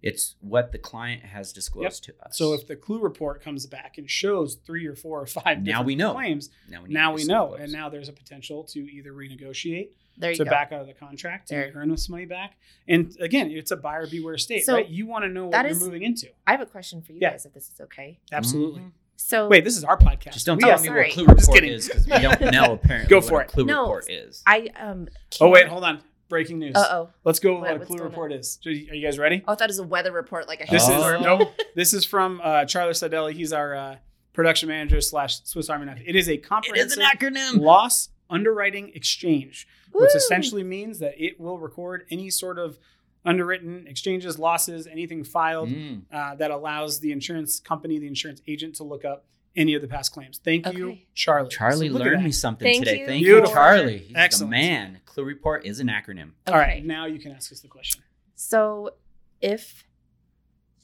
It's 0.00 0.34
what 0.40 0.72
the 0.72 0.78
client 0.78 1.22
has 1.22 1.52
disclosed 1.52 2.02
to 2.04 2.14
us. 2.26 2.36
So 2.36 2.54
if 2.54 2.66
the 2.66 2.74
clue 2.74 2.98
report 3.00 3.40
comes 3.40 3.66
back 3.66 3.98
and 3.98 4.10
shows 4.10 4.56
three 4.56 4.84
or 4.86 4.96
four 4.96 5.20
or 5.22 5.26
five 5.26 5.62
Now 5.62 5.82
we 5.84 5.94
know. 5.94 6.12
claims, 6.12 6.50
now 6.68 6.82
we, 6.82 6.88
need 6.88 6.94
now 6.94 7.14
we 7.14 7.24
know, 7.24 7.46
disclose. 7.50 7.60
and 7.60 7.72
now 7.72 7.88
there's 7.88 8.08
a 8.08 8.12
potential 8.12 8.64
to 8.64 8.80
either 8.80 9.12
renegotiate, 9.12 9.90
There 10.18 10.30
you 10.32 10.36
to 10.38 10.44
go. 10.44 10.50
back 10.50 10.72
out 10.72 10.80
of 10.80 10.86
the 10.88 10.92
contract, 10.92 11.50
There. 11.50 11.70
to 11.70 11.76
earn 11.78 11.88
this 11.88 12.08
money 12.08 12.24
back. 12.26 12.56
And 12.88 13.16
again, 13.20 13.52
it's 13.52 13.70
a 13.70 13.76
buyer 13.76 14.08
beware 14.08 14.38
state, 14.38 14.64
So 14.64 14.74
right? 14.74 14.88
You 14.88 15.06
want 15.06 15.24
to 15.24 15.28
know 15.28 15.44
what 15.44 15.52
that 15.52 15.62
you're 15.66 15.70
is- 15.70 15.82
moving 15.84 16.02
into. 16.02 16.30
I 16.48 16.50
have 16.50 16.60
a 16.60 16.66
question 16.66 17.00
for 17.00 17.12
you 17.12 17.20
Yeah. 17.22 17.30
guys, 17.30 17.46
if 17.46 17.52
this 17.54 17.70
is 17.70 17.80
okay. 17.82 18.18
Absolutely. 18.32 18.80
Mhm. 18.80 18.92
So 19.16 19.48
Wait, 19.48 19.64
this 19.64 19.76
is 19.76 19.84
our 19.84 19.96
podcast. 19.96 20.32
Just 20.32 20.46
don't 20.46 20.56
We 20.56 20.64
tell 20.64 20.78
me 20.80 20.86
sorry. 20.88 21.04
what 21.08 21.12
clue 21.14 21.24
I'm 21.28 21.36
just 21.36 21.48
report 21.48 21.60
kidding. 21.60 21.74
is 21.74 21.86
because 21.88 22.06
we 22.06 22.18
don't 22.18 22.40
know 22.52 22.72
apparently. 22.74 23.08
Go 23.08 23.16
what 23.18 23.24
for 23.28 23.40
a 23.40 23.44
it. 23.44 23.48
clue 23.48 23.64
No. 23.64 23.82
report 23.82 24.10
is. 24.10 24.42
I 24.46 24.68
um. 24.78 25.08
Oh 25.40 25.48
wait, 25.50 25.68
hold 25.68 25.84
on. 25.84 26.00
Breaking 26.28 26.58
news. 26.58 26.74
Uh 26.74 26.86
oh. 26.90 27.08
Let's 27.24 27.38
go 27.38 27.52
with 27.52 27.60
What- 27.60 27.68
what 27.68 27.76
a 27.76 27.78
what's 27.78 27.86
clue 27.88 27.96
going 27.98 28.06
on? 28.06 28.10
report 28.12 28.32
is. 28.32 28.58
Are 28.66 28.70
you 28.70 29.04
guys 29.06 29.18
ready? 29.18 29.42
Oh, 29.46 29.52
I 29.52 29.54
thought 29.54 29.64
it 29.64 29.68
was 29.68 29.78
a 29.78 29.84
weather 29.84 30.12
report, 30.12 30.48
like 30.48 30.66
a 30.66 30.70
This 30.70 30.84
Oh. 30.88 31.14
is 31.16 31.22
no. 31.22 31.50
This 31.76 31.92
is 31.94 32.04
from 32.04 32.40
uh, 32.42 32.64
Charlie 32.64 32.92
Sadelli. 32.94 33.32
He's 33.34 33.52
our 33.52 33.74
uh, 33.74 33.96
production 34.32 34.68
manager 34.68 35.00
slash 35.00 35.42
Swiss 35.44 35.68
Army 35.70 35.86
knife. 35.86 36.00
It 36.04 36.16
is 36.16 36.28
a 36.28 36.34
It 36.34 36.40
is 36.42 36.46
comprehensive 36.46 36.98
an 37.02 37.06
acronym. 37.06 37.60
loss 37.60 38.08
underwriting 38.30 38.92
exchange, 38.94 39.68
which 39.92 40.10
Woo! 40.12 40.16
essentially 40.16 40.62
means 40.64 40.98
that 41.00 41.14
it 41.22 41.38
will 41.38 41.58
record 41.58 42.06
any 42.10 42.30
sort 42.30 42.58
of 42.58 42.78
underwritten 43.24 43.86
exchanges, 43.86 44.38
losses, 44.38 44.86
anything 44.86 45.22
filed 45.24 45.68
Mm. 45.68 46.02
uh, 46.12 46.34
that 46.36 46.50
allows 46.50 47.00
the 47.00 47.12
insurance 47.12 47.60
company, 47.60 47.98
the 47.98 48.06
insurance 48.08 48.42
agent, 48.48 48.74
to 48.76 48.84
look 48.84 49.04
up 49.04 49.24
any 49.54 49.74
of 49.74 49.82
the 49.82 49.88
past 49.88 50.12
claims. 50.12 50.40
Thank 50.42 50.66
you, 50.72 50.98
Charlie. 51.14 51.48
Charlie 51.50 51.88
So 51.88 51.94
learned 51.98 52.24
me 52.24 52.32
something 52.32 52.64
Thank 52.66 52.84
today. 52.84 53.00
you. 53.00 53.06
Thank 53.06 53.24
Beautiful. 53.24 53.50
you, 53.50 53.54
Charlie. 53.54 53.98
He's 53.98 54.16
Excellent. 54.16 54.50
the 54.50 54.56
man. 54.56 55.00
Clue 55.04 55.24
report 55.24 55.64
is 55.66 55.78
an 55.78 55.88
acronym. 55.88 56.30
All 56.46 56.54
right, 56.54 56.84
now 56.84 57.04
you 57.06 57.18
can 57.18 57.32
ask 57.32 57.52
us 57.52 57.60
the 57.60 57.68
question. 57.68 58.02
So 58.34 58.94
if 59.40 59.86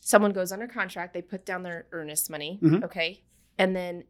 someone 0.01 0.33
goes 0.33 0.53
under 0.53 0.67
contract, 0.69 1.15
they 1.15 1.23
put 1.23 1.45
down 1.47 1.63
their 1.63 1.87
earnest 1.93 2.29
money, 2.31 2.59
Mhm. 2.63 2.85
okay? 2.85 3.23
And 3.59 3.75
then 3.75 4.05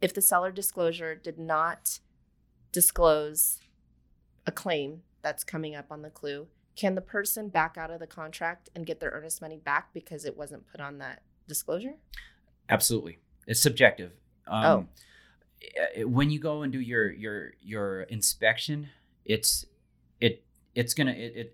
if 0.00 0.14
the 0.14 0.22
seller 0.22 0.52
disclosure 0.52 1.14
did 1.16 1.38
not 1.38 1.98
disclose 2.72 3.60
a 4.46 4.52
claim 4.52 5.02
that's 5.22 5.42
coming 5.44 5.74
up 5.74 5.86
on 5.90 6.02
the 6.02 6.10
clue, 6.10 6.46
can 6.78 6.94
the 6.94 7.00
person 7.00 7.48
back 7.48 7.76
out 7.76 7.90
of 7.90 7.98
the 7.98 8.06
contract 8.06 8.68
and 8.74 8.86
get 8.86 9.00
their 9.00 9.10
earnest 9.10 9.42
money 9.42 9.58
back 9.58 9.92
because 9.92 10.24
it 10.24 10.36
wasn't 10.36 10.66
put 10.70 10.80
on 10.80 10.98
that 10.98 11.22
disclosure? 11.48 11.94
Absolutely, 12.68 13.18
it's 13.46 13.60
subjective. 13.60 14.12
Um, 14.46 14.64
Oh. 14.64 14.88
eh, 15.96 16.04
When 16.04 16.30
you 16.30 16.38
go 16.38 16.62
and 16.62 16.72
do 16.72 16.80
your 16.80 17.10
your 17.10 17.52
your 17.60 18.02
inspection, 18.02 18.88
it's 19.24 19.66
it 20.20 20.44
it's 20.74 20.94
gonna 20.94 21.12
it, 21.12 21.32
it. 21.36 21.52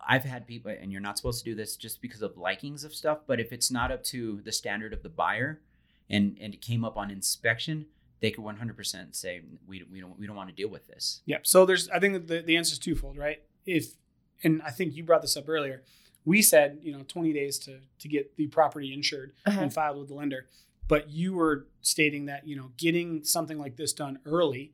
I've 0.00 0.24
had 0.24 0.46
people, 0.46 0.70
and 0.80 0.90
you're 0.92 1.00
not 1.00 1.16
supposed 1.18 1.44
to 1.44 1.50
do 1.50 1.54
this 1.54 1.76
just 1.76 2.00
because 2.00 2.22
of 2.22 2.36
likings 2.36 2.84
of 2.84 2.94
stuff. 2.94 3.18
But 3.26 3.40
if 3.40 3.52
it's 3.52 3.70
not 3.70 3.90
up 3.92 4.02
to 4.04 4.40
the 4.44 4.52
standard 4.52 4.92
of 4.92 5.02
the 5.02 5.08
buyer, 5.08 5.60
and 6.08 6.36
and 6.40 6.54
it 6.54 6.60
came 6.62 6.84
up 6.84 6.96
on 6.96 7.10
inspection, 7.10 7.86
they 8.20 8.30
could 8.30 8.44
100% 8.44 9.14
say 9.14 9.42
we 9.66 9.82
we 9.90 10.00
don't 10.00 10.18
we 10.18 10.26
don't 10.26 10.36
want 10.36 10.48
to 10.48 10.54
deal 10.54 10.68
with 10.70 10.86
this. 10.86 11.20
Yeah. 11.26 11.38
So 11.42 11.66
there's, 11.66 11.88
I 11.90 11.98
think 11.98 12.26
the, 12.28 12.40
the 12.40 12.56
answer 12.56 12.72
is 12.72 12.78
twofold, 12.78 13.16
right? 13.18 13.42
If, 13.66 13.86
and 14.44 14.62
I 14.62 14.70
think 14.70 14.94
you 14.96 15.04
brought 15.04 15.22
this 15.22 15.36
up 15.36 15.48
earlier. 15.48 15.82
We 16.24 16.40
said, 16.42 16.78
you 16.82 16.92
know, 16.92 17.02
20 17.08 17.32
days 17.32 17.58
to 17.60 17.80
to 18.00 18.08
get 18.08 18.36
the 18.36 18.46
property 18.48 18.92
insured 18.92 19.32
Uh-huh. 19.46 19.60
and 19.60 19.72
filed 19.72 19.98
with 19.98 20.08
the 20.08 20.14
lender, 20.14 20.46
but 20.88 21.10
you 21.10 21.34
were 21.34 21.66
stating 21.80 22.26
that 22.26 22.46
you 22.46 22.56
know 22.56 22.70
getting 22.76 23.24
something 23.24 23.58
like 23.58 23.76
this 23.76 23.92
done 23.92 24.18
early, 24.24 24.72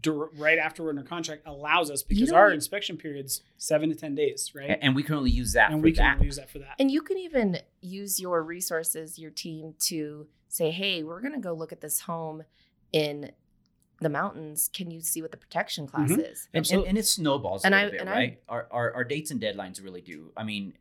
dur- 0.00 0.30
right 0.36 0.58
after 0.58 0.82
we're 0.84 0.90
under 0.90 1.02
contract, 1.02 1.42
allows 1.46 1.90
us 1.90 2.02
because 2.02 2.28
don't 2.30 2.38
our 2.38 2.50
e- 2.52 2.54
inspection 2.54 2.96
period's 2.96 3.42
seven 3.56 3.88
to 3.90 3.96
10 3.96 4.14
days, 4.14 4.52
right? 4.54 4.78
And 4.80 4.94
we 4.94 5.02
can 5.02 5.14
only 5.16 5.30
use 5.30 5.52
that 5.54 5.70
and 5.72 5.80
for 5.80 5.84
we 5.84 5.92
can 5.92 6.04
that. 6.04 6.14
only 6.16 6.26
use 6.26 6.36
that 6.36 6.50
for 6.50 6.58
that. 6.60 6.74
And 6.78 6.90
you 6.90 7.02
can 7.02 7.18
even 7.18 7.58
use 7.80 8.20
your 8.20 8.42
resources, 8.42 9.18
your 9.18 9.30
team 9.32 9.74
to 9.90 10.26
say, 10.48 10.70
hey, 10.70 11.02
we're 11.02 11.20
going 11.20 11.34
to 11.34 11.40
go 11.40 11.52
look 11.54 11.72
at 11.72 11.80
this 11.80 12.00
home 12.00 12.44
in 12.92 13.32
the 14.04 14.08
mountains. 14.10 14.68
Can 14.72 14.90
you 14.92 15.00
see 15.00 15.20
what 15.22 15.32
the 15.32 15.36
protection 15.36 15.86
class 15.88 16.10
Mhm. 16.12 16.30
is? 16.30 16.48
and, 16.54 16.70
and, 16.70 16.84
and 16.86 16.98
it 16.98 17.06
snowballs 17.06 17.64
a 17.64 17.66
And 17.66 17.74
I- 17.74 17.90
bit, 17.90 18.00
and 18.00 18.08
I- 18.08 18.12
right? 18.12 18.42
Our, 18.48 18.68
our 18.70 18.92
our 18.94 19.04
dates 19.04 19.30
and 19.32 19.40
deadlines 19.40 19.82
really 19.82 20.00
do. 20.02 20.32
I 20.36 20.44
mean, 20.44 20.74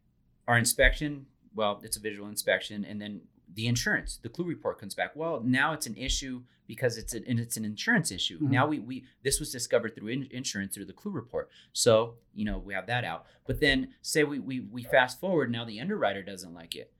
our 0.47 0.57
inspection, 0.57 1.25
well, 1.55 1.81
it's 1.83 1.97
a 1.97 1.99
visual 1.99 2.27
inspection, 2.29 2.85
and 2.85 3.01
then 3.01 3.21
the 3.51 3.67
insurance, 3.67 4.17
the 4.17 4.29
clue 4.29 4.45
report 4.45 4.79
comes 4.79 4.93
back. 4.95 5.15
Well, 5.15 5.41
now 5.41 5.73
it's 5.73 5.87
an 5.87 5.95
issue 5.95 6.43
because 6.67 6.97
it's 6.97 7.13
an 7.13 7.23
and 7.27 7.39
it's 7.39 7.55
an 7.57 7.65
insurance 7.65 8.11
issue. 8.11 8.39
Mhm. 8.39 8.49
Now 8.49 8.67
we 8.67 8.79
we 8.79 9.05
this 9.23 9.39
was 9.39 9.51
discovered 9.51 9.95
through 9.95 10.09
in, 10.09 10.27
insurance 10.31 10.73
through 10.75 10.85
the 10.85 10.93
clue 10.93 11.11
report, 11.11 11.49
so 11.71 12.17
you 12.33 12.45
know 12.45 12.57
we 12.57 12.73
have 12.73 12.87
that 12.87 13.03
out. 13.05 13.25
But 13.47 13.59
then 13.61 13.93
say 14.01 14.23
we 14.23 14.39
we 14.39 14.59
we 14.59 14.83
fast 14.83 15.19
forward 15.19 15.49
now 15.51 15.63
the 15.65 15.79
underwriter 15.79 16.21
doesn't 16.23 16.53
like 16.53 16.75
it. 16.75 16.91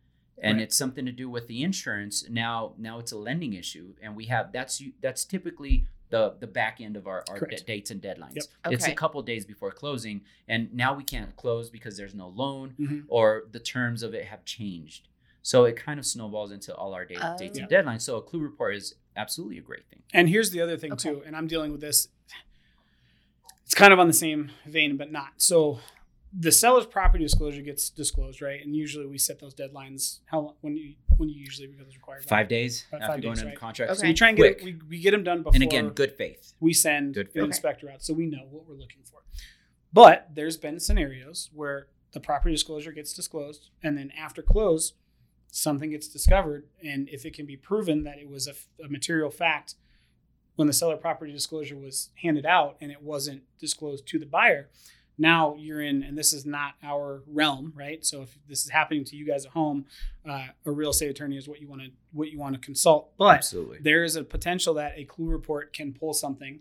And 0.42 0.58
Right. 0.58 0.64
it's 0.64 0.76
something 0.76 1.06
to 1.06 1.12
do 1.12 1.30
with 1.30 1.48
the 1.48 1.62
insurance. 1.62 2.28
Now, 2.28 2.74
now 2.80 2.98
it's 2.98 3.12
a 3.12 3.18
lending 3.18 3.54
issue, 3.54 3.94
and 4.02 4.16
we 4.16 4.26
have 4.26 4.52
that's 4.52 4.82
that's 5.00 5.26
typically 5.26 5.86
the 6.14 6.36
the 6.40 6.46
back 6.48 6.80
end 6.80 6.96
of 6.96 7.08
our, 7.08 7.24
our 7.30 7.40
d- 7.40 7.58
dates 7.66 7.90
and 7.90 8.00
deadlines. 8.02 8.36
Yep. 8.36 8.46
It's 8.74 8.84
a 8.84 8.88
Okay. 8.90 8.94
couple 8.96 9.20
days 9.24 9.46
before 9.46 9.72
closing, 9.72 10.22
and 10.48 10.72
now 10.74 10.94
we 10.94 11.04
can't 11.04 11.36
close 11.36 11.72
because 11.72 11.98
there's 11.98 12.14
no 12.14 12.28
loan 12.28 12.76
Mhm. 12.80 13.06
or 13.08 13.46
the 13.52 13.60
terms 13.60 14.04
of 14.04 14.14
it 14.14 14.26
have 14.26 14.46
changed. 14.46 15.08
So 15.42 15.66
it 15.66 15.76
kind 15.76 16.00
of 16.00 16.06
snowballs 16.06 16.52
into 16.52 16.74
all 16.76 16.94
our 16.94 17.04
date, 17.04 17.18
dates 17.40 17.58
and 17.58 17.68
deadlines. 17.68 18.02
So 18.04 18.16
a 18.18 18.22
clue 18.22 18.40
report 18.40 18.76
is 18.76 18.94
absolutely 19.18 19.58
a 19.58 19.62
great 19.62 19.86
thing. 19.90 20.04
And 20.14 20.30
here's 20.30 20.52
the 20.52 20.62
other 20.62 20.78
thing 20.78 20.94
Okay. 20.94 21.10
too, 21.10 21.24
and 21.26 21.36
I'm 21.36 21.48
dealing 21.48 21.72
with 21.72 21.82
this. 21.82 22.08
It's 23.66 23.74
kind 23.74 23.92
of 23.92 24.00
on 24.00 24.08
the 24.08 24.14
same 24.14 24.52
vein, 24.68 24.98
but 24.98 25.12
not. 25.12 25.34
So 25.38 25.80
the 26.38 26.52
seller's 26.52 26.86
property 26.88 27.24
disclosure 27.24 27.62
gets 27.62 27.90
disclosed, 27.90 28.42
right? 28.42 28.60
And 28.64 28.76
usually 28.76 29.06
we 29.06 29.18
set 29.20 29.40
those 29.40 29.54
deadlines. 29.54 30.20
How 30.26 30.40
long- 30.40 30.56
when 30.62 30.76
you 30.76 30.96
when 31.18 31.30
you 31.30 31.36
usually 31.40 31.68
becomes 31.68 31.96
required? 31.96 32.24
Five 32.26 32.48
days 32.48 32.86
Five- 32.90 33.02
after 33.02 33.14
five 33.14 33.22
going 33.22 33.34
days, 33.36 33.40
under 33.42 33.50
right. 33.52 33.60
contract. 33.60 33.92
Okay. 33.92 34.00
So 34.02 34.08
we 34.08 34.14
try 34.16 34.30
and 34.30 34.38
get 34.38 34.58
Quick. 34.60 34.68
it, 34.76 34.84
we, 34.84 34.90
we 34.90 35.00
get 35.00 35.12
them 35.12 35.24
done 35.24 35.40
before. 35.44 35.52
and 35.54 35.62
again, 35.64 35.90
good 35.90 36.14
faith. 36.14 36.54
we 36.60 36.74
send 36.74 37.14
Good 37.14 37.28
the 37.28 37.32
faith. 37.34 37.44
inspector 37.44 37.90
out, 37.90 38.04
so 38.04 38.14
we 38.14 38.26
know 38.26 38.48
what 38.50 38.68
we're 38.68 38.76
looking 38.76 39.04
for. 39.04 39.20
But 39.92 40.30
there's 40.34 40.58
been 40.58 40.80
scenarios 40.80 41.52
where 41.54 41.88
the 42.14 42.20
property 42.20 42.54
disclosure 42.56 42.92
gets 42.92 43.14
disclosed, 43.14 43.70
and 43.84 43.96
then 43.98 44.12
after 44.18 44.42
close, 44.42 44.94
something 45.52 45.92
gets 45.92 46.08
discovered, 46.08 46.66
and 46.84 47.08
if 47.10 47.26
it 47.26 47.36
can 47.36 47.46
be 47.46 47.56
proven 47.58 48.04
that 48.06 48.18
it 48.18 48.28
was 48.28 48.48
a 48.48 48.54
material 48.90 49.30
fact 49.30 49.76
when 50.56 50.68
the 50.68 50.74
seller 50.74 50.98
property 50.98 51.32
disclosure 51.32 51.78
was 51.78 52.10
handed 52.24 52.46
out 52.46 52.76
and 52.82 52.92
it 52.92 53.02
wasn't 53.04 53.44
disclosed 53.60 54.08
to 54.08 54.18
the 54.18 54.26
buyer, 54.26 54.70
now 55.18 55.56
you're 55.58 55.82
in, 55.82 56.02
and 56.04 56.18
this 56.18 56.34
is 56.34 56.46
not 56.46 56.74
our 56.82 57.22
realm, 57.28 57.72
right? 57.76 58.04
So 58.06 58.22
if 58.24 58.38
this 58.48 58.64
is 58.64 58.70
happening 58.72 59.04
to 59.06 59.16
you 59.16 59.26
guys 59.26 59.46
at 59.46 59.52
home, 59.52 59.86
uh, 60.28 60.48
a 60.66 60.72
real 60.72 60.90
estate 60.90 61.10
attorney 61.10 61.38
is 61.38 61.48
what 61.48 61.62
you 61.62 61.68
want 61.68 61.82
to 61.84 61.90
what 62.12 62.32
you 62.32 62.40
want 62.40 62.56
to 62.56 62.60
consult. 62.62 63.16
But 63.18 63.36
Absolutely. 63.38 63.80
there 63.82 64.04
is 64.04 64.16
a 64.16 64.24
potential 64.24 64.74
that 64.76 64.94
a 64.98 65.06
clue 65.06 65.28
report 65.30 65.74
can 65.74 65.94
pull 65.94 66.14
something 66.14 66.60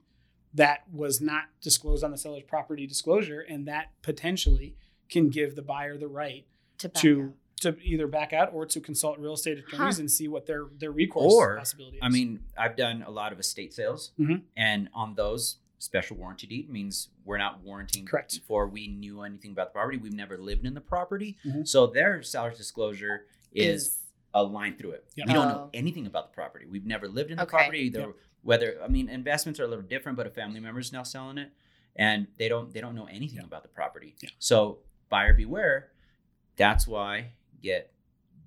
that 0.55 0.81
was 0.93 1.21
not 1.21 1.45
disclosed 1.63 2.05
on 2.05 2.11
the 2.11 2.19
seller's 2.19 2.43
property 2.43 2.87
disclosure, 2.87 3.41
and 3.41 3.67
that 3.69 3.87
potentially 4.03 4.77
can 5.09 5.31
give 5.31 5.57
the 5.57 5.63
buyer 5.63 5.97
the 5.97 6.09
right 6.09 6.47
To 6.79 6.89
back 6.89 7.03
to 7.03 7.35
to 7.61 7.77
either 7.81 8.09
back 8.09 8.33
out 8.33 8.53
or 8.53 8.67
to 8.67 8.81
consult 8.81 9.19
real 9.21 9.35
estate 9.35 9.57
attorneys 9.57 9.97
Huh. 9.97 10.01
and 10.01 10.11
see 10.11 10.27
what 10.27 10.47
their 10.47 10.65
their 10.79 10.91
recourse 10.91 11.33
Or, 11.33 11.57
possibility 11.59 11.99
is. 11.99 12.03
I 12.03 12.09
mean, 12.09 12.41
I've 12.59 12.77
done 12.77 13.03
a 13.03 13.11
lot 13.11 13.33
of 13.33 13.39
estate 13.39 13.73
sales, 13.73 14.11
Mhm. 14.19 14.43
and 14.57 14.89
on 14.93 15.15
those, 15.15 15.59
special 15.83 16.17
warranty 16.17 16.47
deed 16.47 16.71
means 16.71 17.09
we're 17.25 17.39
not 17.39 17.61
warranting 17.63 18.07
Correct. 18.07 18.33
before 18.35 18.69
we 18.69 18.87
knew 18.87 19.23
anything 19.23 19.51
about 19.51 19.69
the 19.71 19.73
property. 19.73 19.97
We've 19.99 20.13
never 20.15 20.39
lived 20.39 20.65
in 20.65 20.75
the 20.75 20.81
property, 20.81 21.37
Mhm. 21.45 21.67
so 21.67 21.89
their 21.89 22.23
seller's 22.23 22.57
disclosure 22.57 23.27
is, 23.53 23.83
Is 23.87 23.99
a 24.33 24.43
line 24.45 24.77
through 24.79 24.93
it. 24.93 25.05
Yep. 25.17 25.27
We 25.27 25.33
don't 25.35 25.47
Oh. 25.49 25.51
know 25.51 25.71
anything 25.75 26.07
about 26.07 26.31
the 26.31 26.35
property. 26.35 26.67
We've 26.67 26.87
never 26.87 27.09
lived 27.09 27.31
in 27.33 27.37
the 27.37 27.43
Okay. 27.43 27.51
property. 27.51 27.79
Either 27.81 28.01
Yep. 28.01 28.15
whether 28.43 28.83
I 28.83 28.89
mean, 28.89 29.09
investments 29.09 29.59
are 29.61 29.65
a 29.65 29.67
little 29.69 29.85
different, 29.85 30.17
but 30.17 30.27
a 30.27 30.31
family 30.31 30.61
member 30.61 30.81
is 30.81 30.93
now 30.93 31.03
selling 31.03 31.37
it, 31.37 31.51
and 31.97 32.29
they 32.39 32.49
don't 32.49 32.73
they 32.73 32.81
don't 32.81 32.95
know 32.95 33.07
anything 33.07 33.39
Yep. 33.39 33.47
about 33.47 33.63
the 33.65 33.69
property. 33.69 34.15
Yeah. 34.23 34.31
So 34.39 34.79
buyer 35.09 35.35
beware. 35.35 35.91
That's 36.57 36.87
why 36.87 37.33
get 37.61 37.93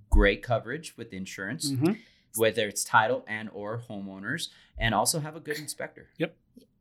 great 0.09 0.41
coverage 0.41 0.95
with 0.97 1.11
insurance 1.13 1.71
Mhm. 1.71 1.99
whether 2.37 2.67
it's 2.67 2.83
title 2.83 3.23
and 3.27 3.49
or 3.53 3.77
homeowners 3.79 4.49
and 4.77 4.93
also 4.95 5.19
have 5.19 5.35
a 5.35 5.39
good 5.41 5.57
inspector 5.59 6.09
Yep. 6.17 6.35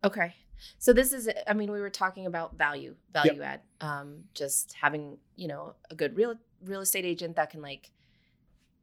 Okay. 0.05 0.35
So 0.79 0.93
this 0.93 1.13
is 1.13 1.29
I 1.47 1.53
mean 1.55 1.71
we 1.73 1.81
were 1.81 1.91
talking 1.91 2.27
about 2.27 2.57
value, 2.57 2.95
value 3.13 3.43
add. 3.43 3.61
Um 3.81 4.25
just 4.35 4.75
having, 4.81 5.19
you 5.37 5.49
know, 5.49 5.75
a 5.91 5.95
good 5.95 6.17
real 6.17 6.35
real 6.65 6.81
estate 6.81 7.05
agent 7.05 7.37
that 7.37 7.51
can 7.51 7.61
like 7.63 7.91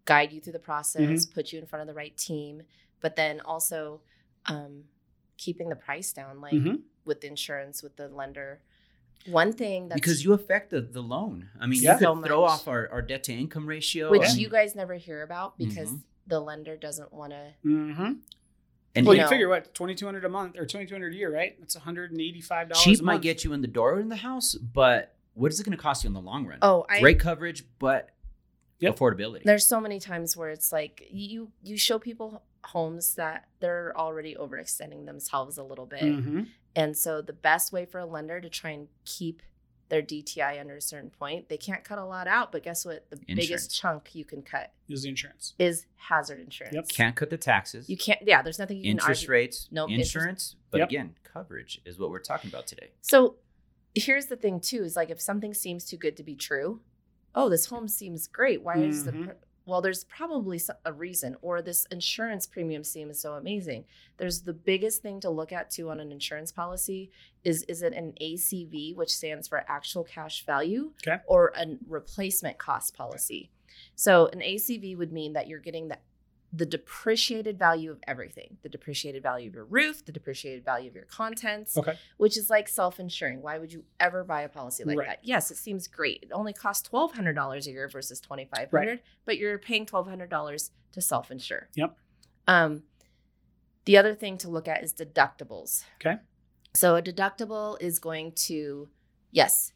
guide 0.05 0.31
you 0.31 0.41
through 0.41 0.53
the 0.53 0.59
process, 0.59 1.25
Mm-hmm. 1.25 1.33
put 1.33 1.51
you 1.51 1.59
in 1.59 1.65
front 1.65 1.81
of 1.81 1.87
the 1.87 1.93
right 1.93 2.15
team, 2.17 2.63
but 2.99 3.15
then 3.15 3.39
also 3.41 4.01
um 4.47 4.83
keeping 5.37 5.69
the 5.69 5.75
price 5.75 6.13
down 6.13 6.41
like 6.41 6.53
Mhm. 6.53 6.81
with 7.05 7.23
insurance 7.23 7.81
with 7.81 7.95
the 7.95 8.07
lender. 8.07 8.61
One 9.27 9.53
thing 9.53 9.87
that's 9.87 10.01
because 10.01 10.23
you 10.23 10.33
affect 10.33 10.71
the, 10.71 10.81
the 10.81 11.01
loan 11.01 11.49
i 11.59 11.67
mean 11.67 11.79
Yeah. 11.81 11.91
you 11.93 11.97
could 11.99 12.03
So 12.05 12.21
throw 12.23 12.41
much. 12.41 12.49
off 12.49 12.67
our, 12.67 12.89
our 12.89 13.03
debt 13.03 13.23
to 13.25 13.33
income 13.33 13.67
ratio 13.67 14.09
which 14.09 14.27
I 14.29 14.33
you 14.33 14.49
guys 14.49 14.73
never 14.75 14.95
hear 14.95 15.21
about 15.21 15.59
because 15.59 15.89
Mhm. 15.91 16.01
the 16.25 16.39
lender 16.39 16.75
doesn't 16.75 17.13
want 17.13 17.31
to 17.33 17.53
Mhm. 17.63 18.21
And 18.95 19.05
well, 19.05 19.15
you 19.15 19.21
know- 19.21 19.27
figure 19.29 19.47
what 19.49 19.73
twenty 19.73 19.95
two 19.95 20.05
hundred 20.05 20.25
a 20.25 20.29
month 20.29 20.57
or 20.57 20.65
twenty 20.65 20.85
two 20.85 20.95
hundred 20.95 21.13
a 21.13 21.17
year, 21.17 21.33
right? 21.33 21.55
That's 21.59 21.75
one 21.75 21.83
hundred 21.83 22.11
and 22.11 22.19
eighty 22.21 22.41
five 22.41 22.69
dollars. 22.69 22.83
cheap 22.83 23.01
might 23.01 23.21
get 23.21 23.43
you 23.43 23.53
in 23.53 23.61
the 23.61 23.67
door 23.67 23.99
in 23.99 24.09
the 24.09 24.15
house 24.17 24.55
but 24.55 25.15
what 25.33 25.51
is 25.51 25.59
it 25.59 25.63
going 25.63 25.77
to 25.77 25.81
cost 25.81 26.03
you 26.03 26.07
in 26.09 26.13
the 26.13 26.19
long 26.19 26.45
run 26.45 26.57
Oh, 26.61 26.85
I 26.89 26.99
great 26.99 27.19
coverage 27.19 27.63
but 27.79 28.09
Yep. 28.79 28.97
affordability 28.97 29.43
there's 29.43 29.65
so 29.67 29.79
many 29.79 29.99
times 29.99 30.35
where 30.35 30.49
it's 30.49 30.71
like 30.71 31.07
you 31.11 31.51
you 31.63 31.77
show 31.77 31.99
people 31.99 32.41
homes 32.65 33.15
that 33.15 33.47
they're 33.59 33.93
already 33.97 34.35
overextending 34.35 35.05
themselves 35.05 35.57
a 35.57 35.63
little 35.63 35.85
bit 35.85 36.01
Mhm. 36.01 36.47
and 36.75 36.97
so 36.97 37.21
the 37.21 37.31
best 37.33 37.71
way 37.71 37.85
for 37.85 37.99
a 37.99 38.05
lender 38.05 38.41
to 38.41 38.49
try 38.49 38.71
and 38.71 38.87
keep 39.05 39.41
their 39.91 40.01
dti 40.01 40.59
under 40.59 40.75
a 40.77 40.81
certain 40.81 41.09
point 41.11 41.47
they 41.49 41.57
can't 41.57 41.83
cut 41.83 41.99
a 41.99 42.03
lot 42.05 42.25
out 42.25 42.51
but 42.51 42.63
guess 42.63 42.85
what 42.85 43.05
the 43.11 43.17
Insurance. 43.27 43.47
biggest 43.47 43.75
chunk 43.79 44.15
you 44.15 44.25
can 44.25 44.41
cut 44.41 44.71
is 44.89 45.03
the 45.03 45.09
insurance. 45.09 45.53
is 45.59 45.85
hazard 45.97 46.39
insurance 46.39 46.73
Yep. 46.73 46.87
can't 46.87 47.15
cut 47.15 47.29
the 47.29 47.37
taxes 47.37 47.87
you 47.89 47.97
can't 47.97 48.19
yeah 48.25 48.41
there's 48.41 48.57
nothing 48.57 48.77
you 48.77 48.83
can 48.83 48.97
cut. 48.97 49.03
interest 49.09 49.27
rates 49.27 49.67
No, 49.69 49.87
interest- 49.87 50.15
insurance 50.15 50.55
but 50.71 50.79
Yep. 50.79 50.89
again 50.89 51.15
coverage 51.23 51.81
is 51.85 51.99
what 51.99 52.09
we're 52.09 52.19
talking 52.19 52.49
about 52.49 52.65
today 52.65 52.89
so 53.01 53.35
here's 53.93 54.27
the 54.27 54.35
thing 54.37 54.59
too 54.61 54.83
is 54.83 54.95
like 54.95 55.09
if 55.09 55.19
something 55.21 55.53
seems 55.53 55.85
too 55.85 55.97
good 55.97 56.15
to 56.17 56.23
be 56.23 56.35
true 56.35 56.79
oh 57.35 57.49
this 57.49 57.65
home 57.67 57.87
seems 57.89 58.27
great 58.27 58.63
why 58.63 58.77
is 58.77 59.03
the 59.05 59.11
Mhm. 59.11 59.25
pr- 59.25 59.31
well, 59.65 59.81
there's 59.81 60.03
probably 60.05 60.59
a 60.85 60.91
reason, 60.93 61.35
or 61.41 61.61
this 61.61 61.85
insurance 61.91 62.47
premium 62.47 62.83
seems 62.83 63.19
so 63.19 63.33
amazing. 63.33 63.85
There's 64.17 64.41
the 64.41 64.53
biggest 64.53 65.01
thing 65.01 65.19
to 65.21 65.29
look 65.29 65.51
at 65.51 65.69
too 65.69 65.89
on 65.91 65.99
an 65.99 66.11
insurance 66.11 66.51
policy 66.51 67.11
is 67.43 67.63
is 67.63 67.81
it 67.83 67.93
an 67.93 68.13
ACV, 68.21 68.95
which 68.95 69.13
stands 69.13 69.47
for 69.47 69.63
actual 69.67 70.03
cash 70.03 70.45
value, 70.45 70.91
Okay. 71.07 71.21
or 71.27 71.53
a 71.55 71.77
replacement 71.87 72.57
cost 72.57 72.95
policy. 72.95 73.51
So 73.95 74.27
an 74.33 74.41
ACV 74.41 74.97
would 74.97 75.11
mean 75.13 75.33
that 75.33 75.47
you're 75.47 75.59
getting 75.59 75.87
the 75.87 75.97
the 76.53 76.65
depreciated 76.65 77.57
value 77.57 77.89
of 77.91 77.99
everything 78.05 78.57
the 78.61 78.67
depreciated 78.69 79.23
value 79.23 79.47
of 79.47 79.53
your 79.55 79.63
roof 79.65 80.03
the 80.05 80.11
depreciated 80.11 80.65
value 80.65 80.89
of 80.89 80.95
your 80.95 81.05
contents 81.05 81.77
Okay. 81.77 81.97
which 82.17 82.35
is 82.37 82.49
like 82.49 82.67
self-insuring 82.67 83.41
why 83.41 83.57
would 83.57 83.71
you 83.71 83.85
ever 84.01 84.23
buy 84.25 84.41
a 84.41 84.49
policy 84.49 84.83
like 84.83 84.97
Right. 84.97 85.07
that 85.07 85.19
yes 85.23 85.49
it 85.49 85.55
seems 85.57 85.87
great 85.87 86.23
it 86.23 86.29
only 86.33 86.51
costs 86.51 86.89
$1200 86.89 87.67
a 87.67 87.71
year 87.71 87.87
versus 87.87 88.19
2500 88.19 89.01
but 89.25 89.37
you're 89.37 89.57
paying 89.57 89.85
$1200 89.85 90.69
to 90.91 91.01
self-insure 91.01 91.69
Yep. 91.75 91.95
um, 92.47 92.83
the 93.85 93.97
other 93.97 94.13
thing 94.13 94.37
to 94.39 94.49
look 94.49 94.67
at 94.67 94.83
is 94.83 94.93
deductibles 94.93 95.85
Okay. 96.05 96.17
so 96.73 96.95
a 96.97 97.01
deductible 97.01 97.77
is 97.81 97.97
going 97.99 98.33
to 98.33 98.89
yes 99.31 99.71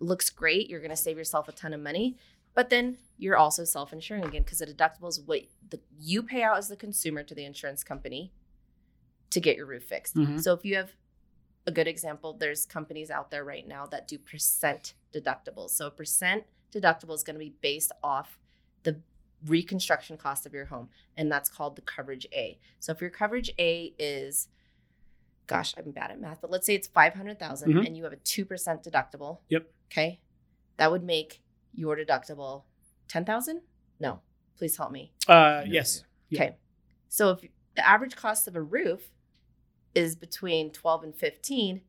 looks 0.00 0.28
great 0.28 0.68
you're 0.68 0.80
going 0.80 0.90
to 0.90 0.96
save 0.96 1.16
yourself 1.16 1.48
a 1.48 1.52
ton 1.52 1.72
of 1.72 1.80
money 1.80 2.16
but 2.56 2.70
then 2.70 2.98
you're 3.18 3.36
also 3.36 3.62
self-insuring 3.64 4.24
again 4.24 4.42
because 4.42 4.58
the 4.58 4.66
deductible 4.66 5.08
is 5.08 5.20
what 5.20 5.42
the, 5.70 5.78
you 6.00 6.22
pay 6.22 6.42
out 6.42 6.56
as 6.58 6.68
the 6.68 6.76
consumer 6.76 7.22
to 7.22 7.34
the 7.34 7.44
insurance 7.44 7.84
company 7.84 8.32
to 9.30 9.40
get 9.40 9.56
your 9.56 9.66
roof 9.66 9.84
fixed. 9.84 10.16
Mhm. 10.16 10.42
So 10.42 10.52
if 10.54 10.64
you 10.64 10.74
have 10.76 10.92
a 11.66 11.70
good 11.70 11.86
example, 11.86 12.32
there's 12.32 12.64
companies 12.66 13.10
out 13.10 13.30
there 13.30 13.44
right 13.44 13.66
now 13.66 13.86
that 13.86 14.08
do 14.08 14.18
percent 14.18 14.94
deductibles. 15.12 15.70
So 15.70 15.86
a 15.86 15.90
percent 15.90 16.44
deductible 16.72 17.14
is 17.14 17.22
going 17.22 17.34
to 17.34 17.40
be 17.40 17.54
based 17.60 17.92
off 18.02 18.38
the 18.84 19.00
reconstruction 19.46 20.16
cost 20.16 20.46
of 20.46 20.54
your 20.54 20.66
home, 20.66 20.88
and 21.16 21.30
that's 21.30 21.48
called 21.48 21.76
the 21.76 21.82
coverage 21.82 22.26
A. 22.32 22.58
So 22.80 22.92
if 22.92 23.00
your 23.00 23.10
coverage 23.10 23.50
A 23.58 23.94
is 23.98 24.48
gosh, 25.46 25.74
I'm 25.78 25.92
bad 25.92 26.10
at 26.10 26.20
math, 26.20 26.40
but 26.40 26.50
let's 26.50 26.66
say 26.66 26.74
it's 26.74 26.88
500,000 26.88 27.72
Mhm. 27.72 27.86
and 27.86 27.96
you 27.96 28.02
have 28.02 28.12
a 28.12 28.16
2% 28.16 28.82
deductible. 28.82 29.38
Yep. 29.48 29.70
Okay. 29.92 30.20
That 30.76 30.90
would 30.90 31.04
make 31.04 31.40
your 31.76 31.96
deductible 31.96 32.64
10,000? 33.08 33.60
No. 34.00 34.20
Please 34.58 34.76
help 34.76 34.90
me. 34.90 35.12
Uh, 35.28 35.62
yes. 35.66 36.02
Yeah. 36.28 36.42
Okay. 36.42 36.56
So 37.08 37.30
if 37.30 37.40
the 37.76 37.86
average 37.86 38.16
cost 38.16 38.48
of 38.48 38.56
a 38.56 38.62
roof 38.62 39.10
is 39.94 40.16
between 40.16 40.72
12 40.72 41.04
and 41.04 41.14
15, 41.16 41.82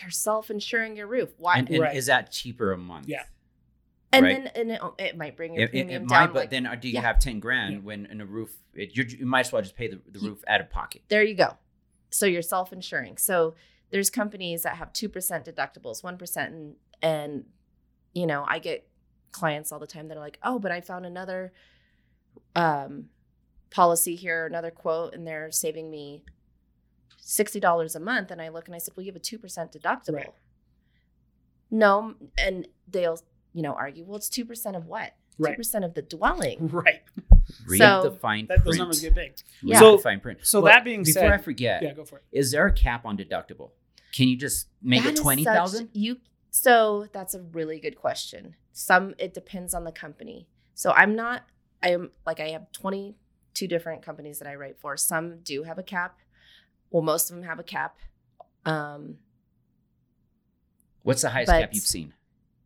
you're 0.00 0.10
self-insuring 0.10 0.96
your 0.96 1.06
roof. 1.06 1.30
Why? 1.38 1.56
And, 1.58 1.66
And, 1.68 1.74
and 1.76 1.82
Right. 1.84 1.96
is 1.96 2.06
that 2.06 2.30
cheaper 2.30 2.72
a 2.72 2.78
month? 2.78 3.08
Yeah. 3.08 3.24
right. 4.12 4.22
then 4.22 4.46
and 4.54 4.70
it, 4.70 4.80
it 4.98 5.16
might 5.16 5.36
bring 5.36 5.54
your 5.54 5.64
It, 5.64 5.66
it, 5.66 5.70
premium 5.70 6.02
it 6.04 6.08
down. 6.08 6.20
might, 6.20 6.26
but 6.28 6.34
like- 6.40 6.50
then 6.50 6.66
uh, 6.66 6.74
do 6.76 6.88
you 6.88 6.94
yeah. 6.94 7.00
have 7.00 7.18
ten 7.18 7.40
grand 7.40 7.74
Yeah. 7.74 7.80
when 7.80 8.06
in 8.06 8.20
a 8.20 8.26
roof? 8.26 8.54
It, 8.74 8.96
you, 8.96 9.04
you 9.04 9.26
might 9.26 9.46
as 9.46 9.52
well 9.52 9.62
just 9.62 9.76
pay 9.76 9.88
the, 9.88 10.00
the 10.10 10.20
roof 10.20 10.42
out 10.46 10.60
of 10.60 10.70
pocket. 10.70 11.02
there 11.08 11.22
you 11.24 11.34
go. 11.34 11.56
So 12.10 12.26
you're 12.26 12.42
self-insuring. 12.42 13.16
So 13.18 13.54
there's 13.90 14.10
companies 14.10 14.62
that 14.64 14.76
have 14.76 14.92
2% 14.92 15.10
deductibles, 15.44 16.02
1% 16.02 16.36
and 16.46 16.74
and 17.02 17.44
you 18.12 18.26
know, 18.26 18.44
I 18.46 18.58
get 18.58 18.88
clients 19.32 19.72
all 19.72 19.78
the 19.78 19.86
time 19.86 20.08
that 20.08 20.16
are 20.16 20.20
like, 20.20 20.38
"Oh, 20.42 20.58
but 20.58 20.70
I 20.72 20.80
found 20.80 21.06
another 21.06 21.52
um 22.56 23.08
policy 23.70 24.16
here, 24.16 24.46
another 24.46 24.70
quote 24.70 25.14
and 25.14 25.26
they're 25.26 25.50
saving 25.52 25.90
me 25.90 26.24
$60 27.22 27.94
a 27.96 28.00
month." 28.00 28.30
And 28.30 28.40
I 28.42 28.48
look 28.48 28.66
and 28.66 28.74
I 28.74 28.78
said, 28.78 28.94
"Well, 28.96 29.04
you 29.04 29.12
have 29.12 29.16
a 29.16 29.20
2% 29.20 29.72
deductible." 29.72 30.14
Right. 30.14 30.34
No, 31.70 32.14
and 32.36 32.66
they'll, 32.88 33.18
you 33.52 33.62
know, 33.62 33.72
argue, 33.74 34.04
"Well, 34.04 34.16
it's 34.16 34.28
2% 34.28 34.76
of 34.76 34.86
what?" 34.86 35.14
Right. 35.38 35.56
2% 35.56 35.84
of 35.84 35.94
the 35.94 36.02
dwelling. 36.02 36.68
Right. 36.72 37.02
Read 37.66 37.78
So- 37.78 38.02
the 38.02 38.10
fine 38.12 38.46
That, 38.46 38.56
print. 38.58 38.64
those 38.66 38.78
numbers 38.78 39.00
get 39.00 39.14
big. 39.14 39.34
Read 39.62 39.78
So- 39.78 39.96
the 39.96 40.02
fine 40.02 40.20
print. 40.20 40.40
so 40.42 40.60
Well, 40.60 40.72
that 40.72 40.84
being 40.84 41.00
before 41.02 41.12
said- 41.14 41.20
Before 41.22 41.34
I 41.34 41.38
forget, 41.38 41.82
Yeah, 41.82 41.94
go 41.94 42.04
for 42.04 42.18
it. 42.18 42.24
is 42.32 42.50
there 42.52 42.66
a 42.66 42.72
cap 42.72 43.04
on 43.06 43.16
deductible? 43.16 43.70
Can 44.12 44.28
you 44.28 44.36
just 44.36 44.68
make 44.82 45.02
That 45.02 45.10
it 45.10 45.14
is 45.14 45.20
twenty 45.20 45.44
such- 45.44 45.86
You 45.92 46.18
so 46.50 47.06
that's 47.12 47.34
a 47.34 47.40
really 47.42 47.78
good 47.80 47.96
question. 47.96 48.56
Some 48.72 49.14
it 49.18 49.34
depends 49.34 49.74
on 49.74 49.84
the 49.84 49.92
company. 49.92 50.48
So 50.74 50.90
I'm 50.92 51.14
not 51.14 51.42
I 51.82 51.90
am 51.90 52.10
like 52.26 52.40
I 52.40 52.48
have 52.50 52.70
22 52.72 53.66
different 53.66 54.02
companies 54.02 54.38
that 54.38 54.48
I 54.48 54.54
write 54.54 54.78
for. 54.80 54.96
Some 54.96 55.38
do 55.40 55.62
have 55.64 55.78
a 55.78 55.82
cap. 55.82 56.18
Well, 56.90 57.02
most 57.02 57.30
of 57.30 57.36
them 57.36 57.44
have 57.44 57.58
a 57.58 57.64
cap. 57.64 57.96
Um 58.64 59.16
What's 61.02 61.22
the 61.22 61.30
highest 61.30 61.50
cap 61.50 61.70
you've 61.72 61.84
seen? 61.84 62.14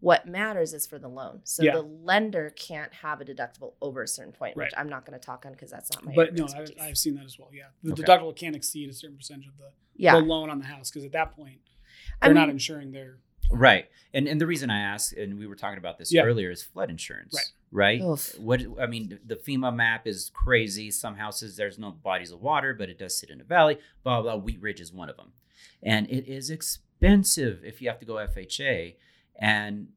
what 0.01 0.27
matters 0.27 0.75
is 0.75 0.87
for 0.87 0.99
the 0.99 1.09
loan. 1.09 1.41
So 1.45 1.63
Yeah. 1.63 1.73
the 1.77 1.81
lender 1.83 2.51
can't 2.51 2.93
have 2.93 3.23
a 3.23 3.25
deductible 3.25 3.73
over 3.81 4.03
a 4.03 4.07
certain 4.07 4.35
point, 4.35 4.55
which 4.55 4.71
I'm 4.77 4.87
not 4.87 5.07
going 5.07 5.19
to 5.19 5.25
talk 5.25 5.47
on 5.47 5.53
because 5.53 5.71
that's 5.71 5.91
not 5.95 6.05
my 6.05 6.13
But 6.15 6.35
no, 6.35 6.43
I, 6.45 6.47
expertise. 6.61 6.77
I've 6.79 6.99
seen 6.99 7.15
that 7.15 7.25
as 7.25 7.39
well. 7.39 7.49
Yeah, 7.55 7.69
the 7.83 7.93
Okay. 7.93 8.03
deductible 8.03 8.37
can't 8.37 8.55
exceed 8.55 8.91
a 8.91 8.93
certain 8.93 9.17
percentage 9.17 9.47
of 9.47 9.57
the, 9.57 9.71
yeah. 9.97 10.17
the 10.17 10.21
loan 10.21 10.51
on 10.51 10.59
the 10.59 10.67
house 10.67 10.91
because 10.91 11.07
at 11.07 11.13
that 11.13 11.33
point 11.35 11.61
they're 12.21 12.35
not 12.35 12.49
mean- 12.49 12.57
insuring 12.57 12.93
their. 12.93 13.17
Right. 13.51 13.89
And 14.13 14.27
and 14.29 14.41
the 14.41 14.47
reason 14.47 14.71
I 14.71 14.81
asked, 14.81 15.13
and 15.15 15.39
we 15.39 15.47
were 15.47 15.57
talking 15.57 15.79
about 15.79 15.99
this 15.99 16.13
Yeah. 16.13 16.23
earlier, 16.23 16.51
is 16.51 16.63
flood 16.63 16.91
insurance. 16.91 17.35
Right. 17.35 18.01
Right. 18.01 18.01
Oof. 18.03 18.39
What 18.39 18.63
I 18.81 18.87
mean, 18.87 19.19
the 19.27 19.37
FEMA 19.37 19.75
map 19.75 20.07
is 20.07 20.31
crazy. 20.33 20.91
Some 20.91 21.17
houses 21.17 21.57
there's 21.57 21.79
no 21.79 21.91
bodies 21.91 22.31
of 22.31 22.41
water, 22.41 22.73
but 22.75 22.89
it 22.89 22.99
does 22.99 23.17
sit 23.19 23.31
in 23.31 23.41
a 23.41 23.45
valley. 23.45 23.79
Blah 24.05 24.23
blah. 24.23 24.37
Wheat 24.37 24.61
Ridge 24.63 24.81
is 24.81 24.93
one 24.93 25.09
of 25.09 25.17
them, 25.17 25.33
and 25.83 26.09
it 26.09 26.29
is 26.29 26.51
expensive 26.51 27.65
if 27.65 27.83
you 27.83 27.89
have 27.89 27.99
to 27.99 28.07
go 28.07 28.15
FHA. 28.15 28.97
And 29.37 29.89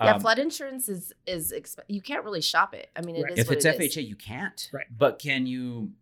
yeah, 0.00 0.14
um, 0.14 0.20
flood 0.20 0.38
insurance 0.40 0.88
is 0.88 1.12
is 1.26 1.52
exp- 1.56 1.78
you 1.88 2.00
can't 2.00 2.24
really 2.24 2.40
shop 2.42 2.74
it. 2.74 2.90
I 2.96 3.02
mean, 3.02 3.14
it 3.14 3.20
is 3.20 3.24
Right. 3.24 3.38
if 3.38 3.46
what 3.48 3.56
it's 3.58 3.64
it 3.64 3.80
is. 3.80 3.96
FHA, 3.96 4.02
you 4.08 4.16
can't. 4.16 4.68
Right. 4.72 4.86
But 4.90 5.18
can 5.20 5.46
you 5.46 5.92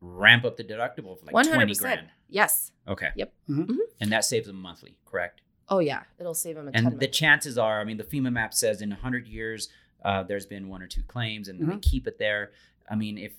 ramp 0.00 0.44
up 0.44 0.56
the 0.56 0.62
deductible 0.62 1.18
for 1.18 1.26
like 1.26 1.32
twenty 1.46 1.72
100%. 1.72 1.80
grand? 1.80 2.08
Yes. 2.28 2.70
Okay. 2.86 3.10
Yep. 3.16 3.32
Mhm. 3.48 3.66
Mhm. 3.66 3.76
And 4.00 4.12
that 4.12 4.24
saves 4.24 4.46
them 4.46 4.60
monthly, 4.62 4.96
correct? 5.04 5.40
Oh 5.70 5.78
yeah, 5.80 6.02
it'll 6.18 6.34
save 6.34 6.56
them 6.56 6.68
a 6.68 6.72
ton. 6.72 6.78
and 6.78 6.86
of 6.86 6.92
the 6.94 7.06
money. 7.06 7.08
chances 7.08 7.58
are, 7.58 7.80
I 7.80 7.84
mean, 7.84 7.96
the 7.98 8.04
FEMA 8.04 8.32
map 8.32 8.54
says 8.54 8.80
in 8.80 8.90
100 8.90 9.26
years, 9.26 9.68
uh, 10.04 10.22
there's 10.22 10.46
been 10.46 10.68
one 10.68 10.82
or 10.82 10.86
two 10.86 11.02
claims, 11.02 11.48
and 11.48 11.60
they 11.60 11.74
Mhm. 11.74 11.82
keep 11.82 12.06
it 12.06 12.18
there. 12.18 12.52
I 12.90 12.94
mean, 12.94 13.18
if 13.18 13.32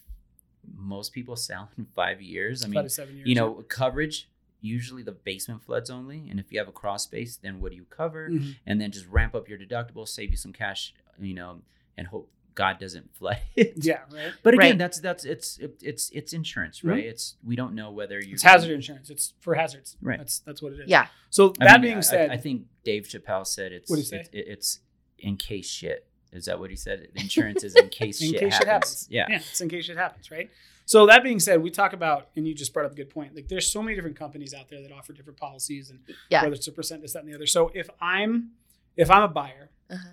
most 0.76 1.14
people 1.14 1.36
sell 1.36 1.70
in 1.78 1.86
five 1.96 2.22
years, 2.22 2.62
I 2.64 2.66
five 2.68 2.74
mean, 2.76 2.84
to 2.84 2.90
seven 2.90 3.16
years. 3.18 3.28
you 3.28 3.36
know, 3.36 3.64
coverage 3.68 4.28
usually 4.62 5.02
the 5.02 5.12
basement 5.14 5.64
floods 5.64 5.90
only, 5.90 6.28
and 6.30 6.40
if 6.40 6.52
you 6.52 6.60
have 6.60 6.68
a 6.68 6.72
cross 6.72 7.04
space, 7.06 7.38
then 7.38 7.62
what 7.62 7.72
do 7.72 7.78
you 7.78 7.86
cover? 7.86 8.30
Mhm. 8.30 8.58
And 8.66 8.80
then 8.82 8.92
just 8.92 9.08
ramp 9.08 9.34
up 9.34 9.48
your 9.48 9.58
deductible, 9.58 10.06
save 10.08 10.32
you 10.32 10.38
some 10.38 10.52
cash, 10.52 10.94
you 11.18 11.34
know, 11.34 11.62
and 11.98 12.08
hope 12.08 12.30
God 12.60 12.78
doesn't 12.78 13.16
flood 13.18 13.38
it. 13.56 13.74
Yeah, 13.78 14.00
right. 14.12 14.34
But 14.44 14.54
again, 14.54 14.72
Right. 14.72 14.78
that's 14.78 15.00
that's 15.00 15.24
it's 15.24 15.58
it, 15.60 15.80
it's 15.82 16.10
it's 16.12 16.34
insurance, 16.34 16.82
Mhm. 16.82 16.90
right? 16.92 17.06
It's 17.06 17.36
we 17.42 17.56
don't 17.56 17.74
know 17.74 17.90
whether 17.92 18.20
you 18.20 18.34
It's 18.34 18.44
hazard 18.44 18.72
insurance. 18.72 19.10
It's 19.10 19.34
for 19.40 19.56
hazards. 19.56 19.96
Right. 20.02 20.18
That's 20.20 20.40
that's 20.40 20.62
what 20.62 20.74
it 20.74 20.82
is. 20.82 20.90
yeah, 20.90 21.08
So 21.30 21.54
I 21.62 21.66
that 21.66 21.74
mean, 21.80 21.82
being 21.82 21.98
I- 21.98 22.02
said, 22.02 22.32
I, 22.32 22.38
think 22.38 22.64
Dave 22.84 23.04
Chappelle 23.04 23.48
said 23.48 23.72
it's 23.72 23.90
What'd 23.90 24.06
he? 24.06 24.16
It's, 24.18 24.30
it's 24.34 24.80
in 25.20 25.38
case 25.38 25.70
shit. 25.70 26.06
Is 26.34 26.46
that 26.46 26.60
what 26.60 26.70
he 26.70 26.76
said? 26.76 27.08
Insurance 27.16 27.64
is 27.64 27.76
in 27.76 27.88
case, 27.90 28.22
in 28.22 28.32
shit, 28.32 28.40
case 28.42 28.54
happens. 28.54 28.60
shit 28.60 28.68
happens. 28.68 29.08
Yeah. 29.10 29.26
yeah, 29.30 29.36
it's 29.38 29.62
in 29.62 29.70
case 29.70 29.86
shit 29.86 29.98
happens, 29.98 30.30
right? 30.30 30.50
So 30.86 31.06
that 31.08 31.24
being 31.24 31.40
said, 31.40 31.62
we 31.64 31.72
talk 31.72 31.94
about, 31.94 32.28
and 32.36 32.48
you 32.48 32.54
just 32.54 32.74
brought 32.74 32.86
up 32.86 32.92
a 32.92 32.96
good 32.96 33.10
point. 33.10 33.36
Like, 33.36 33.48
there's 33.48 33.72
so 33.72 33.82
many 33.82 33.96
different 33.96 34.16
companies 34.18 34.54
out 34.54 34.68
there 34.70 34.82
that 34.82 34.92
offer 34.92 35.14
different 35.14 35.40
policies, 35.40 35.90
and 35.92 36.00
Yeah. 36.30 36.42
whether 36.44 36.56
it's 36.56 36.68
a 36.68 36.72
percent, 36.72 37.02
this, 37.04 37.14
that, 37.14 37.24
and 37.24 37.30
the 37.32 37.36
other. 37.36 37.46
So 37.48 37.72
if 37.74 37.90
I'm, 38.02 38.52
if 38.98 39.10
I'm 39.10 39.24
a 39.24 39.28
buyer 39.28 39.70
uh-huh. 39.90 40.10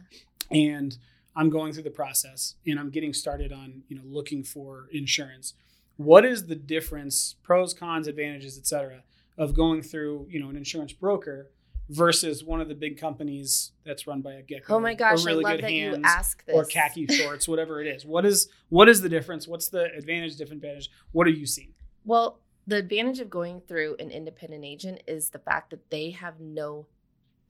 and 0.51 0.97
I'm 1.37 1.51
going 1.51 1.72
through 1.74 1.82
the 1.82 1.91
process 1.91 2.55
and 2.66 2.80
I'm 2.80 2.91
getting 2.91 3.12
started 3.12 3.53
on, 3.53 3.82
you 3.89 3.97
know, 3.97 4.03
looking 4.07 4.43
for 4.43 4.89
insurance, 4.91 5.53
what 5.97 6.24
is 6.24 6.47
the 6.47 6.55
difference, 6.55 7.37
pros, 7.43 7.74
cons, 7.74 8.09
advantages, 8.09 8.59
et 8.59 8.66
cetera, 8.66 9.03
of 9.39 9.55
going 9.55 9.82
through, 9.82 10.26
you 10.30 10.41
know, 10.41 10.49
an 10.49 10.57
insurance 10.57 10.93
broker 10.93 11.51
versus 11.89 12.43
one 12.43 12.61
of 12.61 12.68
the 12.68 12.74
big 12.74 12.99
companies 12.99 13.72
that's 13.84 14.07
run 14.07 14.22
by 14.22 14.32
a 14.32 14.43
gecko? 14.43 14.74
Oh 14.76 14.80
my 14.80 14.95
gosh, 14.95 15.24
really 15.24 15.45
I 15.45 15.51
love 15.53 15.61
that 15.61 15.70
hands, 15.70 15.99
you 15.99 16.03
ask 16.05 16.45
this. 16.47 16.55
or 16.55 16.64
khaki 16.64 17.07
shorts, 17.11 17.47
whatever 17.47 17.80
it 17.82 17.87
is. 17.87 18.05
What 18.05 18.24
is 18.24 18.49
what 18.70 18.89
is 18.89 19.03
the 19.03 19.09
difference? 19.09 19.47
What's 19.47 19.68
the 19.68 19.93
advantage, 19.95 20.37
disadvantage? 20.37 20.91
What 21.12 21.26
are 21.26 21.30
you 21.30 21.47
seeing? 21.47 21.74
Well, 22.05 22.41
the 22.66 22.76
advantage 22.76 23.20
of 23.20 23.30
going 23.30 23.61
through 23.61 23.97
an 23.99 24.11
independent 24.11 24.64
agent 24.64 25.03
is 25.07 25.30
the 25.30 25.39
fact 25.39 25.70
that 25.70 25.91
they 25.91 26.11
have 26.11 26.41
no 26.41 26.87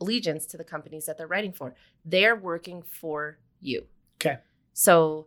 allegiance 0.00 0.44
to 0.46 0.56
the 0.56 0.64
companies 0.64 1.06
that 1.06 1.16
they're 1.16 1.26
writing 1.26 1.52
for. 1.52 1.74
They're 2.04 2.36
working 2.36 2.82
for 2.82 3.38
you. 3.60 3.86
Okay. 4.20 4.38
So, 4.72 5.26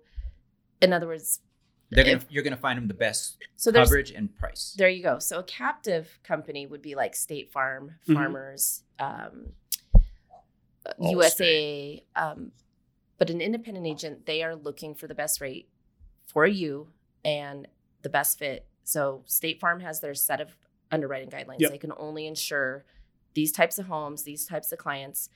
in 0.82 0.94
other 0.94 1.08
words, 1.08 1.40
They're 1.92 2.04
gonna, 2.04 2.18
If- 2.18 2.28
you're 2.30 2.44
going 2.44 2.56
to 2.56 2.60
find 2.62 2.78
them 2.78 2.88
the 2.88 2.94
best 2.94 3.38
so 3.56 3.72
there's 3.72 3.88
coverage 3.88 4.12
and 4.12 4.36
price. 4.36 4.76
there 4.78 4.90
you 4.90 5.02
go. 5.02 5.18
So 5.18 5.40
a 5.40 5.44
captive 5.44 6.20
company 6.24 6.68
would 6.68 6.84
be 6.84 6.94
like 6.94 7.16
State 7.16 7.52
Farm, 7.52 7.96
Mhm. 8.08 8.14
Farmers, 8.14 8.84
um, 9.00 9.54
USA. 11.00 12.04
Um, 12.16 12.52
but 13.18 13.30
an 13.30 13.42
independent 13.42 13.86
agent, 13.86 14.26
they 14.26 14.44
are 14.44 14.56
looking 14.56 14.96
for 14.96 15.08
the 15.08 15.16
best 15.16 15.42
rate 15.42 15.68
for 16.28 16.46
you 16.48 16.90
and 17.26 17.68
the 18.02 18.10
best 18.10 18.40
fit. 18.40 18.68
So 18.84 19.24
State 19.26 19.60
Farm 19.60 19.80
has 19.82 20.00
their 20.00 20.14
set 20.14 20.40
of 20.42 20.56
underwriting 20.92 21.30
guidelines. 21.30 21.60
Yep. 21.60 21.72
They 21.72 21.78
can 21.78 21.94
only 21.98 22.28
insure 22.28 22.86
these 23.34 23.52
types 23.52 23.78
of 23.78 23.88
homes, 23.88 24.24
these 24.24 24.46
types 24.46 24.72
of 24.72 24.80
clients. 24.80 25.30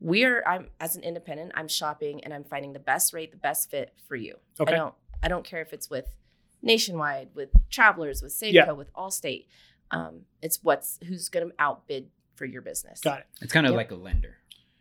We're 0.00 0.42
i'm 0.46 0.68
as 0.80 0.96
an 0.96 1.02
independent 1.02 1.52
i'm 1.54 1.68
shopping 1.68 2.22
and 2.24 2.32
i'm 2.34 2.44
finding 2.44 2.72
the 2.72 2.78
best 2.78 3.12
rate 3.12 3.30
the 3.30 3.36
best 3.38 3.70
fit 3.70 3.92
for 4.08 4.16
you 4.16 4.36
Okay. 4.60 4.72
i 4.72 4.76
don't 4.76 4.94
i 5.22 5.28
don't 5.28 5.44
care 5.44 5.60
if 5.62 5.72
it's 5.72 5.88
with 5.88 6.14
nationwide 6.62 7.28
with 7.34 7.50
travelers 7.70 8.22
with 8.22 8.32
safeco 8.32 8.52
Yeah. 8.52 8.70
with 8.72 8.92
allstate 8.94 9.46
um, 9.90 10.22
it's 10.42 10.60
what's 10.62 10.98
who's 11.06 11.28
going 11.28 11.48
to 11.48 11.54
outbid 11.58 12.08
for 12.34 12.46
your 12.46 12.62
business 12.62 13.00
Got 13.00 13.20
it. 13.20 13.26
It's 13.42 13.52
kind 13.52 13.66
of 13.66 13.72
Yep. 13.72 13.76
like 13.76 13.90
a 13.92 13.94
lender. 13.94 14.38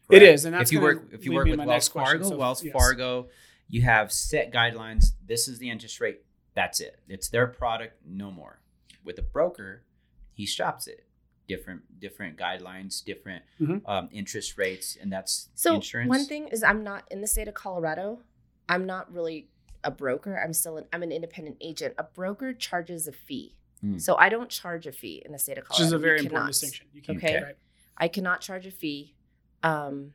It 0.09 0.19
correct? 0.19 0.23
is, 0.33 0.45
and 0.45 0.53
that's 0.55 0.69
if 0.69 0.73
you 0.73 0.81
work 0.81 1.03
if 1.11 1.25
you 1.25 1.33
work 1.33 1.47
with 1.47 1.59
Wells. 1.59 1.87
Fargo, 1.89 2.23
So, 2.29 2.37
Wells 2.37 2.63
yes. 2.63 2.73
Fargo, 2.73 3.27
you 3.69 3.81
have 3.83 4.11
set 4.11 4.51
guidelines. 4.51 5.07
This 5.25 5.47
is 5.47 5.59
the 5.59 5.69
interest 5.69 5.99
rate. 6.01 6.21
That's 6.55 6.79
it. 6.79 6.99
It's 7.07 7.29
their 7.29 7.45
product, 7.47 7.97
no 8.05 8.31
more. 8.31 8.59
With 9.03 9.19
a 9.19 9.21
broker, 9.21 9.83
he 10.33 10.45
shops 10.47 10.87
it. 10.87 11.05
Different 11.47 11.99
different 11.99 12.37
guidelines, 12.37 13.03
different 13.03 13.43
Mhm. 13.59 13.81
um, 13.85 14.09
interest 14.13 14.57
rates, 14.57 14.95
and 14.99 15.11
that's 15.11 15.49
so 15.55 15.75
insurance. 15.75 16.07
one 16.09 16.23
thing 16.25 16.47
is 16.47 16.63
i'm 16.63 16.83
not 16.85 17.03
in 17.11 17.19
the 17.19 17.27
state 17.27 17.49
of 17.49 17.53
colorado 17.53 18.21
i'm 18.69 18.85
not 18.85 19.11
really 19.13 19.49
a 19.83 19.91
broker 19.91 20.39
i'm 20.41 20.53
still 20.53 20.77
an, 20.77 20.85
i'm 20.93 21.03
an 21.03 21.11
independent 21.11 21.57
agent 21.59 21.93
a 21.97 22.03
broker 22.03 22.53
charges 22.53 23.07
a 23.07 23.11
fee 23.11 23.55
Hmm. 23.81 23.97
so 23.97 24.15
i 24.15 24.29
don't 24.29 24.49
charge 24.49 24.87
a 24.87 24.93
fee 24.93 25.21
in 25.25 25.33
the 25.33 25.37
state 25.39 25.57
of 25.57 25.65
Colorado. 25.65 25.83
Which 25.83 25.87
is 25.87 25.91
a 25.93 25.97
very 25.99 26.19
You 26.19 26.23
important 26.23 26.39
cannot. 26.39 26.47
distinction. 26.53 26.87
You 26.93 27.01
can 27.01 27.17
Okay. 27.17 27.41
Right. 27.43 27.57
I 27.97 28.07
cannot 28.07 28.39
charge 28.39 28.65
a 28.65 28.71
fee. 28.71 29.13
Um, 29.63 30.13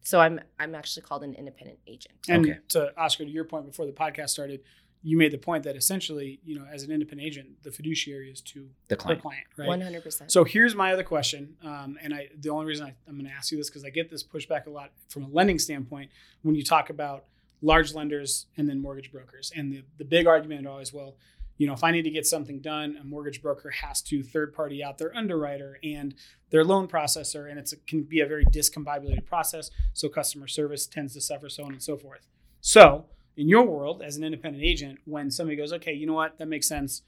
so 0.00 0.20
I'm 0.20 0.40
I'm 0.60 0.74
actually 0.76 1.02
called 1.02 1.24
an 1.24 1.34
independent 1.34 1.80
agent. 1.88 2.14
And 2.28 2.46
Okay. 2.46 2.58
to 2.68 2.96
Oscar, 2.96 3.24
to 3.24 3.30
your 3.30 3.44
point 3.44 3.66
before 3.66 3.84
the 3.86 3.92
podcast 3.92 4.30
started, 4.30 4.62
you 5.02 5.16
made 5.16 5.32
the 5.32 5.38
point 5.38 5.62
that 5.64 5.76
essentially, 5.76 6.40
you 6.44 6.58
know, 6.58 6.66
as 6.72 6.82
an 6.82 6.90
independent 6.90 7.26
agent, 7.26 7.62
the 7.62 7.70
fiduciary 7.70 8.30
is 8.30 8.40
to 8.40 8.68
the 8.88 8.94
the 8.94 8.96
client. 8.96 9.22
client, 9.22 9.46
right? 9.56 9.68
One 9.68 9.80
hundred 9.80 10.02
percent. 10.02 10.32
So 10.32 10.44
here's 10.44 10.74
my 10.74 10.92
other 10.92 11.04
question, 11.04 11.56
um, 11.62 11.96
and 12.02 12.12
I 12.12 12.28
the 12.40 12.50
only 12.50 12.66
reason 12.66 12.86
I, 12.86 12.94
I'm 13.06 13.14
going 13.16 13.30
to 13.30 13.36
ask 13.36 13.52
you 13.52 13.58
this 13.58 13.70
because 13.70 13.84
I 13.84 13.90
get 13.90 14.10
this 14.10 14.24
pushback 14.24 14.66
a 14.66 14.70
lot 14.70 14.90
from 15.08 15.24
a 15.24 15.28
lending 15.28 15.58
standpoint 15.58 16.10
when 16.42 16.54
you 16.54 16.64
talk 16.64 16.90
about 16.90 17.24
large 17.62 17.94
lenders 17.94 18.46
and 18.56 18.68
then 18.68 18.80
mortgage 18.80 19.12
brokers, 19.12 19.52
and 19.54 19.72
the 19.72 19.84
the 19.98 20.04
big 20.04 20.26
argument 20.26 20.66
always, 20.66 20.92
well, 20.92 21.16
you 21.58 21.66
know, 21.66 21.72
if 21.72 21.82
I 21.82 21.90
need 21.90 22.02
to 22.02 22.10
get 22.10 22.26
something 22.26 22.60
done, 22.60 22.96
a 23.00 23.04
mortgage 23.04 23.42
broker 23.42 23.70
has 23.70 24.00
to 24.02 24.22
third 24.22 24.52
party 24.52 24.82
out 24.82 24.98
their 24.98 25.16
underwriter 25.16 25.78
and 25.82 26.14
their 26.50 26.64
loan 26.64 26.88
processor, 26.88 27.50
and 27.50 27.58
it 27.58 27.72
can 27.86 28.02
be 28.02 28.20
a 28.20 28.26
very 28.26 28.44
discombobulated 28.46 29.26
process. 29.26 29.70
So 29.92 30.08
customer 30.08 30.48
service 30.48 30.86
tends 30.86 31.14
to 31.14 31.20
suffer, 31.20 31.48
so 31.48 31.64
on 31.64 31.72
and 31.72 31.82
so 31.82 31.96
forth. 31.96 32.26
So 32.60 33.06
in 33.38 33.48
your 33.48 33.64
world, 33.64 34.02
as 34.02 34.18
an 34.18 34.24
independent 34.24 34.62
agent, 34.62 34.98
when 35.06 35.30
somebody 35.30 35.56
goes, 35.56 35.72
okay, 35.72 35.94
you 35.94 36.06
know 36.06 36.12
what, 36.12 36.36
that 36.38 36.48
makes 36.48 36.68
sense 36.68 37.02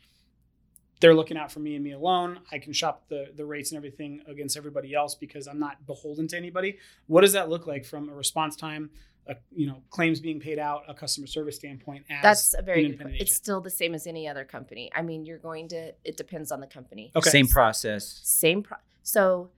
they're 1.00 1.14
looking 1.14 1.36
out 1.36 1.50
for 1.50 1.60
me 1.60 1.74
and 1.74 1.82
me 1.82 1.92
alone. 1.92 2.40
I 2.52 2.58
can 2.58 2.72
shop 2.72 3.04
the 3.08 3.32
the 3.34 3.44
rates 3.44 3.70
and 3.70 3.76
everything 3.76 4.22
against 4.26 4.56
everybody 4.56 4.94
else 4.94 5.14
because 5.14 5.46
I'm 5.46 5.58
not 5.58 5.86
beholden 5.86 6.28
to 6.28 6.36
anybody. 6.36 6.78
What 7.06 7.22
does 7.22 7.32
that 7.32 7.48
look 7.48 7.66
like 7.66 7.84
from 7.84 8.08
a 8.08 8.14
response 8.14 8.54
time, 8.54 8.90
a, 9.26 9.36
you 9.50 9.66
know, 9.66 9.82
claims 9.90 10.20
being 10.20 10.40
paid 10.40 10.58
out, 10.58 10.82
a 10.88 10.94
customer 10.94 11.26
service 11.26 11.56
standpoint? 11.56 12.04
As 12.10 12.22
That's 12.22 12.54
a 12.54 12.62
very 12.62 12.84
an 12.84 12.92
good 12.92 13.00
point. 13.00 13.16
It's 13.18 13.34
still 13.34 13.60
the 13.60 13.70
same 13.70 13.94
as 13.94 14.06
any 14.06 14.28
other 14.28 14.44
company. 14.44 14.90
I 14.94 15.02
mean, 15.02 15.24
you're 15.24 15.38
going 15.38 15.68
to. 15.68 15.94
It 16.04 16.16
depends 16.16 16.52
on 16.52 16.60
the 16.60 16.66
company. 16.66 17.10
Okay. 17.16 17.30
Same 17.30 17.48
process. 17.48 18.20
Same. 18.22 18.62
Pro- 18.62 18.76
so, 19.02 19.50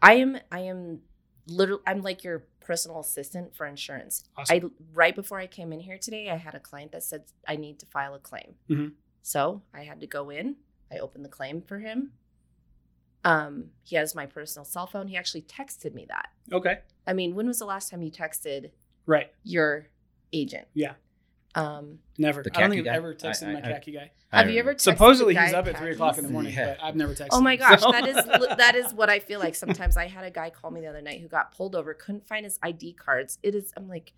I 0.00 0.14
am. 0.14 0.38
I 0.50 0.60
am. 0.60 1.00
Little. 1.46 1.80
I'm 1.86 2.02
like 2.02 2.24
your 2.24 2.44
personal 2.64 3.00
assistant 3.00 3.54
for 3.54 3.66
insurance. 3.66 4.24
Awesome. 4.36 4.56
I 4.56 4.82
right 4.92 5.14
before 5.14 5.38
I 5.38 5.46
came 5.46 5.72
in 5.72 5.80
here 5.80 5.98
today, 5.98 6.30
I 6.30 6.36
had 6.36 6.54
a 6.54 6.60
client 6.60 6.92
that 6.92 7.02
said 7.04 7.24
I 7.46 7.56
need 7.56 7.78
to 7.80 7.86
file 7.86 8.14
a 8.14 8.18
claim. 8.18 8.54
Mhm. 8.68 8.92
So 9.22 9.62
I 9.72 9.84
had 9.84 10.00
to 10.00 10.06
go 10.06 10.30
in. 10.30 10.56
I 10.90 10.98
opened 10.98 11.24
the 11.24 11.28
claim 11.30 11.62
for 11.62 11.78
him. 11.78 12.12
Um, 13.24 13.70
he 13.82 13.96
has 13.96 14.14
my 14.14 14.26
personal 14.26 14.64
cell 14.66 14.86
phone. 14.86 15.08
He 15.08 15.16
actually 15.16 15.42
texted 15.42 15.94
me 15.94 16.04
that. 16.08 16.28
okay, 16.52 16.80
I 17.06 17.14
mean, 17.14 17.34
when 17.34 17.46
was 17.46 17.58
the 17.58 17.64
last 17.64 17.90
time 17.90 18.02
you 18.02 18.10
texted 18.10 18.70
right? 19.06 19.30
your 19.44 19.86
agent? 20.32 20.68
Yeah. 20.74 20.94
Um, 21.56 21.98
Never. 22.18 22.42
The 22.42 22.50
I 22.56 22.60
don't 22.62 22.70
think 22.70 22.80
I've 22.80 22.84
guy? 22.86 22.94
ever 22.96 23.14
texted 23.14 23.48
I- 23.48 23.52
my 23.52 23.58
I- 23.60 23.72
khaki 23.72 23.92
guy. 23.92 24.10
I 24.32 24.38
have 24.38 24.46
don't 24.46 24.54
you 24.54 24.60
ever 24.60 24.74
texted 24.74 24.80
Supposedly 24.80 25.34
the 25.34 25.42
he's 25.44 25.54
up 25.54 25.68
at 25.68 25.78
three 25.78 25.92
o'clock 25.92 26.18
in 26.18 26.24
the 26.24 26.30
morning, 26.30 26.52
Yeah. 26.54 26.74
but 26.74 26.84
I've 26.84 26.96
never 26.96 27.12
texted. 27.14 27.28
Oh 27.32 27.40
my 27.40 27.54
gosh, 27.56 27.80
so- 27.80 27.92
that 27.92 28.08
is 28.08 28.16
that 28.58 28.74
is 28.74 28.92
what 28.92 29.08
I 29.08 29.20
feel 29.20 29.38
like. 29.38 29.54
Sometimes 29.54 29.96
I 29.96 30.08
had 30.08 30.24
a 30.24 30.30
guy 30.30 30.50
call 30.50 30.70
me 30.72 30.80
the 30.80 30.88
other 30.88 31.00
night 31.02 31.20
who 31.20 31.28
got 31.28 31.52
pulled 31.56 31.76
over, 31.76 31.94
couldn't 31.94 32.26
find 32.26 32.44
his 32.44 32.58
ID 32.62 32.94
cards. 32.94 33.38
It 33.44 33.54
is. 33.54 33.72
I'm 33.76 33.88
like, 33.88 34.12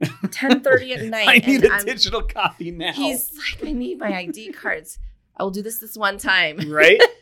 ten 0.30 0.60
thirty 0.60 0.92
at 0.92 1.04
night, 1.06 1.28
I 1.28 1.38
need 1.38 1.64
and 1.64 1.72
a 1.72 1.74
I'm, 1.76 1.84
digital 1.86 2.22
copy 2.22 2.70
now. 2.70 2.92
he's 2.92 3.30
like, 3.36 3.66
I 3.66 3.72
need 3.72 3.98
my 3.98 4.14
ID 4.14 4.52
cards. 4.52 4.98
I 5.36 5.42
will 5.44 5.50
do 5.50 5.62
this 5.62 5.78
this 5.78 5.96
one 5.96 6.18
time. 6.18 6.58
right. 6.70 7.00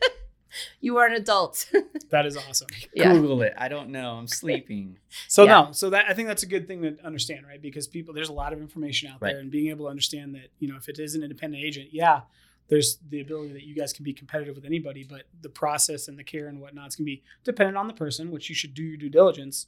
You 0.81 0.99
are 0.99 1.07
an 1.07 1.15
adult. 1.15 1.71
That 2.11 2.25
is 2.25 2.37
awesome. 2.37 2.69
yeah. 2.95 3.13
Google 3.13 3.43
it. 3.43 3.53
I 3.59 3.67
don't 3.69 3.91
know. 3.91 4.13
I'm 4.13 4.29
sleeping. 4.29 4.99
So 5.27 5.43
Yeah. 5.43 5.51
no, 5.67 5.73
so 5.73 5.91
that 5.91 6.07
I 6.09 6.15
think 6.15 6.29
that's 6.29 6.45
a 6.45 6.47
good 6.47 6.69
thing 6.69 6.83
to 6.83 6.97
understand, 7.05 7.45
right? 7.47 7.61
Because 7.61 7.89
people, 7.89 8.15
there's 8.15 8.29
a 8.29 8.33
lot 8.33 8.53
of 8.53 8.61
information 8.61 9.11
out 9.11 9.21
Right. 9.21 9.33
there, 9.33 9.41
and 9.41 9.51
being 9.51 9.71
able 9.71 9.87
to 9.87 9.91
understand 9.91 10.35
that, 10.37 10.51
you 10.61 10.69
know, 10.69 10.77
if 10.77 10.89
it 10.89 11.01
is 11.01 11.17
an 11.17 11.23
independent 11.25 11.65
agent, 11.65 11.89
yeah, 11.93 12.21
there's 12.69 12.99
the 13.09 13.21
ability 13.21 13.53
that 13.55 13.65
you 13.65 13.75
guys 13.75 13.93
can 13.93 14.05
be 14.05 14.13
competitive 14.13 14.55
with 14.55 14.65
anybody, 14.65 15.03
but 15.03 15.25
the 15.43 15.49
process 15.49 16.07
and 16.07 16.17
the 16.19 16.25
care 16.25 16.47
and 16.47 16.61
whatnot 16.61 16.89
is 16.89 16.97
going 16.97 17.07
to 17.07 17.11
be 17.11 17.23
dependent 17.43 17.77
on 17.77 17.89
the 17.89 17.93
person, 17.95 18.31
which 18.31 18.49
you 18.49 18.55
should 18.55 18.73
do 18.75 18.83
your 18.85 18.97
due 18.97 19.09
diligence. 19.11 19.67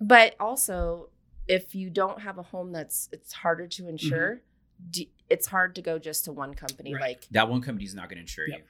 But 0.00 0.36
also, 0.38 1.08
if 1.46 1.74
you 1.74 1.88
don't 1.88 2.20
have 2.20 2.36
a 2.38 2.42
home 2.42 2.72
that's 2.72 3.08
it's 3.12 3.32
harder 3.32 3.66
to 3.66 3.82
mm-hmm. 3.82 3.90
insure, 3.92 4.42
d- 4.90 5.10
it's 5.30 5.46
hard 5.46 5.74
to 5.76 5.82
go 5.82 5.98
just 5.98 6.24
to 6.26 6.32
one 6.32 6.52
company. 6.54 6.94
Right. 6.94 7.00
Like 7.02 7.26
That 7.30 7.48
one 7.48 7.62
company's 7.62 7.94
not 7.94 8.08
going 8.08 8.16
to 8.16 8.22
insure 8.22 8.46
Yep. 8.48 8.58
you. 8.58 8.64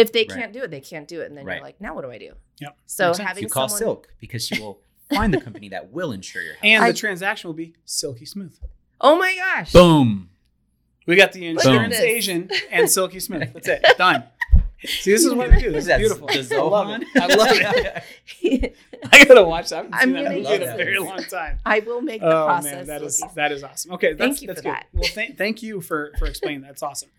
If 0.00 0.12
they 0.12 0.20
Right. 0.28 0.30
can't 0.38 0.52
do 0.52 0.62
it, 0.62 0.70
they 0.70 0.80
can't 0.80 1.06
do 1.06 1.20
it, 1.20 1.26
and 1.28 1.36
then 1.36 1.44
Right. 1.44 1.56
you're 1.56 1.64
like, 1.64 1.80
now 1.80 1.94
what 1.94 2.02
do 2.04 2.10
I 2.10 2.18
do? 2.18 2.32
Yep. 2.60 2.76
So 2.86 3.06
Makes 3.08 3.18
having 3.18 3.42
You 3.44 3.48
call 3.48 3.68
someone, 3.68 3.78
Silk 3.96 4.08
because 4.20 4.46
she 4.46 4.58
will 4.60 4.80
find 5.12 5.32
the 5.32 5.40
company 5.40 5.68
that 5.70 5.90
will 5.92 6.12
insure 6.12 6.42
your 6.42 6.54
house. 6.54 6.60
And 6.64 6.84
I- 6.84 6.92
the 6.92 6.98
transaction 6.98 7.48
will 7.48 7.54
be 7.54 7.74
silky 7.84 8.24
smooth. 8.24 8.56
Oh 9.00 9.16
my 9.18 9.34
gosh! 9.34 9.72
Boom. 9.72 10.30
We 11.06 11.16
got 11.16 11.32
the 11.32 11.52
Look 11.54 11.64
insurance 11.64 11.94
this. 11.96 12.04
agent 12.04 12.52
and 12.70 12.88
silky 12.90 13.18
smooth. 13.20 13.52
That's 13.52 13.68
it. 13.68 13.84
Done. 13.98 14.24
See, 14.84 15.12
this 15.12 15.24
is 15.24 15.34
what 15.34 15.50
we 15.50 15.58
do. 15.60 15.72
This 15.72 15.86
is 15.86 15.96
beautiful. 15.98 16.26
the 16.26 16.34
I 16.56 16.62
love 16.62 16.86
Zohan? 16.86 17.02
it. 17.02 17.08
I 17.22 17.26
love 17.34 18.04
it. 18.42 18.76
I 19.12 19.24
gotta 19.24 19.44
watch 19.44 19.68
that. 19.70 19.76
I 19.76 19.78
haven't 19.78 19.94
I'm 19.94 20.00
seen 20.00 20.12
that 20.14 20.24
gonna 20.24 20.36
movie 20.36 20.54
in 20.54 20.62
a 20.62 20.76
very 20.76 20.98
long 20.98 21.22
time. 21.24 21.58
I 21.66 21.80
will 21.80 22.00
make 22.00 22.20
the 22.22 22.30
process. 22.30 22.42
Oh 22.42 22.46
process. 22.46 22.72
man, 22.74 22.86
that 22.86 23.02
is 23.02 23.18
silky. 23.18 23.34
that 23.36 23.52
is 23.52 23.64
awesome. 23.64 23.92
Okay, 23.92 24.12
that's, 24.14 24.18
Thank 24.18 24.42
you 24.42 24.46
that's 24.48 24.60
for 24.60 24.64
good. 24.64 24.72
that. 24.74 24.86
Well, 24.92 25.02
th- 25.04 25.36
thank 25.36 25.62
you 25.62 25.80
for 25.80 26.12
for 26.18 26.26
explaining. 26.26 26.62
That's 26.62 26.82
awesome. 26.82 27.10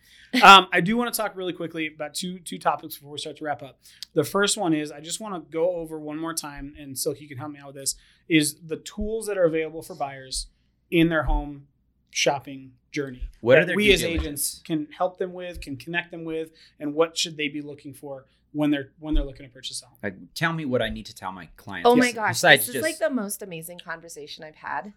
Um, 0.41 0.67
I 0.71 0.79
do 0.79 0.95
want 0.95 1.13
to 1.13 1.17
talk 1.21 1.35
really 1.35 1.53
quickly 1.53 1.87
about 1.93 2.13
two 2.13 2.39
two 2.39 2.57
topics 2.57 2.95
before 2.95 3.11
we 3.11 3.17
start 3.19 3.37
to 3.37 3.43
wrap 3.43 3.61
up. 3.61 3.79
The 4.13 4.23
first 4.23 4.57
one 4.57 4.73
is 4.73 4.91
I 4.91 5.01
just 5.01 5.19
want 5.19 5.35
to 5.35 5.51
go 5.51 5.75
over 5.75 5.99
one 5.99 6.17
more 6.17 6.33
time, 6.33 6.73
and 6.79 6.97
Silk, 6.97 7.19
you 7.21 7.27
can 7.27 7.37
help 7.37 7.51
me 7.51 7.59
out 7.59 7.67
with 7.67 7.75
this. 7.75 7.95
Is 8.29 8.55
the 8.65 8.77
tools 8.77 9.27
that 9.27 9.37
are 9.37 9.43
available 9.43 9.81
for 9.81 9.93
buyers 9.93 10.47
in 10.89 11.09
their 11.09 11.23
home 11.23 11.67
shopping 12.11 12.73
journey? 12.91 13.29
What 13.41 13.57
are 13.57 13.61
that 13.61 13.67
their 13.67 13.75
we 13.75 13.91
as 13.91 14.01
diligence? 14.01 14.23
agents 14.25 14.61
can 14.65 14.87
help 14.97 15.17
them 15.17 15.33
with, 15.33 15.59
can 15.61 15.75
connect 15.77 16.11
them 16.11 16.23
with, 16.25 16.51
and 16.79 16.93
what 16.93 17.17
should 17.17 17.37
they 17.37 17.47
be 17.47 17.61
looking 17.61 17.93
for 17.93 18.25
when 18.53 18.69
they're 18.69 18.91
when 18.99 19.13
they're 19.15 19.23
looking 19.23 19.45
to 19.47 19.51
purchase 19.51 19.81
a 19.81 19.85
home? 19.87 19.97
Like, 20.03 20.15
tell 20.35 20.53
me 20.53 20.65
what 20.65 20.81
I 20.81 20.89
need 20.89 21.05
to 21.07 21.15
tell 21.15 21.31
my 21.31 21.47
clients. 21.57 21.87
Oh 21.87 21.95
my 21.95 22.11
gosh, 22.11 22.35
Besides 22.35 22.67
this 22.67 22.75
is 22.75 22.81
like 22.81 22.99
the 22.99 23.09
most 23.09 23.41
amazing 23.41 23.79
conversation 23.79 24.43
I've 24.43 24.55
had 24.55 24.93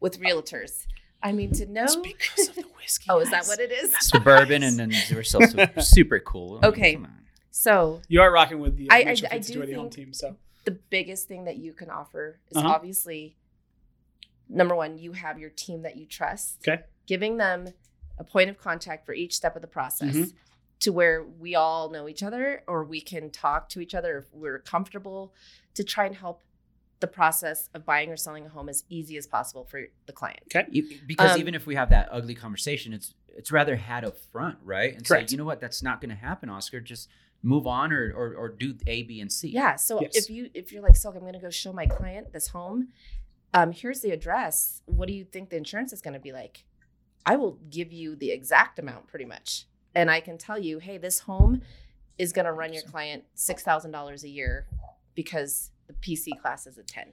with 0.00 0.20
realtors. 0.20 0.86
I 1.22 1.32
mean, 1.32 1.52
to 1.52 1.64
know. 1.66 1.84
It's 1.84 1.96
because 1.96 2.48
of 2.48 2.54
the 2.56 2.62
whiskey. 2.76 3.06
oh, 3.08 3.20
is 3.20 3.30
that 3.30 3.46
what 3.46 3.58
it 3.58 3.70
is? 3.72 3.94
suburban 4.00 4.62
and 4.62 4.78
then 4.78 4.92
we're 5.12 5.22
still 5.22 5.40
super 5.80 6.18
cool. 6.18 6.58
I 6.62 6.66
mean, 6.66 6.72
Okay. 6.72 6.98
So 7.50 8.02
You 8.08 8.20
are 8.20 8.30
rocking 8.32 8.58
with 8.58 8.76
the 8.76 8.90
uh, 8.90 8.94
I- 8.94 8.98
I- 8.98 9.00
I 9.02 9.14
5280 9.14 9.66
do 9.72 9.74
home 9.78 9.84
think- 9.90 9.94
team. 9.94 10.12
So 10.12 10.36
the 10.64 10.72
biggest 10.72 11.28
thing 11.28 11.44
that 11.44 11.56
you 11.56 11.72
can 11.72 11.88
offer 11.88 12.40
is 12.50 12.56
Uh-huh. 12.56 12.68
obviously 12.68 13.36
number 14.48 14.74
one, 14.74 14.98
you 14.98 15.12
have 15.12 15.38
your 15.38 15.50
team 15.50 15.82
that 15.82 15.96
you 15.96 16.06
trust. 16.06 16.58
Okay. 16.66 16.82
Giving 17.06 17.36
them 17.36 17.68
a 18.18 18.24
point 18.24 18.50
of 18.50 18.58
contact 18.58 19.06
for 19.06 19.14
each 19.14 19.34
step 19.34 19.56
of 19.56 19.62
the 19.62 19.68
process 19.68 20.14
Mhm. 20.14 20.32
to 20.80 20.92
where 20.92 21.24
we 21.24 21.54
all 21.54 21.90
know 21.90 22.08
each 22.08 22.22
other 22.22 22.62
or 22.68 22.84
we 22.84 23.00
can 23.00 23.30
talk 23.30 23.68
to 23.70 23.80
each 23.80 23.94
other 23.94 24.18
if 24.18 24.32
we're 24.32 24.58
comfortable 24.60 25.34
to 25.74 25.82
try 25.84 26.06
and 26.06 26.14
help 26.16 26.42
the 27.00 27.06
process 27.08 27.68
of 27.74 27.84
buying 27.84 28.10
or 28.10 28.16
selling 28.16 28.46
a 28.46 28.48
home 28.48 28.68
as 28.68 28.84
easy 28.88 29.16
as 29.18 29.26
possible 29.26 29.64
for 29.64 29.82
the 30.06 30.12
client. 30.12 30.40
E- 30.72 31.00
Because 31.06 31.32
Um, 31.32 31.40
even 31.40 31.54
if 31.54 31.66
we 31.66 31.74
have 31.74 31.90
that 31.90 32.08
ugly 32.10 32.34
conversation, 32.34 32.92
it's 32.92 33.14
it's 33.36 33.50
rather 33.50 33.74
had 33.74 34.04
up 34.04 34.16
front, 34.16 34.56
right? 34.62 34.94
And 34.94 35.04
Correct. 35.04 35.28
say, 35.28 35.34
you 35.34 35.38
know 35.38 35.44
what, 35.44 35.60
that's 35.60 35.82
not 35.82 36.00
going 36.00 36.10
to 36.10 36.14
happen, 36.14 36.48
Oscar. 36.48 36.80
Just 36.80 37.08
move 37.42 37.66
on 37.66 37.92
or, 37.92 38.12
or 38.14 38.32
or 38.36 38.48
do 38.48 38.78
A, 38.86 39.02
B, 39.02 39.20
and 39.20 39.30
C. 39.30 39.48
Yeah. 39.48 39.74
So 39.74 40.00
Yes. 40.00 40.14
if 40.14 40.30
you 40.30 40.50
if 40.54 40.70
you're 40.72 40.82
like, 40.82 40.94
so 40.96 41.10
I'm 41.10 41.18
going 41.18 41.32
to 41.32 41.40
go 41.40 41.50
show 41.50 41.72
my 41.72 41.86
client 41.86 42.32
this 42.32 42.46
home. 42.48 42.92
Um, 43.54 43.72
here's 43.72 44.00
the 44.00 44.10
address. 44.10 44.82
What 44.86 45.06
do 45.08 45.14
you 45.14 45.24
think 45.24 45.48
the 45.50 45.56
insurance 45.56 45.92
is 45.92 46.02
going 46.02 46.14
to 46.14 46.20
be 46.20 46.32
like? 46.32 46.64
I 47.24 47.36
will 47.36 47.58
give 47.70 47.92
you 47.92 48.16
the 48.16 48.30
exact 48.32 48.78
amount, 48.78 49.06
pretty 49.06 49.24
much, 49.24 49.64
and 49.94 50.10
I 50.10 50.20
can 50.20 50.36
tell 50.36 50.58
you, 50.58 50.78
hey, 50.80 50.98
this 50.98 51.20
home 51.20 51.62
is 52.18 52.32
going 52.32 52.44
to 52.44 52.52
run 52.52 52.72
your 52.72 52.82
client 52.82 53.24
six 53.34 53.62
thousand 53.62 53.92
dollars 53.92 54.24
a 54.24 54.28
year 54.28 54.66
because 55.14 55.70
the 55.86 55.94
PC 55.94 56.38
class 56.42 56.66
is 56.66 56.76
a 56.76 56.82
ten. 56.82 57.12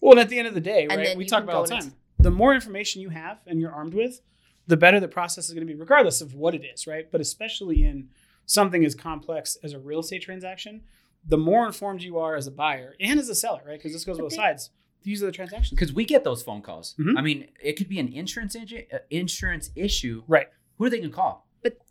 Well, 0.00 0.12
and 0.12 0.20
at 0.20 0.30
the 0.30 0.38
end 0.38 0.48
of 0.48 0.54
the 0.54 0.60
day, 0.60 0.88
And 0.90 1.00
right? 1.00 1.16
We 1.16 1.26
talk 1.26 1.44
about 1.44 1.54
all 1.54 1.64
the 1.66 1.74
into- 1.74 1.90
time. 1.90 1.96
The 2.18 2.30
more 2.30 2.54
information 2.54 3.02
you 3.02 3.08
have 3.10 3.38
and 3.46 3.60
you're 3.60 3.72
armed 3.72 3.94
with, 3.94 4.20
the 4.66 4.76
better 4.76 4.98
the 5.00 5.08
process 5.08 5.48
is 5.48 5.54
going 5.54 5.66
to 5.66 5.72
be, 5.72 5.78
regardless 5.78 6.20
of 6.20 6.34
what 6.34 6.54
it 6.54 6.64
is, 6.64 6.86
right? 6.86 7.10
But 7.10 7.20
especially 7.20 7.84
in 7.84 8.08
something 8.46 8.84
as 8.84 8.94
complex 8.94 9.56
as 9.62 9.72
a 9.72 9.78
real 9.78 10.00
estate 10.00 10.22
transaction, 10.22 10.82
the 11.26 11.38
more 11.38 11.66
informed 11.66 12.02
you 12.02 12.18
are 12.18 12.34
as 12.36 12.46
a 12.46 12.50
buyer 12.52 12.94
and 13.00 13.18
as 13.20 13.28
a 13.28 13.34
seller, 13.34 13.60
right? 13.66 13.78
Because 13.78 13.92
this 13.92 14.04
goes 14.04 14.16
But 14.18 14.24
both 14.24 14.30
they- 14.32 14.36
sides. 14.36 14.70
These 15.02 15.22
are 15.22 15.26
the 15.26 15.32
transactions. 15.32 15.70
Because 15.70 15.92
we 15.92 16.04
get 16.04 16.24
those 16.24 16.42
phone 16.42 16.62
calls. 16.62 16.94
Mhm. 16.98 17.18
I 17.18 17.22
mean, 17.22 17.48
it 17.62 17.74
could 17.74 17.88
be 17.88 17.98
an 17.98 18.08
insurance 18.12 18.54
agent, 18.56 18.86
uh, 18.92 18.98
insurance 19.10 19.70
issue. 19.74 20.22
Right. 20.26 20.48
Who 20.78 20.84
are 20.84 20.90
they 20.90 21.00
gonna 21.00 21.12
call? 21.12 21.48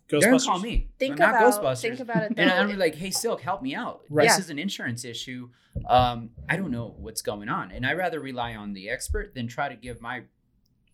Ghostbusters. 0.08 0.20
They're 0.20 0.30
gonna 0.30 0.42
call 0.44 0.58
me. 0.58 0.90
Think 0.98 1.18
not 1.18 1.30
about 1.30 1.62
Ghostbusters. 1.62 1.80
think 1.80 2.00
about 2.00 2.22
it. 2.24 2.32
And. 2.36 2.50
I'm 2.50 2.78
like, 2.78 2.94
hey, 2.96 3.10
Silk, 3.10 3.40
help 3.40 3.62
me 3.62 3.74
out. 3.74 4.02
Right. 4.10 4.24
This 4.28 4.36
Yeah. 4.36 4.40
is 4.44 4.50
an 4.50 4.58
insurance 4.58 5.04
issue. 5.06 5.48
Um, 5.86 6.30
I 6.50 6.56
don't 6.56 6.70
know 6.70 6.94
what's 6.98 7.22
going 7.22 7.48
on. 7.48 7.70
And 7.70 7.86
I 7.86 7.94
rather 7.94 8.20
rely 8.20 8.54
on 8.54 8.74
the 8.74 8.90
expert 8.90 9.34
than 9.34 9.46
try 9.48 9.70
to 9.70 9.74
give 9.76 10.02
my 10.02 10.24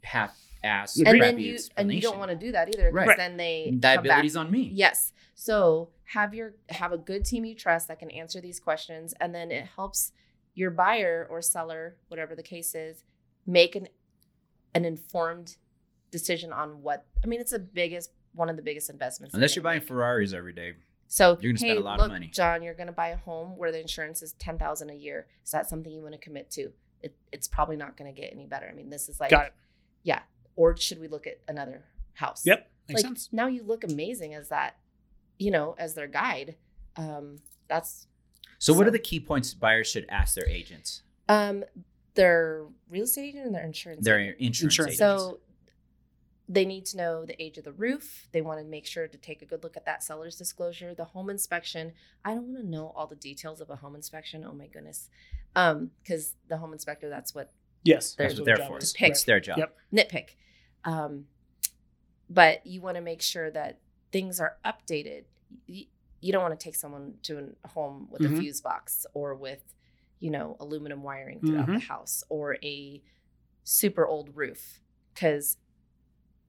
half 0.04 0.38
ass 0.62 0.96
and 0.96 1.06
then 1.06 1.18
crappy 1.18 1.42
you 1.42 1.58
and 1.76 1.92
you 1.92 2.00
don't 2.00 2.18
want 2.18 2.30
to 2.30 2.36
do 2.36 2.52
that 2.52 2.68
either 2.68 2.92
because 2.92 3.08
Right. 3.08 3.16
then 3.16 3.36
they 3.36 3.70
come 3.70 3.80
Liability's 3.82 4.34
back. 4.34 4.44
on 4.46 4.50
me. 4.52 4.70
Yes. 4.72 5.12
So 5.34 5.90
have 6.04 6.32
your 6.34 6.54
have 6.68 6.92
a 6.92 6.98
good 6.98 7.24
team 7.24 7.44
you 7.44 7.54
trust 7.56 7.88
that 7.88 7.98
can 7.98 8.10
answer 8.12 8.40
these 8.40 8.58
questions, 8.60 9.14
and 9.20 9.34
then 9.34 9.50
it 9.50 9.66
helps 9.76 10.12
your 10.58 10.72
buyer 10.72 11.26
or 11.30 11.40
seller, 11.40 11.96
whatever 12.08 12.34
the 12.34 12.42
case 12.42 12.74
is, 12.74 13.04
make 13.46 13.76
an 13.76 13.88
an 14.74 14.84
informed 14.84 15.56
decision 16.10 16.52
on 16.52 16.82
what. 16.82 17.06
I 17.22 17.28
mean, 17.28 17.40
it's 17.40 17.52
the 17.52 17.60
biggest 17.60 18.10
one 18.34 18.48
of 18.48 18.56
the 18.56 18.62
biggest 18.62 18.90
investments. 18.90 19.34
Unless 19.34 19.54
you're 19.54 19.62
buying 19.62 19.78
make. 19.78 19.88
Ferraris 19.88 20.32
every 20.32 20.52
day. 20.52 20.74
So 21.06 21.38
You're 21.40 21.52
gonna 21.52 21.64
hey, 21.64 21.70
spend 21.74 21.78
a 21.78 21.82
lot 21.82 22.00
of 22.00 22.06
look, 22.06 22.12
money. 22.12 22.30
John, 22.34 22.62
you're 22.62 22.74
gonna 22.74 22.92
buy 22.92 23.08
a 23.08 23.16
home 23.16 23.56
where 23.56 23.70
the 23.70 23.80
insurance 23.80 24.20
is 24.20 24.32
ten 24.34 24.58
thousand 24.58 24.90
a 24.90 24.94
year. 24.94 25.28
Is 25.44 25.52
that 25.52 25.68
something 25.70 25.92
you 25.92 26.02
want 26.02 26.14
to 26.14 26.18
commit 26.18 26.50
to? 26.52 26.72
It, 27.02 27.14
it's 27.32 27.46
probably 27.46 27.76
not 27.76 27.96
gonna 27.96 28.12
get 28.12 28.32
any 28.32 28.46
better. 28.46 28.68
I 28.68 28.74
mean, 28.74 28.90
this 28.90 29.08
is 29.08 29.20
like, 29.20 29.30
Got 29.30 29.46
it. 29.46 29.52
yeah. 30.02 30.22
Or 30.56 30.76
should 30.76 31.00
we 31.00 31.06
look 31.06 31.28
at 31.28 31.38
another 31.46 31.84
house? 32.14 32.42
Yep. 32.44 32.68
Makes 32.88 33.02
like 33.02 33.08
sense. 33.08 33.28
now 33.30 33.46
you 33.46 33.62
look 33.62 33.84
amazing 33.84 34.34
as 34.34 34.48
that, 34.48 34.76
you 35.38 35.52
know, 35.52 35.76
as 35.78 35.94
their 35.94 36.08
guide. 36.08 36.56
Um, 36.96 37.36
that's 37.68 38.07
So, 38.58 38.74
what 38.74 38.86
are 38.86 38.90
the 38.90 38.98
key 38.98 39.20
points 39.20 39.54
buyers 39.54 39.86
should 39.86 40.06
ask 40.08 40.34
their 40.34 40.48
agents? 40.48 41.02
um 41.28 41.62
their 42.14 42.64
real 42.90 43.04
estate 43.04 43.28
agent 43.28 43.46
and 43.46 43.54
their 43.54 43.62
insurance. 43.64 44.04
Their 44.04 44.18
insurance, 44.18 44.60
Insurance. 44.62 44.94
agents. 44.94 44.98
So 44.98 45.40
they 46.48 46.64
need 46.64 46.86
to 46.86 46.96
know 46.96 47.24
the 47.26 47.40
age 47.40 47.58
of 47.58 47.64
the 47.64 47.72
roof. 47.72 48.26
They 48.32 48.40
want 48.40 48.58
to 48.60 48.64
make 48.64 48.86
sure 48.86 49.06
to 49.06 49.18
take 49.18 49.42
a 49.42 49.44
good 49.44 49.62
look 49.62 49.76
at 49.76 49.84
that 49.84 50.02
seller's 50.02 50.34
disclosure, 50.36 50.94
the 50.94 51.04
home 51.04 51.28
inspection. 51.30 51.92
I 52.24 52.34
don't 52.34 52.52
want 52.52 52.64
to 52.64 52.68
know 52.68 52.92
all 52.96 53.06
the 53.06 53.14
details 53.14 53.60
of 53.60 53.68
a 53.70 53.76
home 53.76 53.94
inspection. 53.94 54.44
Oh 54.44 54.52
my 54.54 54.66
goodness. 54.66 55.10
Um, 55.54 55.90
because 56.02 56.34
the 56.48 56.56
home 56.56 56.72
inspector, 56.72 57.08
that's 57.08 57.34
what 57.34 57.52
Yes. 57.84 58.14
There's 58.14 58.30
That's 58.32 58.40
what 58.40 58.44
their 58.46 58.56
they're 58.56 58.64
job 58.64 58.72
for. 58.72 58.78
is. 58.78 58.92
pick. 58.94 59.10
It's 59.10 59.24
their 59.24 59.38
job. 59.40 59.58
Yep. 59.58 59.76
nitpick. 59.94 60.28
Um, 60.84 61.26
but 62.28 62.66
you 62.66 62.80
want 62.80 62.96
to 62.96 63.00
make 63.02 63.22
sure 63.22 63.50
that 63.52 63.78
things 64.10 64.40
are 64.40 64.56
updated. 64.64 65.24
You, 66.20 66.26
you 66.28 66.32
don't 66.32 66.42
want 66.42 66.58
to 66.58 66.62
take 66.62 66.74
someone 66.74 67.14
to 67.24 67.54
a 67.64 67.68
home 67.68 68.08
with 68.10 68.22
Mhm. 68.22 68.34
a 68.38 68.40
fuse 68.40 68.60
box 68.60 69.06
or 69.14 69.34
with, 69.34 69.62
you 70.20 70.30
know, 70.30 70.56
aluminum 70.60 71.02
wiring 71.02 71.40
throughout 71.40 71.66
the 71.66 71.72
Mhm. 71.74 71.82
house 71.82 72.24
or 72.28 72.56
a 72.62 73.02
super 73.64 74.06
old 74.06 74.34
roof 74.36 74.80
because 75.14 75.58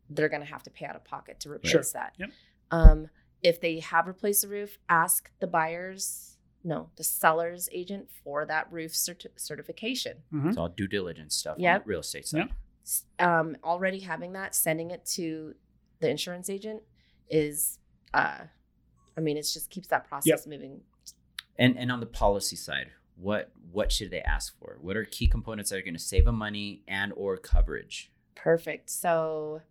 they're 0.10 0.30
going 0.30 0.42
to 0.42 0.48
have 0.48 0.64
to 0.64 0.70
pay 0.72 0.86
out 0.86 0.96
of 0.96 1.04
pocket 1.04 1.40
to 1.42 1.52
replace 1.52 1.72
Sure. 1.72 1.84
that. 1.94 2.16
Yep. 2.18 2.30
Um, 2.72 3.10
if 3.44 3.62
they 3.62 3.80
have 3.80 4.08
replaced 4.08 4.42
the 4.42 4.48
roof, 4.48 4.80
ask 4.90 5.32
the 5.40 5.48
buyer's, 5.48 6.38
no, 6.64 6.90
the 6.96 7.04
seller's 7.04 7.70
agent 7.72 8.10
for 8.24 8.46
that 8.46 8.72
roof 8.72 8.92
certi- 8.94 9.28
certification 9.40 10.24
Mhm. 10.32 10.50
It's 10.50 10.58
all 10.58 10.68
due 10.70 10.88
diligence 10.88 11.36
stuff 11.36 11.56
on 11.58 11.62
Yep. 11.64 11.84
real 11.88 12.00
estate 12.02 12.28
side. 12.28 12.48
Yep. 12.48 12.52
um, 13.20 13.56
already 13.64 14.00
having 14.00 14.34
that, 14.34 14.56
sending 14.56 14.90
it 14.90 15.06
to 15.06 15.54
the 16.00 16.10
insurance 16.10 16.50
agent 16.50 16.82
is, 17.30 17.78
uh, 18.16 18.48
I 19.18 19.22
mean, 19.22 19.38
it 19.38 19.44
just 19.44 19.70
keeps 19.70 19.88
that 19.90 20.08
process 20.08 20.46
moving. 20.48 20.82
And 21.58 21.78
and 21.78 21.92
on 21.92 22.00
the 22.00 22.06
policy 22.06 22.56
side, 22.56 22.92
what 23.16 23.52
what 23.72 23.92
should 23.92 24.12
they 24.12 24.22
ask 24.22 24.58
for? 24.60 24.78
What 24.82 24.96
are 24.96 25.06
key 25.06 25.28
components 25.28 25.70
that 25.72 25.78
are 25.78 25.82
going 25.82 25.94
to 25.94 26.00
save 26.00 26.26
them 26.26 26.36
money 26.36 26.84
and 26.88 27.12
or 27.16 27.38
coverage? 27.38 28.12
Perfect. 28.36 28.90
So, 28.90 29.62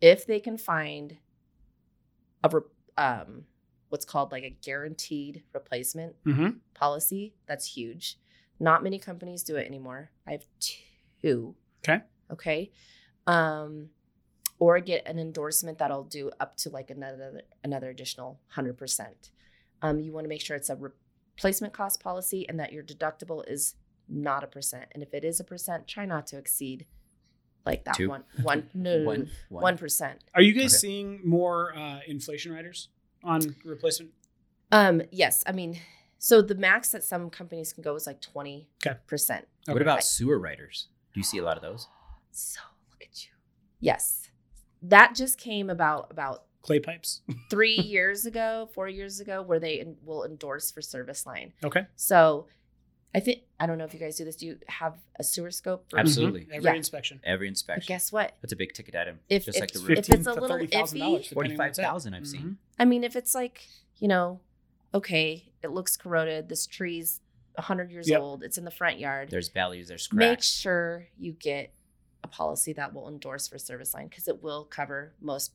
if 0.00 0.26
they 0.26 0.40
can 0.40 0.58
find 0.58 1.16
a 2.44 2.50
re- 2.50 2.62
um, 3.02 3.44
what's 3.88 4.04
called 4.04 4.30
like 4.32 4.44
a 4.44 4.50
guaranteed 4.50 5.42
replacement 5.54 6.22
Mhm. 6.24 6.58
policy, 6.74 7.34
that's 7.46 7.76
huge. 7.76 8.18
Not 8.60 8.82
many 8.82 8.98
companies 8.98 9.42
do 9.42 9.56
it 9.56 9.66
anymore. 9.66 10.10
I 10.26 10.32
have 10.32 10.44
two. 11.22 11.54
Okay. 11.86 12.02
Okay. 12.30 12.70
Um, 13.26 13.90
or 14.58 14.80
get 14.80 15.06
an 15.06 15.18
endorsement 15.18 15.78
that'll 15.78 16.04
do 16.04 16.30
up 16.40 16.56
to 16.56 16.70
like 16.70 16.90
another 16.90 17.42
another 17.64 17.90
additional 17.90 18.40
hundred 18.48 18.76
percent. 18.78 19.30
Um, 19.82 19.98
you 20.00 20.12
want 20.12 20.24
to 20.24 20.28
make 20.28 20.40
sure 20.40 20.56
it's 20.56 20.70
a 20.70 20.76
replacement 20.76 21.72
cost 21.74 22.00
policy 22.02 22.48
and 22.48 22.58
that 22.60 22.72
your 22.72 22.82
deductible 22.82 23.42
is 23.46 23.74
not 24.08 24.42
a 24.42 24.46
percent. 24.46 24.86
And 24.92 25.02
if 25.02 25.12
it 25.12 25.24
is 25.24 25.40
a 25.40 25.44
percent, 25.44 25.86
try 25.86 26.06
not 26.06 26.26
to 26.28 26.38
exceed 26.38 26.86
like 27.66 27.84
that 27.84 27.96
Two? 27.96 28.08
one 28.08 28.24
one 28.42 28.70
no 28.74 29.02
One- 29.02 29.28
one 29.48 29.76
percent. 29.76 30.22
Are 30.34 30.42
you 30.42 30.52
guys 30.52 30.72
Okay. 30.72 30.78
seeing 30.78 31.20
more 31.28 31.76
uh, 31.76 32.00
inflation 32.06 32.52
riders 32.52 32.88
on 33.24 33.40
replacement? 33.64 34.12
Um, 34.72 35.02
yes, 35.12 35.44
I 35.46 35.52
mean, 35.52 35.78
so 36.18 36.40
the 36.42 36.54
max 36.54 36.90
that 36.90 37.04
some 37.04 37.28
companies 37.30 37.72
can 37.72 37.82
go 37.82 37.94
is 37.96 38.06
like 38.06 38.20
twenty 38.20 38.68
Okay. 38.86 38.96
percent. 39.06 39.46
What 39.66 39.82
about 39.82 40.02
sewer 40.04 40.38
riders? 40.38 40.88
Do 41.12 41.20
you 41.20 41.24
see 41.24 41.38
a 41.38 41.42
lot 41.44 41.56
of 41.56 41.62
those? 41.62 41.88
So 42.30 42.60
look 42.90 43.02
at 43.02 43.24
you. 43.24 43.30
Yes, 43.80 44.25
that 44.82 45.14
just 45.14 45.38
came 45.38 45.70
about 45.70 46.10
about 46.10 46.44
Clay 46.62 46.80
pipes. 46.80 47.20
three 47.50 47.76
years 47.76 48.26
ago, 48.26 48.68
four 48.74 48.88
years 48.88 49.20
ago, 49.20 49.42
where 49.42 49.60
they 49.60 49.80
en- 49.80 49.96
will 50.04 50.24
endorse 50.24 50.70
for 50.70 50.82
service 50.82 51.24
line. 51.26 51.52
Okay. 51.64 51.86
So 51.96 52.46
I 53.14 53.20
think 53.20 53.42
I 53.58 53.66
don't 53.66 53.78
know 53.78 53.84
if 53.84 53.94
you 53.94 54.00
guys 54.00 54.16
do 54.16 54.24
this. 54.24 54.36
Do 54.36 54.46
you 54.46 54.58
have 54.68 54.96
a 55.18 55.24
sewer 55.24 55.50
scope? 55.50 55.86
or- 55.92 55.98
Absolutely. 56.00 56.42
Mhm. 56.42 56.52
Every 56.56 56.70
Yeah. 56.70 56.74
inspection. 56.76 57.20
Every 57.24 57.46
But 57.46 57.50
inspection. 57.50 57.88
guess 57.94 58.12
what? 58.12 58.34
That's 58.42 58.52
a 58.52 58.56
big 58.56 58.72
ticket 58.74 58.94
item. 58.96 59.20
If 59.28 59.44
just 59.46 59.58
like 59.60 59.70
it's- 59.70 59.82
the 59.86 59.92
if 59.92 60.10
it's 60.10 60.26
a 60.26 60.34
little 60.34 60.56
iffy, 60.58 60.70
depending 60.70 61.02
on 61.02 61.12
what's 61.12 61.28
at. 61.28 61.34
45,000 61.34 62.14
I've 62.14 62.26
seen. 62.26 62.42
Mhm. 62.42 62.56
I 62.78 62.84
mean, 62.84 63.04
if 63.04 63.16
it's 63.16 63.34
like 63.34 63.66
you 63.98 64.08
know, 64.08 64.40
okay, 64.92 65.52
it 65.62 65.68
looks 65.70 65.96
corroded. 65.96 66.48
This 66.48 66.66
tree's 66.66 67.20
hundred 67.58 67.90
years 67.90 68.06
Yep. 68.10 68.20
old. 68.20 68.42
It's 68.42 68.58
in 68.58 68.64
the 68.66 68.70
front 68.70 68.98
yard. 68.98 69.30
There's 69.30 69.48
valleys, 69.48 69.88
there's 69.88 70.02
scratch. 70.02 70.18
make 70.18 70.42
sure 70.42 71.06
you 71.16 71.32
get 71.32 71.72
a 72.26 72.28
policy 72.36 72.72
that 72.74 72.92
will 72.94 73.08
endorse 73.08 73.48
for 73.48 73.58
service 73.58 73.94
line 73.94 74.08
because 74.08 74.28
it 74.28 74.42
will 74.42 74.64
cover 74.64 75.14
most 75.20 75.52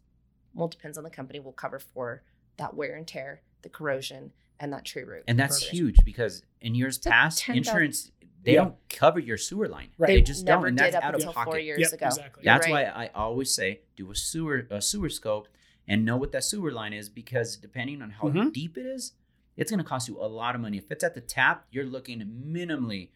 well 0.54 0.68
depends 0.68 0.98
on 0.98 1.04
the 1.04 1.10
company 1.10 1.40
will 1.40 1.54
cover 1.54 1.80
for 1.80 2.24
that 2.58 2.74
wear 2.76 2.96
and 2.96 3.08
tear 3.08 3.42
the 3.62 3.70
corrosion 3.70 4.32
and 4.60 4.72
that 4.74 4.86
tree 4.86 5.04
root 5.04 5.24
And 5.28 5.40
that's 5.40 5.60
Perfect. 5.60 5.72
huge 5.78 5.98
because 6.06 6.44
in 6.62 6.76
years 6.76 6.98
It's 6.98 7.08
past, 7.08 7.40
10,000 7.40 7.58
insurance 7.58 8.12
they 8.44 8.54
Yeah. 8.54 8.64
don't 8.64 8.76
cover 8.90 9.20
your 9.20 9.38
sewer 9.38 9.68
line. 9.68 9.90
Right. 10.00 10.08
They 10.08 10.16
they 10.16 10.22
just 10.24 10.46
never 10.46 10.62
don't, 10.64 10.70
and 10.70 10.78
did 10.78 10.94
that's 10.96 11.06
out 11.06 11.14
of 11.14 11.22
until 11.22 11.34
four 11.44 11.60
years 11.60 11.80
Yep, 11.82 11.94
ago 11.94 12.06
exactly. 12.08 12.44
That's 12.44 12.66
right. 12.68 12.88
why 12.94 13.06
I 13.06 13.08
always 13.14 13.54
say 13.54 13.82
do 13.96 14.10
a 14.10 14.16
sewer 14.16 14.66
a 14.72 14.82
sewer 14.82 15.10
scope 15.10 15.48
and 15.88 16.04
know 16.06 16.18
what 16.18 16.32
that 16.32 16.44
sewer 16.44 16.72
line 16.72 16.92
is 16.94 17.08
because 17.08 17.56
depending 17.56 18.02
on 18.02 18.10
how 18.10 18.30
Mhm. 18.30 18.52
deep 18.52 18.78
it 18.80 18.86
is, 18.86 19.14
it's 19.58 19.70
going 19.70 19.78
to 19.84 19.84
cost 19.88 20.08
you 20.08 20.18
a 20.20 20.26
lot 20.26 20.56
of 20.56 20.62
money. 20.62 20.78
If 20.80 20.90
it's 20.92 21.04
at 21.04 21.14
the 21.14 21.22
tap, 21.22 21.68
you're 21.72 21.86
looking 21.86 22.20
minimally 22.56 23.10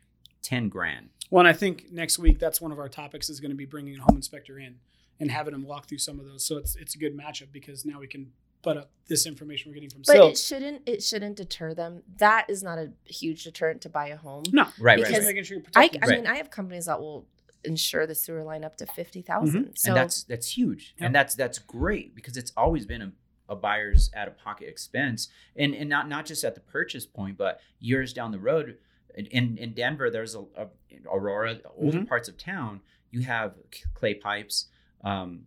ten 0.43 0.69
grand. 0.69 1.09
Well, 1.31 1.45
I 1.47 1.53
think 1.53 1.91
next 1.91 2.19
week 2.19 2.39
that's 2.39 2.61
one 2.61 2.71
of 2.71 2.79
our 2.79 2.89
topics 2.89 3.29
is 3.29 3.39
going 3.39 3.51
to 3.51 3.57
be 3.57 3.65
bringing 3.65 3.97
a 3.97 4.01
home 4.01 4.15
inspector 4.15 4.59
in 4.59 4.75
and 5.19 5.31
having 5.31 5.53
him 5.53 5.63
walk 5.63 5.87
through 5.87 5.97
some 5.99 6.19
of 6.19 6.25
those. 6.25 6.43
So 6.43 6.57
it's 6.57 6.75
it's 6.75 6.95
a 6.95 6.97
good 6.97 7.17
matchup 7.17 7.51
because 7.51 7.85
now 7.85 7.99
we 7.99 8.07
can 8.07 8.31
put 8.65 8.77
up 8.77 8.89
this 9.07 9.27
information 9.27 9.69
we're 9.69 9.75
getting 9.75 9.91
from 9.91 10.01
but 10.07 10.13
Silk. 10.13 10.31
it 10.31 10.37
shouldn't 10.39 10.81
it 10.87 11.03
shouldn't 11.03 11.35
deter 11.35 11.75
them 11.75 12.01
that 12.17 12.49
is 12.49 12.63
not 12.63 12.79
a 12.79 12.91
huge 13.05 13.43
deterrent 13.43 13.79
to 13.79 13.89
buy 13.89 14.07
a 14.07 14.17
home 14.17 14.41
No, 14.51 14.63
Right, 14.63 14.73
right, 14.79 14.97
Because 14.97 15.09
just 15.11 15.19
right. 15.21 15.27
making 15.27 15.43
sure 15.43 15.57
you're 15.57 15.65
I, 15.75 15.87
protecting. 15.87 16.03
I 16.03 16.07
Right. 16.07 16.23
mean 16.23 16.27
i 16.27 16.37
have 16.37 16.49
companies 16.49 16.87
that 16.87 16.99
will 16.99 17.27
insure 17.63 18.07
the 18.07 18.15
sewer 18.15 18.43
line 18.43 18.63
up 18.63 18.75
to 18.77 18.87
50000 18.87 19.65
mm-hmm. 19.65 19.69
so 19.75 19.89
and 19.89 19.97
that's 19.97 20.23
that's 20.23 20.57
huge 20.57 20.95
Yep. 20.97 21.05
and 21.05 21.15
that's 21.15 21.35
that's 21.35 21.59
great 21.59 22.15
because 22.15 22.37
it's 22.37 22.51
always 22.57 22.87
been 22.87 23.03
a, 23.03 23.11
a 23.49 23.55
buyer's 23.55 24.09
out 24.15 24.27
of 24.27 24.35
pocket 24.35 24.67
expense 24.67 25.29
and 25.55 25.75
and 25.75 25.87
not 25.87 26.09
not 26.09 26.25
just 26.25 26.43
at 26.43 26.55
the 26.55 26.61
purchase 26.61 27.05
point 27.05 27.37
but 27.37 27.59
years 27.79 28.13
down 28.13 28.31
the 28.31 28.39
road 28.39 28.79
in 29.15 29.57
in 29.57 29.73
denver 29.73 30.09
there's 30.09 30.35
a, 30.35 30.41
a 30.57 30.67
aurora 31.11 31.59
older 31.77 31.99
Mhm. 31.99 32.07
parts 32.07 32.27
of 32.27 32.37
town 32.37 32.81
you 33.11 33.21
have 33.21 33.53
clay 33.93 34.13
pipes 34.13 34.67
um, 35.03 35.45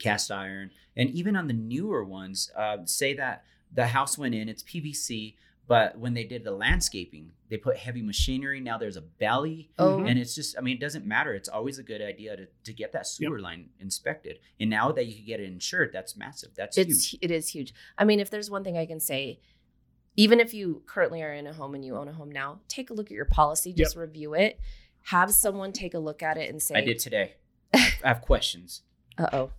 cast 0.00 0.30
iron 0.30 0.70
and 0.96 1.10
even 1.10 1.36
on 1.36 1.46
the 1.46 1.52
newer 1.54 2.04
ones 2.04 2.50
uh, 2.56 2.78
say 2.84 3.14
that 3.14 3.44
the 3.72 3.86
house 3.88 4.16
went 4.18 4.34
in 4.34 4.48
it's 4.48 4.62
pvc 4.62 5.34
but 5.66 5.98
when 5.98 6.12
they 6.14 6.24
did 6.24 6.44
the 6.44 6.50
landscaping 6.50 7.30
they 7.48 7.56
put 7.56 7.76
heavy 7.76 8.02
machinery 8.02 8.60
now 8.60 8.76
there's 8.76 8.96
a 8.96 9.00
belly 9.00 9.70
Mhm. 9.78 10.08
and 10.08 10.18
it's 10.18 10.34
just, 10.34 10.56
I 10.58 10.60
mean, 10.60 10.76
it 10.76 10.80
doesn't 10.80 11.06
matter. 11.06 11.34
It's 11.34 11.48
always 11.48 11.78
a 11.78 11.82
good 11.82 12.02
idea 12.02 12.36
to, 12.36 12.46
to 12.64 12.72
get 12.72 12.92
that 12.92 13.06
sewer 13.06 13.38
line 13.38 13.70
inspected. 13.78 14.40
And 14.58 14.68
now 14.70 14.90
that 14.92 15.06
you 15.06 15.14
can 15.14 15.24
get 15.24 15.40
it 15.40 15.44
insured, 15.44 15.90
that's 15.92 16.16
massive. 16.16 16.50
That's 16.56 16.76
it's 16.76 17.12
huge. 17.12 17.22
it 17.22 17.30
is 17.30 17.48
huge 17.48 17.72
i 17.96 18.04
mean 18.04 18.18
if 18.20 18.28
there's 18.30 18.50
one 18.50 18.64
thing 18.64 18.76
i 18.76 18.86
can 18.86 18.98
say 19.00 19.40
even 20.16 20.40
if 20.40 20.54
you 20.54 20.82
currently 20.86 21.22
are 21.22 21.32
in 21.32 21.46
a 21.46 21.52
home 21.52 21.74
and 21.74 21.84
you 21.84 21.96
own 21.96 22.08
a 22.08 22.12
home 22.12 22.30
now 22.30 22.60
take 22.68 22.90
a 22.90 22.94
look 22.94 23.06
at 23.06 23.12
your 23.12 23.24
policy 23.24 23.72
just 23.72 23.96
review 23.96 24.34
it 24.34 24.58
have 25.08 25.32
someone 25.32 25.72
take 25.72 25.94
a 25.94 25.98
look 25.98 26.22
at 26.22 26.36
it 26.36 26.48
and 26.50 26.62
say 26.62 26.74
I 26.76 26.80
did 26.80 26.98
today. 26.98 27.34
I 27.74 27.90
have, 28.04 28.20
questions. 28.22 28.82
uh-oh 29.18 29.50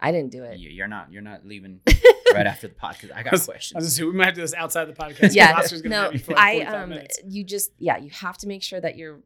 i 0.00 0.10
didn't 0.12 0.30
do 0.32 0.42
it 0.44 0.58
You- 0.58 0.70
You're 0.70 0.88
not, 0.88 1.12
you're 1.12 1.22
not 1.22 1.46
leaving 1.46 1.80
right 2.34 2.46
after 2.46 2.68
the 2.68 2.74
podcast. 2.74 3.10
I 3.14 3.22
got 3.22 3.32
I 3.32 3.36
was 3.36 3.44
questions. 3.46 3.74
gonna 3.74 3.90
say 3.90 4.04
we 4.04 4.12
might 4.12 4.26
have 4.26 4.34
to 4.34 4.40
do 4.40 4.42
this 4.42 4.54
outside 4.54 4.84
the 4.86 4.92
podcast. 4.92 5.34
yeah, 5.34 5.54
Oscar's 5.58 5.82
gonna 5.82 5.96
no, 5.96 6.02
have 6.04 6.12
you 6.12 6.18
for 6.20 6.32
like 6.34 6.40
I 6.44 6.52
45 6.64 6.74
um, 6.82 6.88
minutes. 6.90 7.18
you 7.26 7.44
just 7.44 7.72
yeah, 7.78 7.96
you 7.98 8.10
have 8.10 8.38
to 8.38 8.46
make 8.46 8.62
sure 8.62 8.80
that 8.80 8.96
you're 8.96 9.20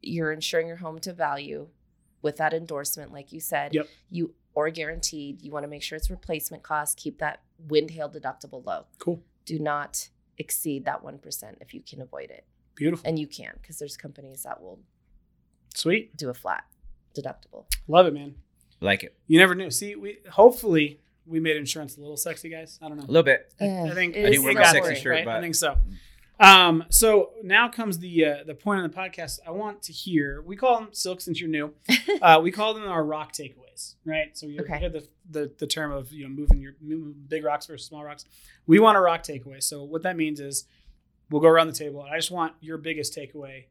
you're 0.00 0.32
insuring 0.32 0.66
your 0.66 0.76
home 0.76 0.98
to 1.00 1.12
value 1.12 1.68
with 2.22 2.36
that 2.36 2.54
endorsement, 2.54 3.12
like 3.12 3.32
you 3.32 3.40
said. 3.40 3.74
Yep. 3.74 3.88
You 4.10 4.34
or 4.54 4.70
guaranteed. 4.70 5.42
You 5.42 5.50
want 5.52 5.64
to 5.64 5.68
make 5.68 5.82
sure 5.82 5.96
it's 5.96 6.08
replacement 6.10 6.62
cost. 6.62 6.96
Keep 6.96 7.18
that 7.18 7.42
wind 7.58 7.90
hail 7.90 8.08
deductible 8.08 8.64
low. 8.64 8.86
Cool, 8.98 9.22
Do 9.44 9.58
not 9.58 10.08
exceed 10.38 10.84
that 10.84 11.02
one 11.02 11.18
percent 11.18 11.58
if 11.60 11.74
you 11.74 11.80
can 11.80 12.00
avoid 12.00 12.30
it, 12.30 12.44
beautiful, 12.74 13.08
and 13.08 13.18
you 13.18 13.26
can 13.26 13.52
because 13.60 13.78
there's 13.78 13.96
companies 13.96 14.42
that 14.44 14.60
will 14.60 14.80
sweet. 15.74 16.16
do 16.16 16.28
a 16.30 16.34
flat 16.34 16.64
deductible. 17.16 17.66
Love 17.86 18.06
it, 18.06 18.14
man. 18.14 18.34
like 18.80 19.02
it 19.02 19.16
You 19.26 19.38
never 19.38 19.54
knew. 19.54 19.70
See, 19.70 19.94
we 19.96 20.18
hopefully 20.30 21.00
we 21.26 21.40
made 21.40 21.56
insurance 21.56 21.96
a 21.96 22.00
little 22.00 22.16
sexy, 22.16 22.48
guys. 22.48 22.78
I 22.82 22.88
don't 22.88 22.96
know. 22.96 23.04
a 23.04 23.06
little 23.06 23.22
bit. 23.22 23.52
I, 23.60 23.64
I 23.64 23.94
think 23.94 24.16
I 24.16 24.20
is 24.20 24.30
think 24.36 24.44
wear 24.44 24.54
got 24.54 24.72
sexy 24.72 24.94
shirt, 24.94 25.26
right? 25.26 25.28
I 25.28 25.40
think 25.40 25.54
so. 25.54 25.76
Um, 26.40 26.84
so 26.88 27.30
now 27.42 27.68
comes 27.68 27.98
the 27.98 28.24
uh, 28.24 28.36
the 28.46 28.54
point 28.54 28.80
on 28.80 28.88
the 28.88 28.96
podcast. 28.96 29.40
I 29.46 29.50
want 29.50 29.82
to 29.82 29.92
hear. 29.92 30.40
We 30.42 30.56
call 30.56 30.78
them 30.78 30.88
silk 30.92 31.20
since 31.20 31.40
you're 31.40 31.50
new. 31.50 31.74
Uh, 32.20 32.40
we 32.42 32.50
call 32.50 32.74
them 32.74 32.82
our 32.82 33.04
rock 33.04 33.30
right? 34.04 34.36
So 34.36 34.46
you 34.46 34.60
Okay. 34.60 34.78
heard 34.80 34.92
the, 34.92 35.06
the 35.30 35.52
the 35.58 35.66
term 35.66 35.92
of 35.92 36.12
you 36.12 36.24
know 36.24 36.30
moving 36.30 36.60
your 36.60 36.72
moving 36.80 37.14
big 37.28 37.44
rocks 37.44 37.66
versus 37.66 37.86
small 37.86 38.04
rocks. 38.04 38.24
We 38.66 38.78
want 38.78 38.96
a 38.96 39.00
rock 39.00 39.22
takeaway. 39.22 39.62
So 39.62 39.82
what 39.84 40.02
that 40.02 40.16
means 40.16 40.40
is 40.40 40.64
we'll 41.30 41.40
go 41.42 41.48
around 41.48 41.66
the 41.68 41.72
table. 41.72 42.02
and 42.04 42.12
I 42.12 42.16
just 42.18 42.30
want 42.30 42.54
your 42.60 42.78
biggest 42.78 43.16
takeaway 43.16 43.64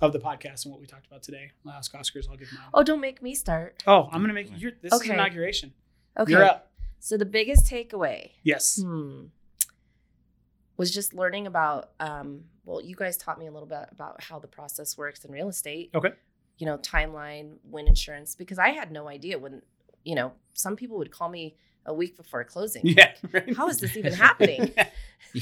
of 0.00 0.12
the 0.12 0.18
podcast 0.18 0.64
and 0.64 0.72
what 0.72 0.80
we 0.80 0.86
talked 0.86 1.06
about 1.06 1.22
today. 1.22 1.50
I'll 1.66 1.72
ask 1.72 1.92
Oscars. 1.92 2.28
I'll 2.30 2.36
give 2.36 2.52
mine. 2.52 2.64
Oh, 2.74 2.82
don't 2.82 3.00
make 3.00 3.22
me 3.22 3.34
start. 3.34 3.82
Oh, 3.86 4.08
I'm 4.12 4.20
gonna 4.20 4.32
make 4.32 4.50
your 4.60 4.72
this 4.82 4.92
is 4.92 5.00
Okay. 5.00 5.14
inauguration. 5.14 5.72
Okay. 6.18 6.32
You're 6.32 6.44
up. 6.44 6.70
So 6.98 7.16
the 7.16 7.24
biggest 7.24 7.66
takeaway 7.66 8.30
Yes. 8.44 8.80
hmm, 8.82 9.24
was 10.76 10.90
just 10.92 11.14
learning 11.14 11.46
about. 11.46 11.90
Um, 12.00 12.44
well, 12.64 12.80
you 12.80 12.94
guys 12.94 13.16
taught 13.16 13.38
me 13.38 13.46
a 13.46 13.52
little 13.52 13.66
bit 13.68 13.88
about 13.90 14.22
how 14.22 14.38
the 14.38 14.46
process 14.46 14.96
works 14.96 15.24
in 15.24 15.32
real 15.32 15.48
estate. 15.48 15.90
Okay. 15.94 16.10
You 16.62 16.66
know, 16.66 16.78
timeline, 16.78 17.56
when 17.74 17.88
insurance, 17.88 18.36
because 18.36 18.58
I 18.58 18.68
had 18.70 18.92
no 18.92 19.08
idea 19.08 19.34
when. 19.38 19.62
You 20.04 20.16
know, 20.16 20.32
some 20.54 20.74
people 20.76 20.96
would 20.98 21.10
call 21.12 21.28
me 21.28 21.56
a 21.86 21.94
week 21.94 22.16
before 22.16 22.42
closing. 22.44 22.82
Yeah. 22.84 23.12
Right. 23.32 23.56
How 23.56 23.68
is 23.68 23.78
this 23.78 23.96
even 23.96 24.12
happening? 24.26 24.62
I 24.76 24.90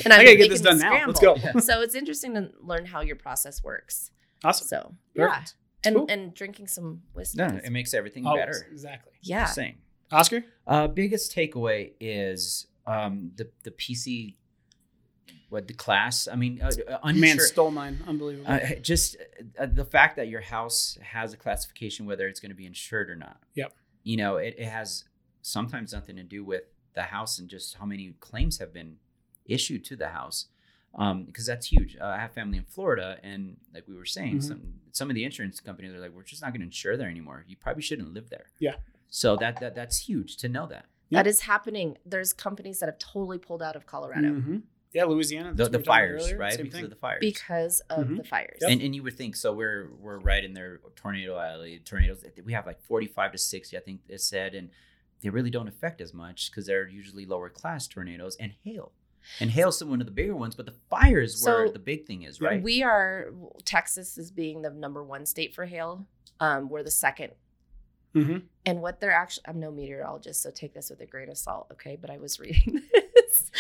And 0.05 0.13
I'm 0.15 0.25
gotta 0.25 0.37
get 0.37 0.51
this 0.51 0.61
them 0.61 0.79
done 0.79 0.91
now. 0.93 1.07
Let's 1.07 1.19
scramble. 1.21 1.53
go. 1.55 1.61
So 1.61 1.81
it's 1.83 1.95
interesting 1.95 2.35
to 2.35 2.51
learn 2.71 2.85
how 2.87 3.01
your 3.03 3.17
process 3.17 3.63
works. 3.65 4.11
Awesome. 4.45 4.67
So 4.67 4.95
yeah, 5.15 5.45
and 5.85 5.97
Cool. 5.97 6.07
and 6.11 6.35
drinking 6.35 6.67
some 6.69 7.03
whiskey. 7.15 7.39
No, 7.39 7.47
it 7.65 7.71
makes 7.71 7.93
everything 7.95 8.27
Oh, 8.27 8.35
better. 8.37 8.67
Exactly. 8.71 9.13
yeah. 9.23 9.47
Same. 9.47 9.77
Oscar. 10.13 10.45
Uh, 10.67 10.87
biggest 10.89 11.35
takeaway 11.35 11.93
is 12.01 12.67
um, 12.87 13.33
the 13.37 13.47
the 13.65 13.71
PC, 13.73 14.37
what 15.51 15.69
the 15.69 15.75
class. 15.75 16.27
I 16.27 16.37
mean, 16.37 16.61
uh, 16.63 16.71
uh, 17.03 17.13
Man 17.13 17.39
stole 17.41 17.71
mine. 17.71 18.03
Unbelievable. 18.07 18.51
uh, 18.51 18.77
just 18.81 19.17
uh, 19.59 19.67
the 19.67 19.85
fact 19.85 20.17
that 20.17 20.29
your 20.29 20.41
house 20.41 20.97
has 21.03 21.33
a 21.33 21.37
classification, 21.37 22.07
whether 22.07 22.27
it's 22.29 22.41
going 22.41 22.51
to 22.51 22.57
be 22.57 22.67
insured 22.67 23.11
or 23.11 23.17
not. 23.17 23.37
Yep. 23.55 23.73
You 24.05 24.17
know, 24.17 24.37
it, 24.37 24.55
it 24.59 24.67
has 24.69 25.05
sometimes 25.43 25.93
nothing 25.93 26.17
to 26.17 26.23
do 26.23 26.43
with 26.45 26.63
the 26.95 27.03
house 27.03 27.39
and 27.39 27.49
just 27.49 27.75
how 27.77 27.85
many 27.85 28.15
claims 28.21 28.59
have 28.59 28.73
been 28.73 28.97
issued 29.45 29.85
to 29.87 29.97
the 29.97 30.09
house. 30.09 30.47
Um, 30.95 31.25
because 31.25 31.47
that's 31.47 31.67
huge. 31.67 31.97
Uh, 32.01 32.05
I 32.07 32.19
have 32.19 32.33
family 32.33 32.59
in 32.59 32.65
Florida, 32.65 33.19
and 33.23 33.57
like 33.73 33.87
we 33.87 33.95
were 33.95 34.05
saying, 34.05 34.39
Mhm. 34.39 34.43
some 34.43 34.63
some 34.93 35.09
of 35.09 35.15
the 35.15 35.23
insurance 35.25 35.61
companies 35.61 35.93
are 35.95 36.01
like, 36.01 36.11
"We're 36.13 36.25
just 36.25 36.43
not 36.43 36.51
going 36.53 36.63
to 36.63 36.67
insure 36.67 36.97
there 36.97 37.09
anymore. 37.09 37.45
You 37.47 37.57
probably 37.57 37.83
shouldn't 37.83 38.13
live 38.13 38.29
there." 38.29 38.47
Yeah. 38.59 38.75
So 39.09 39.37
that 39.37 39.61
that 39.61 39.77
that's 39.77 40.09
huge 40.09 40.37
to 40.39 40.49
know 40.49 40.67
that. 40.67 40.87
Yeah. 41.09 41.23
That 41.23 41.29
is 41.29 41.43
happening. 41.43 41.97
There's 42.05 42.33
companies 42.33 42.81
that 42.81 42.87
have 42.87 42.99
totally 42.99 43.39
pulled 43.39 43.63
out 43.63 43.77
of 43.77 43.87
Colorado 43.87 44.31
Mhm. 44.41 44.63
Yeah, 44.93 45.05
Louisiana. 45.05 45.55
The, 45.55 45.69
the 45.69 45.71
we 45.71 45.77
were 45.79 45.83
talking 45.85 45.85
about 45.85 45.95
fires, 45.95 46.23
earlier. 46.25 46.39
right? 46.39 46.57
Because 46.59 46.73
thing. 46.75 46.85
of 46.85 46.91
the 46.91 46.97
fires. 46.97 47.19
because 47.21 47.81
of 47.91 48.07
Mhm. 48.09 48.17
the 48.19 48.25
fires. 48.25 48.59
Yep. 48.61 48.71
And, 48.71 48.83
and 48.83 48.95
you 48.95 49.03
would 49.05 49.17
think 49.17 49.37
so. 49.37 49.53
We're 49.53 49.91
we're 50.01 50.19
right 50.19 50.45
in 50.45 50.53
their 50.53 50.81
tornado 50.97 51.39
alley. 51.39 51.79
Tornadoes. 51.85 52.25
We 52.45 52.53
have 52.55 52.67
like 52.67 52.83
forty 52.83 53.07
five 53.07 53.33
to 53.33 53.39
sixty, 53.39 53.77
I 53.77 53.81
think 53.81 54.01
it 54.09 54.21
said, 54.21 54.55
and 54.55 54.71
they 55.23 55.29
really 55.31 55.51
don't 55.51 55.69
affect 55.69 56.01
as 56.01 56.13
much 56.15 56.51
because 56.51 56.67
they're 56.67 56.89
usually 56.89 57.25
lower 57.27 57.49
class 57.51 57.87
tornadoes 57.87 58.37
and 58.41 58.53
hail. 58.65 58.93
And 59.39 59.51
hail's 59.51 59.77
still 59.77 59.89
one 59.89 60.01
of 60.01 60.07
the 60.07 60.13
bigger 60.13 60.35
ones, 60.35 60.55
but 60.57 60.65
the 60.67 60.75
fires 60.89 61.39
So- 61.41 61.55
where 61.55 61.69
the 61.71 61.79
big 61.79 62.07
thing 62.07 62.23
is, 62.23 62.41
right? 62.41 62.63
We 62.63 62.83
are 62.83 63.33
Texas 63.65 64.17
is 64.19 64.31
being 64.31 64.63
the 64.63 64.71
number 64.71 65.05
one 65.05 65.25
state 65.27 65.55
for 65.55 65.67
hail. 65.67 66.07
Um, 66.41 66.69
we're 66.71 66.83
the 66.83 66.91
second. 66.91 67.35
Mhm. 68.15 68.45
And 68.67 68.81
what 68.83 68.99
they're 68.99 69.13
actually, 69.13 69.45
I'm 69.47 69.61
no 69.61 69.71
meteorologist, 69.71 70.43
so 70.43 70.51
take 70.51 70.73
this 70.75 70.91
with 70.91 71.01
a 71.01 71.07
grain 71.07 71.29
of 71.29 71.39
salt, 71.39 71.69
okay? 71.73 71.97
But 72.01 72.11
I 72.11 72.19
was 72.19 72.41
reading 72.41 72.81
this. 72.93 73.05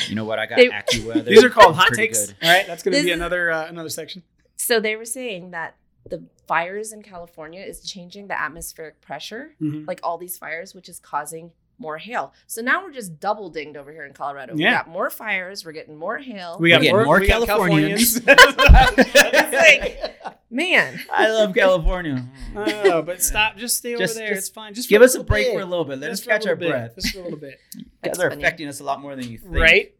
You 0.08 0.14
know 0.14 0.24
what? 0.24 0.38
I 0.38 0.46
got 0.46 0.56
They- 0.56 0.68
AccuWeather. 0.68 1.24
These 1.24 1.44
are 1.44 1.50
called 1.50 1.74
hot 1.74 1.92
takes. 1.94 2.26
good. 2.26 2.36
All 2.42 2.50
right, 2.50 2.66
that's 2.66 2.82
going 2.82 2.96
to 2.96 3.02
be 3.02 3.10
another 3.12 3.50
uh, 3.50 3.66
another 3.68 3.88
section. 3.88 4.22
So 4.56 4.78
they 4.80 4.96
were 4.96 5.04
saying 5.04 5.50
that 5.52 5.76
the 6.08 6.22
fires 6.48 6.92
in 6.92 7.02
California 7.02 7.62
is 7.62 7.80
changing 7.82 8.26
the 8.28 8.38
atmospheric 8.40 9.00
pressure, 9.00 9.54
Mhm. 9.60 9.86
like 9.86 10.00
all 10.02 10.18
these 10.18 10.36
fires, 10.38 10.74
which 10.74 10.88
is 10.88 10.98
causing 10.98 11.52
more 11.80 11.98
hail. 11.98 12.32
So 12.46 12.60
now 12.62 12.84
we're 12.84 12.92
just 12.92 13.18
double 13.18 13.48
dinged 13.50 13.76
over 13.76 13.90
here 13.90 14.04
in 14.04 14.12
Colorado. 14.12 14.54
We 14.54 14.62
got 14.62 14.88
more 14.88 15.10
fires, 15.10 15.64
we're 15.64 15.72
getting 15.72 15.96
more 15.96 16.18
hail. 16.18 16.58
We 16.60 16.68
got 16.68 16.82
more, 16.82 17.04
more 17.04 17.20
we 17.20 17.26
got 17.26 17.46
Californians. 17.46 18.20
Californians. 18.20 20.10
Man, 20.52 21.00
I 21.12 21.30
love 21.30 21.54
California. 21.54 22.26
oh, 22.56 23.02
but 23.02 23.22
stop. 23.22 23.56
Just 23.56 23.76
stay 23.76 23.94
over 23.94 24.04
there. 24.06 24.28
just 24.30 24.38
it's 24.38 24.48
fine. 24.48 24.74
Just 24.74 24.88
Give 24.88 25.00
us 25.00 25.14
a 25.14 25.22
break 25.22 25.46
bit. 25.46 25.54
for 25.54 25.60
a 25.60 25.64
little 25.64 25.84
bit. 25.84 26.00
Let 26.00 26.10
just 26.10 26.22
us 26.22 26.26
catch 26.26 26.46
our 26.46 26.56
bit. 26.56 26.70
breath. 26.70 26.96
Just 26.96 27.14
for 27.14 27.20
a 27.20 27.22
little 27.22 27.38
bit. 27.38 27.58
You 27.76 27.82
guys 27.84 27.90
That's 28.02 28.18
are 28.18 28.30
funny. 28.30 28.42
affecting 28.42 28.68
us 28.68 28.80
a 28.80 28.84
lot 28.84 29.00
more 29.00 29.14
than 29.14 29.28
you 29.28 29.38
think. 29.38 29.54
right? 29.54 29.94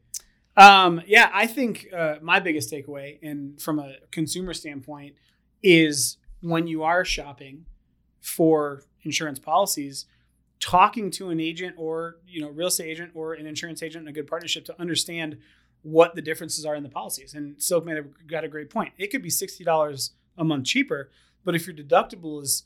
Um, 0.56 1.02
yeah, 1.06 1.30
I 1.32 1.46
think 1.46 1.86
uh, 1.96 2.16
my 2.20 2.40
biggest 2.40 2.70
takeaway, 2.72 3.18
and 3.22 3.60
from 3.62 3.78
a 3.78 3.94
consumer 4.10 4.52
standpoint, 4.52 5.14
is 5.62 6.18
when 6.42 6.66
you 6.66 6.82
are 6.82 7.04
shopping 7.04 7.66
for 8.20 8.82
insurance 9.04 9.38
policies, 9.38 10.06
talking 10.60 11.10
to 11.10 11.30
an 11.30 11.40
agent 11.40 11.74
or 11.78 12.16
you 12.26 12.40
know 12.40 12.50
real 12.50 12.68
estate 12.68 12.90
agent 12.90 13.12
or 13.14 13.34
an 13.34 13.46
insurance 13.46 13.82
agent 13.82 14.02
in 14.02 14.08
a 14.08 14.12
good 14.12 14.26
partnership 14.26 14.64
to 14.66 14.80
understand 14.80 15.38
what 15.82 16.14
the 16.14 16.22
differences 16.22 16.66
are 16.66 16.74
in 16.74 16.82
the 16.82 16.88
policies. 16.88 17.34
And 17.34 17.60
Silk 17.60 17.86
made 17.86 17.96
a, 17.96 18.02
got 18.26 18.44
a 18.44 18.48
great 18.48 18.68
point. 18.68 18.92
It 18.98 19.10
could 19.10 19.22
be 19.22 19.30
sixty 19.30 19.64
dollars 19.64 20.12
a 20.36 20.44
month 20.44 20.66
cheaper, 20.66 21.10
but 21.44 21.54
if 21.54 21.66
your 21.66 21.74
deductible 21.74 22.42
is 22.42 22.64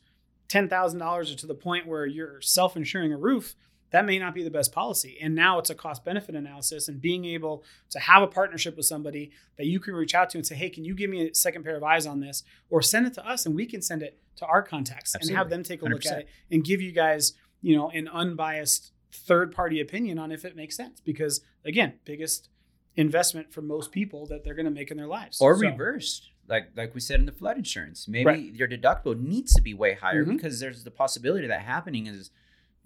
ten 0.48 0.68
thousand 0.68 0.98
dollars 0.98 1.32
or 1.32 1.36
to 1.36 1.46
the 1.46 1.54
point 1.54 1.86
where 1.86 2.06
you're 2.06 2.40
self-insuring 2.40 3.12
a 3.12 3.16
roof, 3.16 3.54
that 3.94 4.04
may 4.04 4.18
not 4.18 4.34
be 4.34 4.42
the 4.42 4.50
best 4.50 4.72
policy. 4.72 5.16
And 5.22 5.36
now 5.36 5.60
it's 5.60 5.70
a 5.70 5.74
cost 5.74 6.04
benefit 6.04 6.34
analysis 6.34 6.88
and 6.88 7.00
being 7.00 7.24
able 7.24 7.62
to 7.90 8.00
have 8.00 8.24
a 8.24 8.26
partnership 8.26 8.76
with 8.76 8.86
somebody 8.86 9.30
that 9.56 9.66
you 9.66 9.78
can 9.78 9.94
reach 9.94 10.16
out 10.16 10.30
to 10.30 10.38
and 10.38 10.44
say, 10.44 10.56
hey, 10.56 10.68
can 10.68 10.84
you 10.84 10.96
give 10.96 11.08
me 11.08 11.28
a 11.28 11.34
second 11.34 11.62
pair 11.62 11.76
of 11.76 11.84
eyes 11.84 12.04
on 12.04 12.18
this? 12.18 12.42
Or 12.70 12.82
send 12.82 13.06
it 13.06 13.14
to 13.14 13.24
us 13.24 13.46
and 13.46 13.54
we 13.54 13.66
can 13.66 13.80
send 13.80 14.02
it 14.02 14.18
to 14.36 14.46
our 14.46 14.64
contacts 14.64 15.14
and 15.14 15.30
have 15.30 15.48
them 15.48 15.62
take 15.62 15.82
a 15.82 15.84
look 15.84 16.04
at 16.06 16.12
100%. 16.12 16.18
it 16.22 16.28
and 16.50 16.64
give 16.64 16.80
you 16.80 16.90
guys, 16.90 17.34
you 17.64 17.74
know, 17.76 17.90
an 17.90 18.08
unbiased 18.08 18.92
third 19.10 19.52
party 19.52 19.80
opinion 19.80 20.18
on 20.18 20.30
if 20.30 20.44
it 20.44 20.54
makes 20.56 20.76
sense. 20.76 21.00
Because 21.00 21.40
again, 21.64 21.94
biggest 22.04 22.48
investment 22.96 23.52
for 23.52 23.62
most 23.62 23.90
people 23.90 24.26
that 24.26 24.44
they're 24.44 24.54
going 24.54 24.66
to 24.66 24.70
make 24.80 24.90
in 24.90 24.96
their 24.96 25.06
lives. 25.06 25.40
or 25.40 25.54
So- 25.56 25.60
reversed 25.68 26.30
like 26.46 26.68
like 26.76 26.94
we 26.94 27.00
said 27.00 27.18
in 27.20 27.24
the 27.26 27.32
flood 27.32 27.56
insurance 27.56 28.06
maybe 28.06 28.26
Right. 28.26 28.52
your 28.52 28.68
deductible 28.68 29.18
needs 29.18 29.54
to 29.54 29.62
be 29.62 29.72
way 29.72 29.94
higher 29.94 30.24
Mhm. 30.26 30.36
because 30.36 30.60
there's 30.60 30.84
the 30.84 30.90
possibility 30.90 31.46
that 31.46 31.62
happening 31.62 32.06
is 32.06 32.30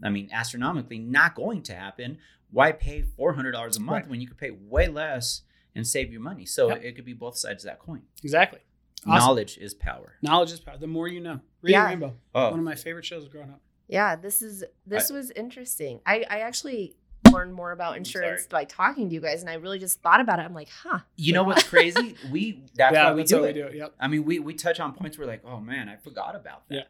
i 0.01 0.09
mean 0.11 0.29
astronomically 0.31 0.99
not 1.01 1.35
going 1.35 1.62
to 1.64 1.74
happen 1.74 2.18
why 2.53 2.70
pay 2.70 3.03
$400 3.03 3.76
a 3.76 3.81
month 3.81 4.05
Right. 4.05 4.09
when 4.11 4.20
you 4.20 4.29
could 4.29 4.39
pay 4.39 4.53
way 4.53 4.87
less 4.87 5.43
and 5.74 5.85
save 5.85 6.12
your 6.12 6.20
money 6.20 6.47
so 6.47 6.68
Yep. 6.68 6.85
it 6.85 6.93
could 6.95 7.05
be 7.05 7.14
both 7.14 7.37
sides 7.37 7.64
of 7.64 7.68
that 7.70 7.81
coin 7.81 8.03
Exactly. 8.22 8.61
Awesome. 9.01 9.11
knowledge 9.26 9.59
is 9.59 9.74
power 9.74 10.14
Knowledge 10.22 10.53
is 10.53 10.61
power. 10.61 10.79
The 10.79 10.87
more 10.87 11.09
you 11.09 11.20
know. 11.20 11.41
Reading 11.61 11.81
Yeah. 11.81 11.87
Rainbow. 11.89 12.16
oh 12.37 12.51
One 12.51 12.61
of 12.61 12.64
my 12.64 12.76
favorite 12.76 13.05
shows 13.05 13.26
growing 13.29 13.51
up. 13.51 13.61
Yeah, 13.89 14.16
this 14.16 14.43
is 14.43 14.64
this 14.86 15.11
was 15.11 15.30
interesting. 15.32 16.01
I 16.07 16.24
I 16.28 16.41
actually 16.41 16.97
learned 17.32 17.53
more 17.53 17.72
about 17.72 17.97
insurance 17.97 18.47
by 18.47 18.64
talking 18.64 19.09
to 19.09 19.14
you 19.14 19.20
guys, 19.20 19.41
and 19.43 19.51
I 19.51 19.55
really 19.55 19.78
just 19.78 20.01
thought 20.01 20.20
about 20.20 20.39
it. 20.39 20.43
I'm 20.43 20.55
like, 20.55 20.68
huh. 20.70 21.01
you 21.16 21.32
know 21.32 21.43
what's 21.45 21.62
crazy 21.62 22.14
we 22.30 22.62
that's 22.74 22.95
yeah, 22.95 23.07
why 23.09 23.14
we 23.14 23.20
that's 23.22 23.30
do 23.30 23.45
it 23.45 23.55
we 23.55 23.61
do 23.61 23.66
it. 23.66 23.74
Yep. 23.74 23.95
i 24.01 24.09
mean 24.09 24.24
we 24.24 24.39
we 24.39 24.55
touch 24.55 24.80
on 24.80 24.95
points 24.95 25.18
where 25.18 25.26
like 25.26 25.43
oh 25.45 25.61
man 25.61 25.89
i 25.91 25.97
forgot 25.97 26.34
about 26.34 26.66
that 26.68 26.74
Yeah. 26.74 26.82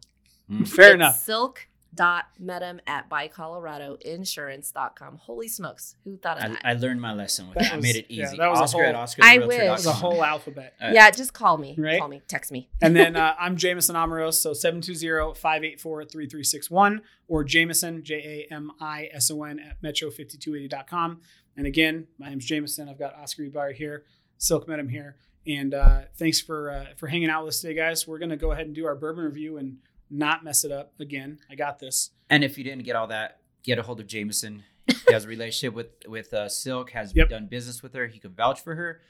Mm. 0.51 0.69
Fair 0.69 0.87
It's 0.89 0.95
enough. 0.95 1.17
Silk 1.17 1.69
dot 1.95 2.25
mettam 2.43 2.81
at 2.89 3.09
buycoloradoinsurance.com. 3.09 5.17
Holy 5.19 5.47
smokes. 5.47 5.95
Who 6.03 6.17
thought 6.17 6.39
of 6.39 6.45
I, 6.45 6.49
that? 6.49 6.61
I 6.65 6.73
learned 6.75 7.01
my 7.01 7.13
lesson 7.15 7.47
with 7.49 7.55
That 7.59 7.65
that. 7.71 7.75
I 7.75 7.81
made 7.81 7.95
it 7.97 8.07
yeah, 8.09 8.25
easy. 8.27 8.37
that 8.37 8.51
was 8.51 8.59
a 8.59 8.63
Oscar 8.65 8.83
at 8.83 8.95
whole- 8.97 9.03
Oscar. 9.05 9.23
I 9.25 9.37
Realtor 9.37 9.47
wish. 9.49 9.59
That 9.59 9.71
was 9.71 9.87
a 9.87 9.93
whole 9.93 10.25
alphabet. 10.25 10.75
Uh, 10.83 10.91
yeah, 10.93 11.09
just 11.13 11.33
call 11.33 11.57
me. 11.57 11.77
Right? 11.79 12.01
Call 12.01 12.09
me. 12.09 12.21
Text 12.27 12.51
me. 12.51 12.69
And 12.83 12.97
then 12.97 13.15
uh, 13.25 13.37
I'm 13.39 13.57
Jamison 13.57 13.95
Amaros, 13.95 14.35
so 14.35 14.51
720-584-3361 14.53 17.01
or 17.29 17.45
Jamison, 17.45 18.03
J-A-M-I-S-O-N 18.03 19.61
at 19.61 19.81
metro5280.com. 19.83 21.21
And 21.57 21.67
again, 21.67 22.07
my 22.19 22.29
name's 22.29 22.45
Jamison. 22.45 22.89
I've 22.89 22.99
got 22.99 23.15
Oscar 23.15 23.45
Ibar 23.45 23.75
here, 23.75 24.05
Silk 24.39 24.67
Mettam 24.67 24.91
here. 24.91 25.17
And 25.47 25.75
uh, 25.75 26.03
thanks 26.17 26.41
for 26.41 26.71
uh, 26.71 26.87
for 26.97 27.09
hanging 27.09 27.29
out 27.29 27.45
with 27.45 27.55
us 27.55 27.61
today, 27.61 27.75
guys. 27.75 28.09
We're 28.09 28.19
going 28.19 28.31
to 28.31 28.37
go 28.37 28.53
ahead 28.53 28.67
and 28.67 28.75
do 28.75 28.87
our 28.87 28.95
bourbon 28.95 29.25
review 29.25 29.59
and 29.59 29.77
not 30.11 30.45
mess 30.45 30.65
it 30.65 30.73
up 30.73 30.93
again. 31.01 31.39
I 31.51 31.55
got 31.55 31.79
this. 31.79 32.11
And 32.31 32.43
if 32.45 32.57
you 32.59 32.65
didn't 32.65 32.85
get 32.85 32.97
all 32.97 33.07
that, 33.09 33.39
get 33.63 33.79
a 33.79 33.83
hold 33.83 34.01
of 34.01 34.07
Jamison. 34.07 34.65
He 35.07 35.13
has 35.13 35.25
a 35.25 35.29
relationship 35.29 35.75
with 35.75 35.89
with 36.09 36.33
uh, 36.35 36.49
Silk. 36.49 36.91
Has 36.91 37.15
Yep. 37.15 37.29
done 37.31 37.47
business 37.47 37.83
with 37.83 37.95
her. 37.95 38.07
He 38.07 38.19
could 38.19 38.37
vouch 38.37 38.61
for 38.61 38.75
her. 38.75 39.01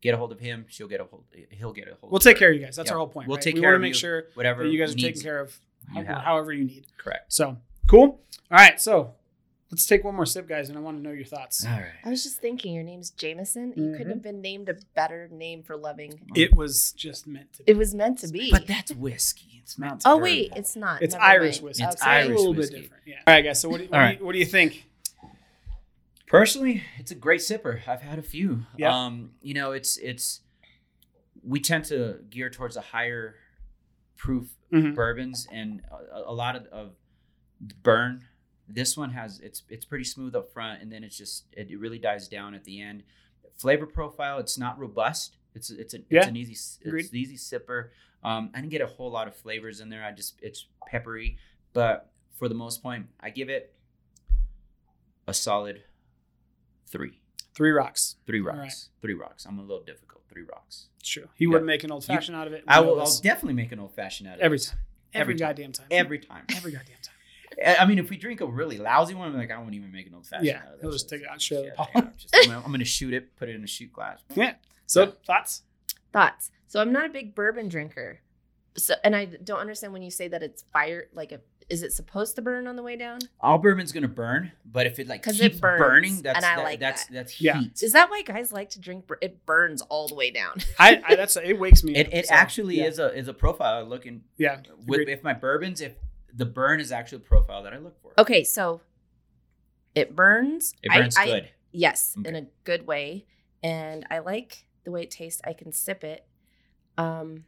Get 0.00 0.14
a 0.14 0.16
hold 0.16 0.32
of 0.32 0.38
him. 0.40 0.64
She'll 0.68 0.86
get 0.88 1.00
a 1.00 1.04
hold. 1.04 1.24
He'll 1.50 1.72
get 1.72 1.88
a 1.88 1.96
hold. 2.00 2.12
We'll 2.12 2.20
take 2.20 2.36
care 2.38 2.50
of 2.50 2.56
you 2.56 2.64
guys. 2.64 2.76
That's 2.76 2.86
Yep. 2.88 2.92
our 2.92 2.98
whole 2.98 3.08
point. 3.08 3.28
We'll 3.28 3.36
right? 3.36 3.42
take 3.42 3.54
we 3.56 3.60
care 3.60 3.70
want 3.70 3.74
to 3.74 3.76
of 3.76 3.82
make 3.82 3.94
you. 3.94 3.98
sure 3.98 4.24
Whatever 4.34 4.64
you 4.66 4.78
guys 4.78 4.94
are 4.94 4.98
taken 4.98 5.20
care 5.20 5.40
of 5.40 5.58
you 5.94 6.04
how- 6.04 6.14
have. 6.14 6.24
however 6.24 6.52
you 6.52 6.64
need. 6.64 6.86
Correct. 6.98 7.32
So 7.32 7.58
cool. 7.88 8.20
All 8.50 8.58
right. 8.58 8.80
So 8.80 9.14
let's 9.70 9.86
take 9.86 10.02
one 10.04 10.14
more 10.14 10.26
sip, 10.26 10.48
guys, 10.48 10.68
and 10.68 10.78
I 10.78 10.80
want 10.80 10.96
to 10.98 11.02
know 11.02 11.10
your 11.12 11.24
thoughts. 11.26 11.64
All 11.66 11.72
right. 11.72 11.90
I 12.04 12.08
was 12.10 12.22
just 12.22 12.38
thinking, 12.40 12.74
your 12.74 12.84
name's 12.84 13.10
Jameson. 13.10 13.72
You 13.76 13.84
Mhm. 13.84 13.96
couldn't 13.96 14.12
have 14.12 14.22
been 14.22 14.40
named 14.40 14.68
a 14.68 14.76
better 14.94 15.28
name 15.30 15.62
for 15.62 15.76
loving. 15.76 16.20
It 16.34 16.54
was 16.54 16.92
just 16.92 17.26
meant 17.26 17.52
to 17.54 17.62
be. 17.64 17.70
It 17.72 17.76
was 17.76 17.94
meant 17.94 18.18
to 18.20 18.28
be. 18.28 18.50
But 18.50 18.66
that's 18.66 18.92
whiskey. 18.94 19.60
It's 19.62 19.78
not. 19.78 20.02
oh 20.06 20.16
bourbon. 20.16 20.22
wait, 20.22 20.52
it's 20.56 20.74
not. 20.76 21.02
It's 21.02 21.14
Never 21.14 21.24
Irish 21.24 21.56
mind. 21.56 21.64
whiskey. 21.64 21.84
It's 21.84 22.02
Okay. 22.02 22.10
Irish 22.10 22.28
a 22.28 22.30
little 22.38 22.54
whiskey. 22.54 22.74
bit 22.76 22.82
different. 22.82 23.02
Yeah. 23.06 23.14
All 23.26 23.34
right, 23.34 23.42
guys. 23.42 23.60
So 23.60 23.68
what 23.68 23.78
do, 23.78 23.84
you, 23.84 23.90
what, 23.90 24.00
All 24.00 24.08
do 24.08 24.18
you, 24.18 24.24
what 24.24 24.32
do 24.32 24.38
you 24.38 24.46
think? 24.46 24.84
Personally, 26.26 26.82
it's 26.98 27.10
a 27.10 27.14
great 27.14 27.40
sipper. 27.40 27.80
I've 27.88 28.02
had 28.02 28.18
a 28.18 28.22
few. 28.22 28.66
Yeah. 28.76 28.94
Um, 28.94 29.32
you 29.40 29.54
know, 29.54 29.72
it's 29.72 29.96
it's 29.96 30.40
we 31.42 31.58
tend 31.60 31.84
to 31.86 32.20
gear 32.28 32.50
towards 32.50 32.76
a 32.76 32.80
higher 32.82 33.34
proof 34.16 34.50
Mhm. 34.72 34.94
bourbons 34.94 35.46
and 35.50 35.80
a, 36.12 36.28
a 36.30 36.32
lot 36.34 36.54
of, 36.56 36.66
of 36.66 36.90
burn. 37.82 38.24
This 38.68 38.96
one 38.96 39.10
has 39.10 39.40
it's 39.40 39.62
it's 39.68 39.84
pretty 39.84 40.04
smooth 40.04 40.34
up 40.36 40.52
front 40.52 40.82
and 40.82 40.92
then 40.92 41.02
it's 41.04 41.16
just 41.16 41.44
it, 41.52 41.70
it 41.70 41.78
really 41.78 41.98
dies 41.98 42.28
down 42.28 42.54
at 42.54 42.64
the 42.64 42.80
end. 42.80 43.02
Flavor 43.56 43.86
profile, 43.86 44.38
it's 44.38 44.58
not 44.58 44.78
robust. 44.78 45.36
It's 45.54 45.70
it's 45.70 45.94
a, 45.94 45.98
Yeah. 46.10 46.18
it's 46.20 46.26
an 46.28 46.36
easy 46.36 46.56
Agreed. 46.86 47.00
it's 47.04 47.10
an 47.10 47.16
easy 47.16 47.36
sipper. 47.36 47.88
Um, 48.22 48.50
I 48.54 48.60
didn't 48.60 48.70
get 48.72 48.80
a 48.82 48.86
whole 48.86 49.10
lot 49.10 49.26
of 49.28 49.34
flavors 49.36 49.80
in 49.80 49.88
there. 49.88 50.04
I 50.04 50.12
just 50.12 50.38
it's 50.42 50.66
peppery, 50.86 51.38
but 51.72 52.10
for 52.38 52.48
the 52.48 52.54
most 52.54 52.82
point, 52.82 53.06
I 53.20 53.30
give 53.30 53.48
it 53.48 53.74
a 55.26 55.34
solid 55.34 55.82
three. 56.86 57.20
Three 57.54 57.70
rocks. 57.70 58.16
Three 58.26 58.40
rocks. 58.40 58.58
right. 58.58 58.88
Three 59.02 59.14
rocks. 59.14 59.44
I'm 59.46 59.58
a 59.58 59.62
little 59.62 59.82
difficult. 59.82 60.22
Three 60.30 60.42
rocks. 60.44 60.88
True. 61.02 61.28
He 61.34 61.46
wouldn't 61.46 61.66
make 61.66 61.82
an 61.84 61.90
old 61.90 62.04
fashioned 62.04 62.36
out 62.36 62.46
of 62.46 62.52
it. 62.52 62.64
I 62.68 62.80
will. 62.80 63.00
I'll 63.00 63.18
definitely 63.22 63.54
make 63.54 63.72
an 63.72 63.80
old 63.80 63.94
fashioned 63.94 64.28
out 64.28 64.34
of 64.34 64.40
it. 64.40 64.44
every 64.44 64.58
this. 64.58 64.70
time. 64.70 64.78
Every, 65.14 65.20
Every 65.20 65.34
time. 65.34 65.48
goddamn 65.48 65.72
time. 65.72 65.86
Every 65.90 66.18
time. 66.18 66.44
Every 66.54 66.70
goddamn 66.72 66.96
time. 67.02 67.14
I 67.66 67.76
I 67.76 67.86
mean, 67.86 67.98
if 67.98 68.10
we 68.10 68.16
drink 68.16 68.40
a 68.40 68.46
really 68.46 68.78
lousy 68.78 69.14
one, 69.14 69.28
I'm 69.28 69.36
like, 69.36 69.50
I 69.50 69.58
won't 69.58 69.74
even 69.74 69.90
make 69.92 70.06
an 70.06 70.14
old 70.14 70.26
fashioned. 70.26 70.46
Yeah, 70.46 70.62
out 70.66 70.74
of 70.74 70.80
he'll 70.80 70.92
just 70.92 71.08
take 71.08 71.22
it 71.22 71.28
out 71.28 71.40
straight 71.40 71.70
out 71.78 71.92
the 71.94 72.00
Yeah, 72.02 72.40
I'm, 72.42 72.46
gonna, 72.48 72.62
I'm 72.66 72.70
gonna 72.72 72.84
shoot 72.84 73.12
it, 73.14 73.36
put 73.36 73.48
it 73.48 73.54
in 73.56 73.64
a 73.64 73.66
shoot 73.66 73.92
glass. 73.92 74.20
Yeah. 74.34 74.54
So 74.86 75.12
thoughts? 75.26 75.62
Thoughts. 76.12 76.50
So 76.66 76.80
I'm 76.80 76.92
not 76.92 77.06
a 77.06 77.08
big 77.10 77.34
bourbon 77.34 77.68
drinker. 77.68 78.20
So 78.76 78.94
and 79.04 79.14
I 79.16 79.24
don't 79.26 79.58
understand 79.60 79.92
when 79.92 80.02
you 80.02 80.10
say 80.10 80.28
that 80.28 80.42
it's 80.42 80.62
fire. 80.72 81.08
Like, 81.12 81.32
a, 81.32 81.40
is 81.68 81.82
it 81.82 81.92
supposed 81.92 82.36
to 82.36 82.42
burn 82.42 82.66
on 82.68 82.76
the 82.76 82.82
way 82.82 82.96
down? 82.96 83.18
All 83.40 83.58
bourbon's 83.58 83.90
gonna 83.92 84.06
burn, 84.08 84.52
but 84.64 84.86
if 84.86 84.98
it 84.98 85.08
like 85.08 85.22
'Cause 85.22 85.38
keeps 85.38 85.56
it 85.56 85.60
burns, 85.60 85.80
burning, 85.80 86.22
that's 86.22 86.36
and 86.36 86.44
I 86.46 86.56
that- 86.56 86.64
like 86.64 86.80
that's 86.80 87.06
that. 87.06 87.12
that's 87.14 87.40
Yeah. 87.40 87.58
heat. 87.60 87.82
Is 87.82 87.92
that 87.92 88.08
why 88.08 88.22
guys 88.22 88.52
like 88.52 88.70
to 88.70 88.80
drink? 88.80 89.10
It 89.20 89.44
burns 89.44 89.82
all 89.82 90.06
the 90.08 90.14
way 90.14 90.30
down. 90.30 90.58
I, 90.78 91.02
I 91.06 91.16
that's 91.16 91.36
it 91.36 91.58
wakes 91.58 91.82
me 91.82 91.96
It, 91.96 92.06
up. 92.06 92.12
it 92.14 92.26
so, 92.28 92.34
actually 92.34 92.78
yeah. 92.78 92.84
is 92.86 92.98
a 93.00 93.12
is 93.14 93.26
a 93.28 93.34
profile 93.34 93.74
I 93.74 93.82
look 93.82 94.06
in 94.06 94.22
Yeah. 94.36 94.60
with 94.86 95.00
agreed. 95.00 95.08
if 95.08 95.22
my 95.24 95.32
bourbons 95.34 95.80
if 95.80 95.94
the 96.38 96.46
burn 96.46 96.80
is 96.80 96.90
actually 96.92 97.16
a 97.18 97.20
profile 97.28 97.62
that 97.64 97.74
I 97.74 97.78
look 97.78 98.00
for. 98.00 98.12
Okay, 98.16 98.42
so 98.44 98.80
it 99.94 100.16
burns. 100.16 100.74
It 100.82 100.90
burns 100.90 101.16
I- 101.18 101.26
good. 101.26 101.48
Yes, 101.70 102.16
in 102.24 102.34
a 102.34 102.46
good 102.64 102.86
way, 102.86 103.26
and 103.62 104.06
I 104.10 104.20
like 104.20 104.64
the 104.84 104.90
way 104.90 105.02
it 105.02 105.10
tastes. 105.10 105.42
I 105.44 105.52
can 105.52 105.70
sip 105.70 106.02
it. 106.02 106.26
Um, 106.96 107.44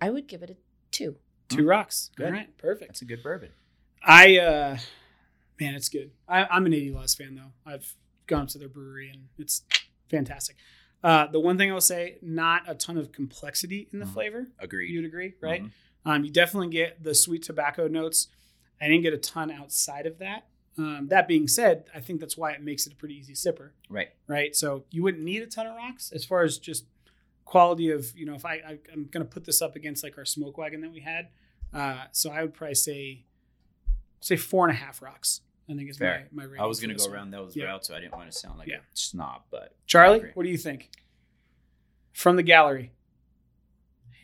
I 0.00 0.10
would 0.10 0.26
give 0.26 0.42
it 0.42 0.50
a 0.50 0.56
two. 0.90 1.16
Two 1.48 1.66
rocks. 1.66 2.10
Good. 2.16 2.26
All 2.26 2.32
right. 2.32 2.56
Perfect. 2.58 2.90
That's 2.90 3.02
a 3.02 3.06
good 3.06 3.22
bourbon. 3.22 3.50
I 4.02 4.38
uh 4.38 4.76
man, 5.60 5.74
it's 5.74 5.88
good. 5.88 6.10
I, 6.28 6.44
I'm 6.44 6.66
an 6.66 6.74
AD 6.74 6.90
Laws 6.92 7.14
fan 7.14 7.34
though. 7.36 7.52
I've 7.70 7.94
gone 8.26 8.46
to 8.48 8.58
their 8.58 8.68
brewery 8.68 9.10
and 9.10 9.28
it's 9.38 9.62
fantastic. 10.10 10.56
Uh, 11.02 11.26
the 11.26 11.40
one 11.40 11.56
thing 11.58 11.70
I 11.70 11.74
will 11.74 11.80
say, 11.80 12.16
not 12.22 12.62
a 12.66 12.74
ton 12.74 12.96
of 12.98 13.12
complexity 13.12 13.88
in 13.92 13.98
the 13.98 14.06
Mhm. 14.06 14.12
flavor. 14.14 14.46
Agreed. 14.58 14.90
You'd 14.90 15.04
agree, 15.04 15.34
right? 15.40 15.62
Mhm. 15.62 15.70
Um, 16.04 16.24
you 16.24 16.30
definitely 16.30 16.68
get 16.68 17.02
the 17.02 17.14
sweet 17.14 17.42
tobacco 17.42 17.88
notes. 17.88 18.28
I 18.80 18.88
didn't 18.88 19.02
get 19.02 19.14
a 19.14 19.18
ton 19.18 19.50
outside 19.50 20.06
of 20.06 20.18
that. 20.18 20.46
Um, 20.76 21.06
that 21.08 21.28
being 21.28 21.46
said, 21.48 21.84
I 21.94 22.00
think 22.00 22.20
that's 22.20 22.36
why 22.36 22.50
it 22.52 22.62
makes 22.62 22.86
it 22.86 22.92
a 22.92 22.96
pretty 22.96 23.14
easy 23.14 23.32
sipper, 23.34 23.70
Right. 23.88 24.08
right? 24.26 24.54
So 24.56 24.84
you 24.90 25.02
wouldn't 25.04 25.22
need 25.22 25.40
a 25.42 25.46
ton 25.46 25.66
of 25.66 25.76
rocks 25.76 26.10
as 26.12 26.24
far 26.24 26.42
as 26.42 26.58
just 26.58 26.84
quality 27.44 27.90
of, 27.90 28.12
you 28.16 28.26
know, 28.26 28.34
if 28.34 28.44
I, 28.44 28.54
I 28.54 28.78
I'm 28.92 29.04
gonna 29.10 29.24
put 29.24 29.44
this 29.44 29.62
up 29.62 29.76
against 29.76 30.02
like 30.02 30.18
our 30.18 30.24
smoke 30.24 30.58
wagon 30.58 30.80
that 30.80 30.90
we 30.92 31.00
had. 31.00 31.28
Uh, 31.72 32.04
so 32.12 32.30
I 32.30 32.42
would 32.42 32.54
probably 32.54 32.74
say 32.74 33.24
say 34.20 34.36
four 34.36 34.66
and 34.68 34.76
a 34.76 34.80
half 34.80 35.00
rocks. 35.00 35.42
I 35.70 35.74
think 35.74 35.88
is 35.88 35.96
Fair. 35.96 36.26
my, 36.32 36.42
my 36.42 36.48
rating. 36.48 36.62
I 36.62 36.66
was 36.66 36.80
gonna 36.80 36.94
go 36.94 37.04
one. 37.04 37.14
around 37.14 37.30
those 37.30 37.54
Yeah. 37.54 37.66
routes, 37.66 37.86
so 37.88 37.94
I 37.94 38.00
didn't 38.00 38.12
want 38.16 38.30
to 38.30 38.36
sound 38.36 38.58
like 38.58 38.68
Yeah. 38.68 38.78
a 38.78 38.96
snob. 38.96 39.42
But 39.50 39.74
Charlie, 39.86 40.30
what 40.34 40.42
do 40.42 40.48
you 40.50 40.58
think? 40.58 40.90
From 42.12 42.34
the 42.36 42.42
gallery. 42.42 42.90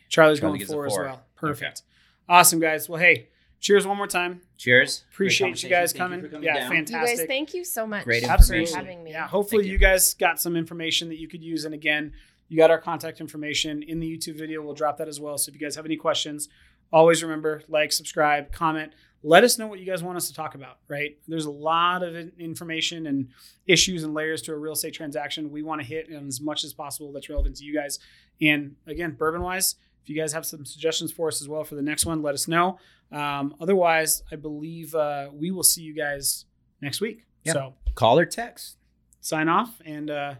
Charlie's 0.09 0.39
Charlie 0.41 0.59
going 0.59 0.69
a 0.69 0.71
four 0.73 0.85
as 0.87 0.93
well. 0.97 1.23
Perfect. 1.41 1.81
Awesome, 2.29 2.59
guys. 2.59 2.87
Well, 2.87 2.99
hey, 3.01 3.29
cheers 3.59 3.85
one 3.85 3.97
more 3.97 4.07
time. 4.07 4.41
cheers. 4.57 5.03
Appreciate 5.11 5.61
you 5.63 5.69
guys 5.69 5.91
coming. 5.91 6.21
for 6.21 6.27
coming 6.29 6.43
Yeah, 6.43 6.59
down. 6.59 6.71
fantastic. 6.71 7.11
You 7.11 7.17
guys, 7.23 7.27
thank 7.27 7.53
you 7.53 7.63
so 7.65 7.85
much 7.87 8.03
Great 8.05 8.23
for 8.25 8.31
information. 8.31 8.75
having 8.77 9.03
me. 9.03 9.11
Yeah, 9.11 9.27
hopefully 9.27 9.65
you. 9.65 9.73
you. 9.73 9.77
guys 9.77 10.13
got 10.13 10.39
some 10.39 10.55
information 10.55 11.09
that 11.09 11.17
you 11.19 11.27
could 11.27 11.43
use. 11.43 11.65
And 11.65 11.73
again, 11.73 12.13
you 12.47 12.57
got 12.57 12.69
our 12.71 12.79
contact 12.79 13.19
information 13.21 13.81
in 13.83 13.99
the 13.99 14.17
YouTube 14.17 14.37
video. 14.37 14.61
We'll 14.61 14.73
drop 14.75 14.97
that 14.97 15.07
as 15.07 15.19
well. 15.19 15.37
So 15.37 15.49
if 15.49 15.55
you 15.55 15.61
guys 15.65 15.75
have 15.75 15.85
any 15.85 15.97
questions, 15.97 16.47
always 16.93 17.23
remember 17.23 17.63
like, 17.67 17.91
subscribe, 17.91 18.51
comment. 18.51 18.93
Let 19.23 19.43
us 19.43 19.57
know 19.59 19.67
what 19.67 19.79
you 19.79 19.85
guys 19.85 20.01
want 20.03 20.17
us 20.17 20.27
to 20.29 20.33
talk 20.33 20.55
about, 20.55 20.79
right? 20.87 21.15
There's 21.27 21.45
a 21.45 21.51
lot 21.51 22.01
of 22.01 22.15
information 22.39 23.05
and 23.07 23.29
issues 23.67 24.03
and 24.03 24.13
layers 24.15 24.41
to 24.43 24.51
a 24.51 24.57
real 24.57 24.73
estate 24.73 24.95
transaction. 24.95 25.51
We 25.51 25.61
want 25.61 25.79
to 25.79 25.85
hit 25.87 26.09
as 26.11 26.41
much 26.41 26.63
as 26.63 26.73
possible 26.73 27.11
that's 27.11 27.29
relevant 27.29 27.55
to 27.57 27.63
you 27.63 27.73
guys. 27.75 27.99
And 28.41 28.75
again, 28.87 29.11
bourbon 29.11 29.43
wise, 29.43 29.75
if 30.03 30.09
you 30.09 30.15
guys 30.19 30.33
have 30.33 30.45
some 30.45 30.65
suggestions 30.65 31.11
for 31.11 31.27
us 31.27 31.41
as 31.41 31.47
well 31.47 31.63
for 31.63 31.75
the 31.75 31.81
next 31.81 32.05
one, 32.05 32.21
let 32.21 32.33
us 32.33 32.47
know. 32.47 32.79
Um, 33.11 33.55
otherwise, 33.59 34.23
I 34.31 34.35
believe 34.35 34.95
uh, 34.95 35.29
we 35.33 35.51
will 35.51 35.63
see 35.63 35.81
you 35.81 35.93
guys 35.93 36.45
next 36.81 37.01
week. 37.01 37.25
Yeah. 37.43 37.53
So 37.53 37.73
Call 37.95 38.17
or 38.19 38.25
text. 38.25 38.77
sign 39.19 39.49
off 39.49 39.81
and 39.85 40.09
uh, 40.09 40.35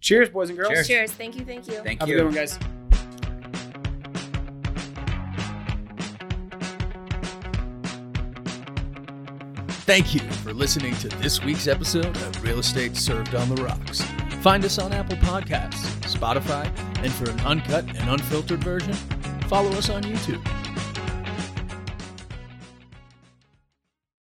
cheers, 0.00 0.28
boys 0.28 0.48
and 0.50 0.58
girls. 0.58 0.72
Cheers. 0.72 0.86
Cheers. 0.88 1.12
Thank 1.12 1.36
you. 1.36 1.44
Thank 1.44 1.68
you. 1.68 1.74
Thank 1.82 2.00
Have 2.00 2.08
you. 2.08 2.16
a 2.16 2.18
good 2.18 2.24
one, 2.26 2.34
guys. 2.34 2.58
Thank 9.84 10.14
you 10.14 10.20
for 10.20 10.52
listening 10.54 10.94
to 10.96 11.08
this 11.08 11.42
week's 11.42 11.66
episode 11.66 12.06
of 12.16 12.42
Real 12.42 12.58
Estate 12.60 12.96
Served 12.96 13.34
on 13.34 13.48
the 13.54 13.62
Rocks. 13.62 14.02
Find 14.40 14.64
us 14.64 14.78
on 14.78 14.92
Apple 14.92 15.16
Podcasts, 15.18 15.84
Spotify, 16.02 16.70
and 17.02 17.12
for 17.12 17.30
an 17.30 17.40
uncut 17.40 17.84
and 17.84 18.08
unfiltered 18.08 18.62
version, 18.62 18.94
follow 19.48 19.70
us 19.70 19.90
on 19.90 20.02
YouTube. 20.02 20.61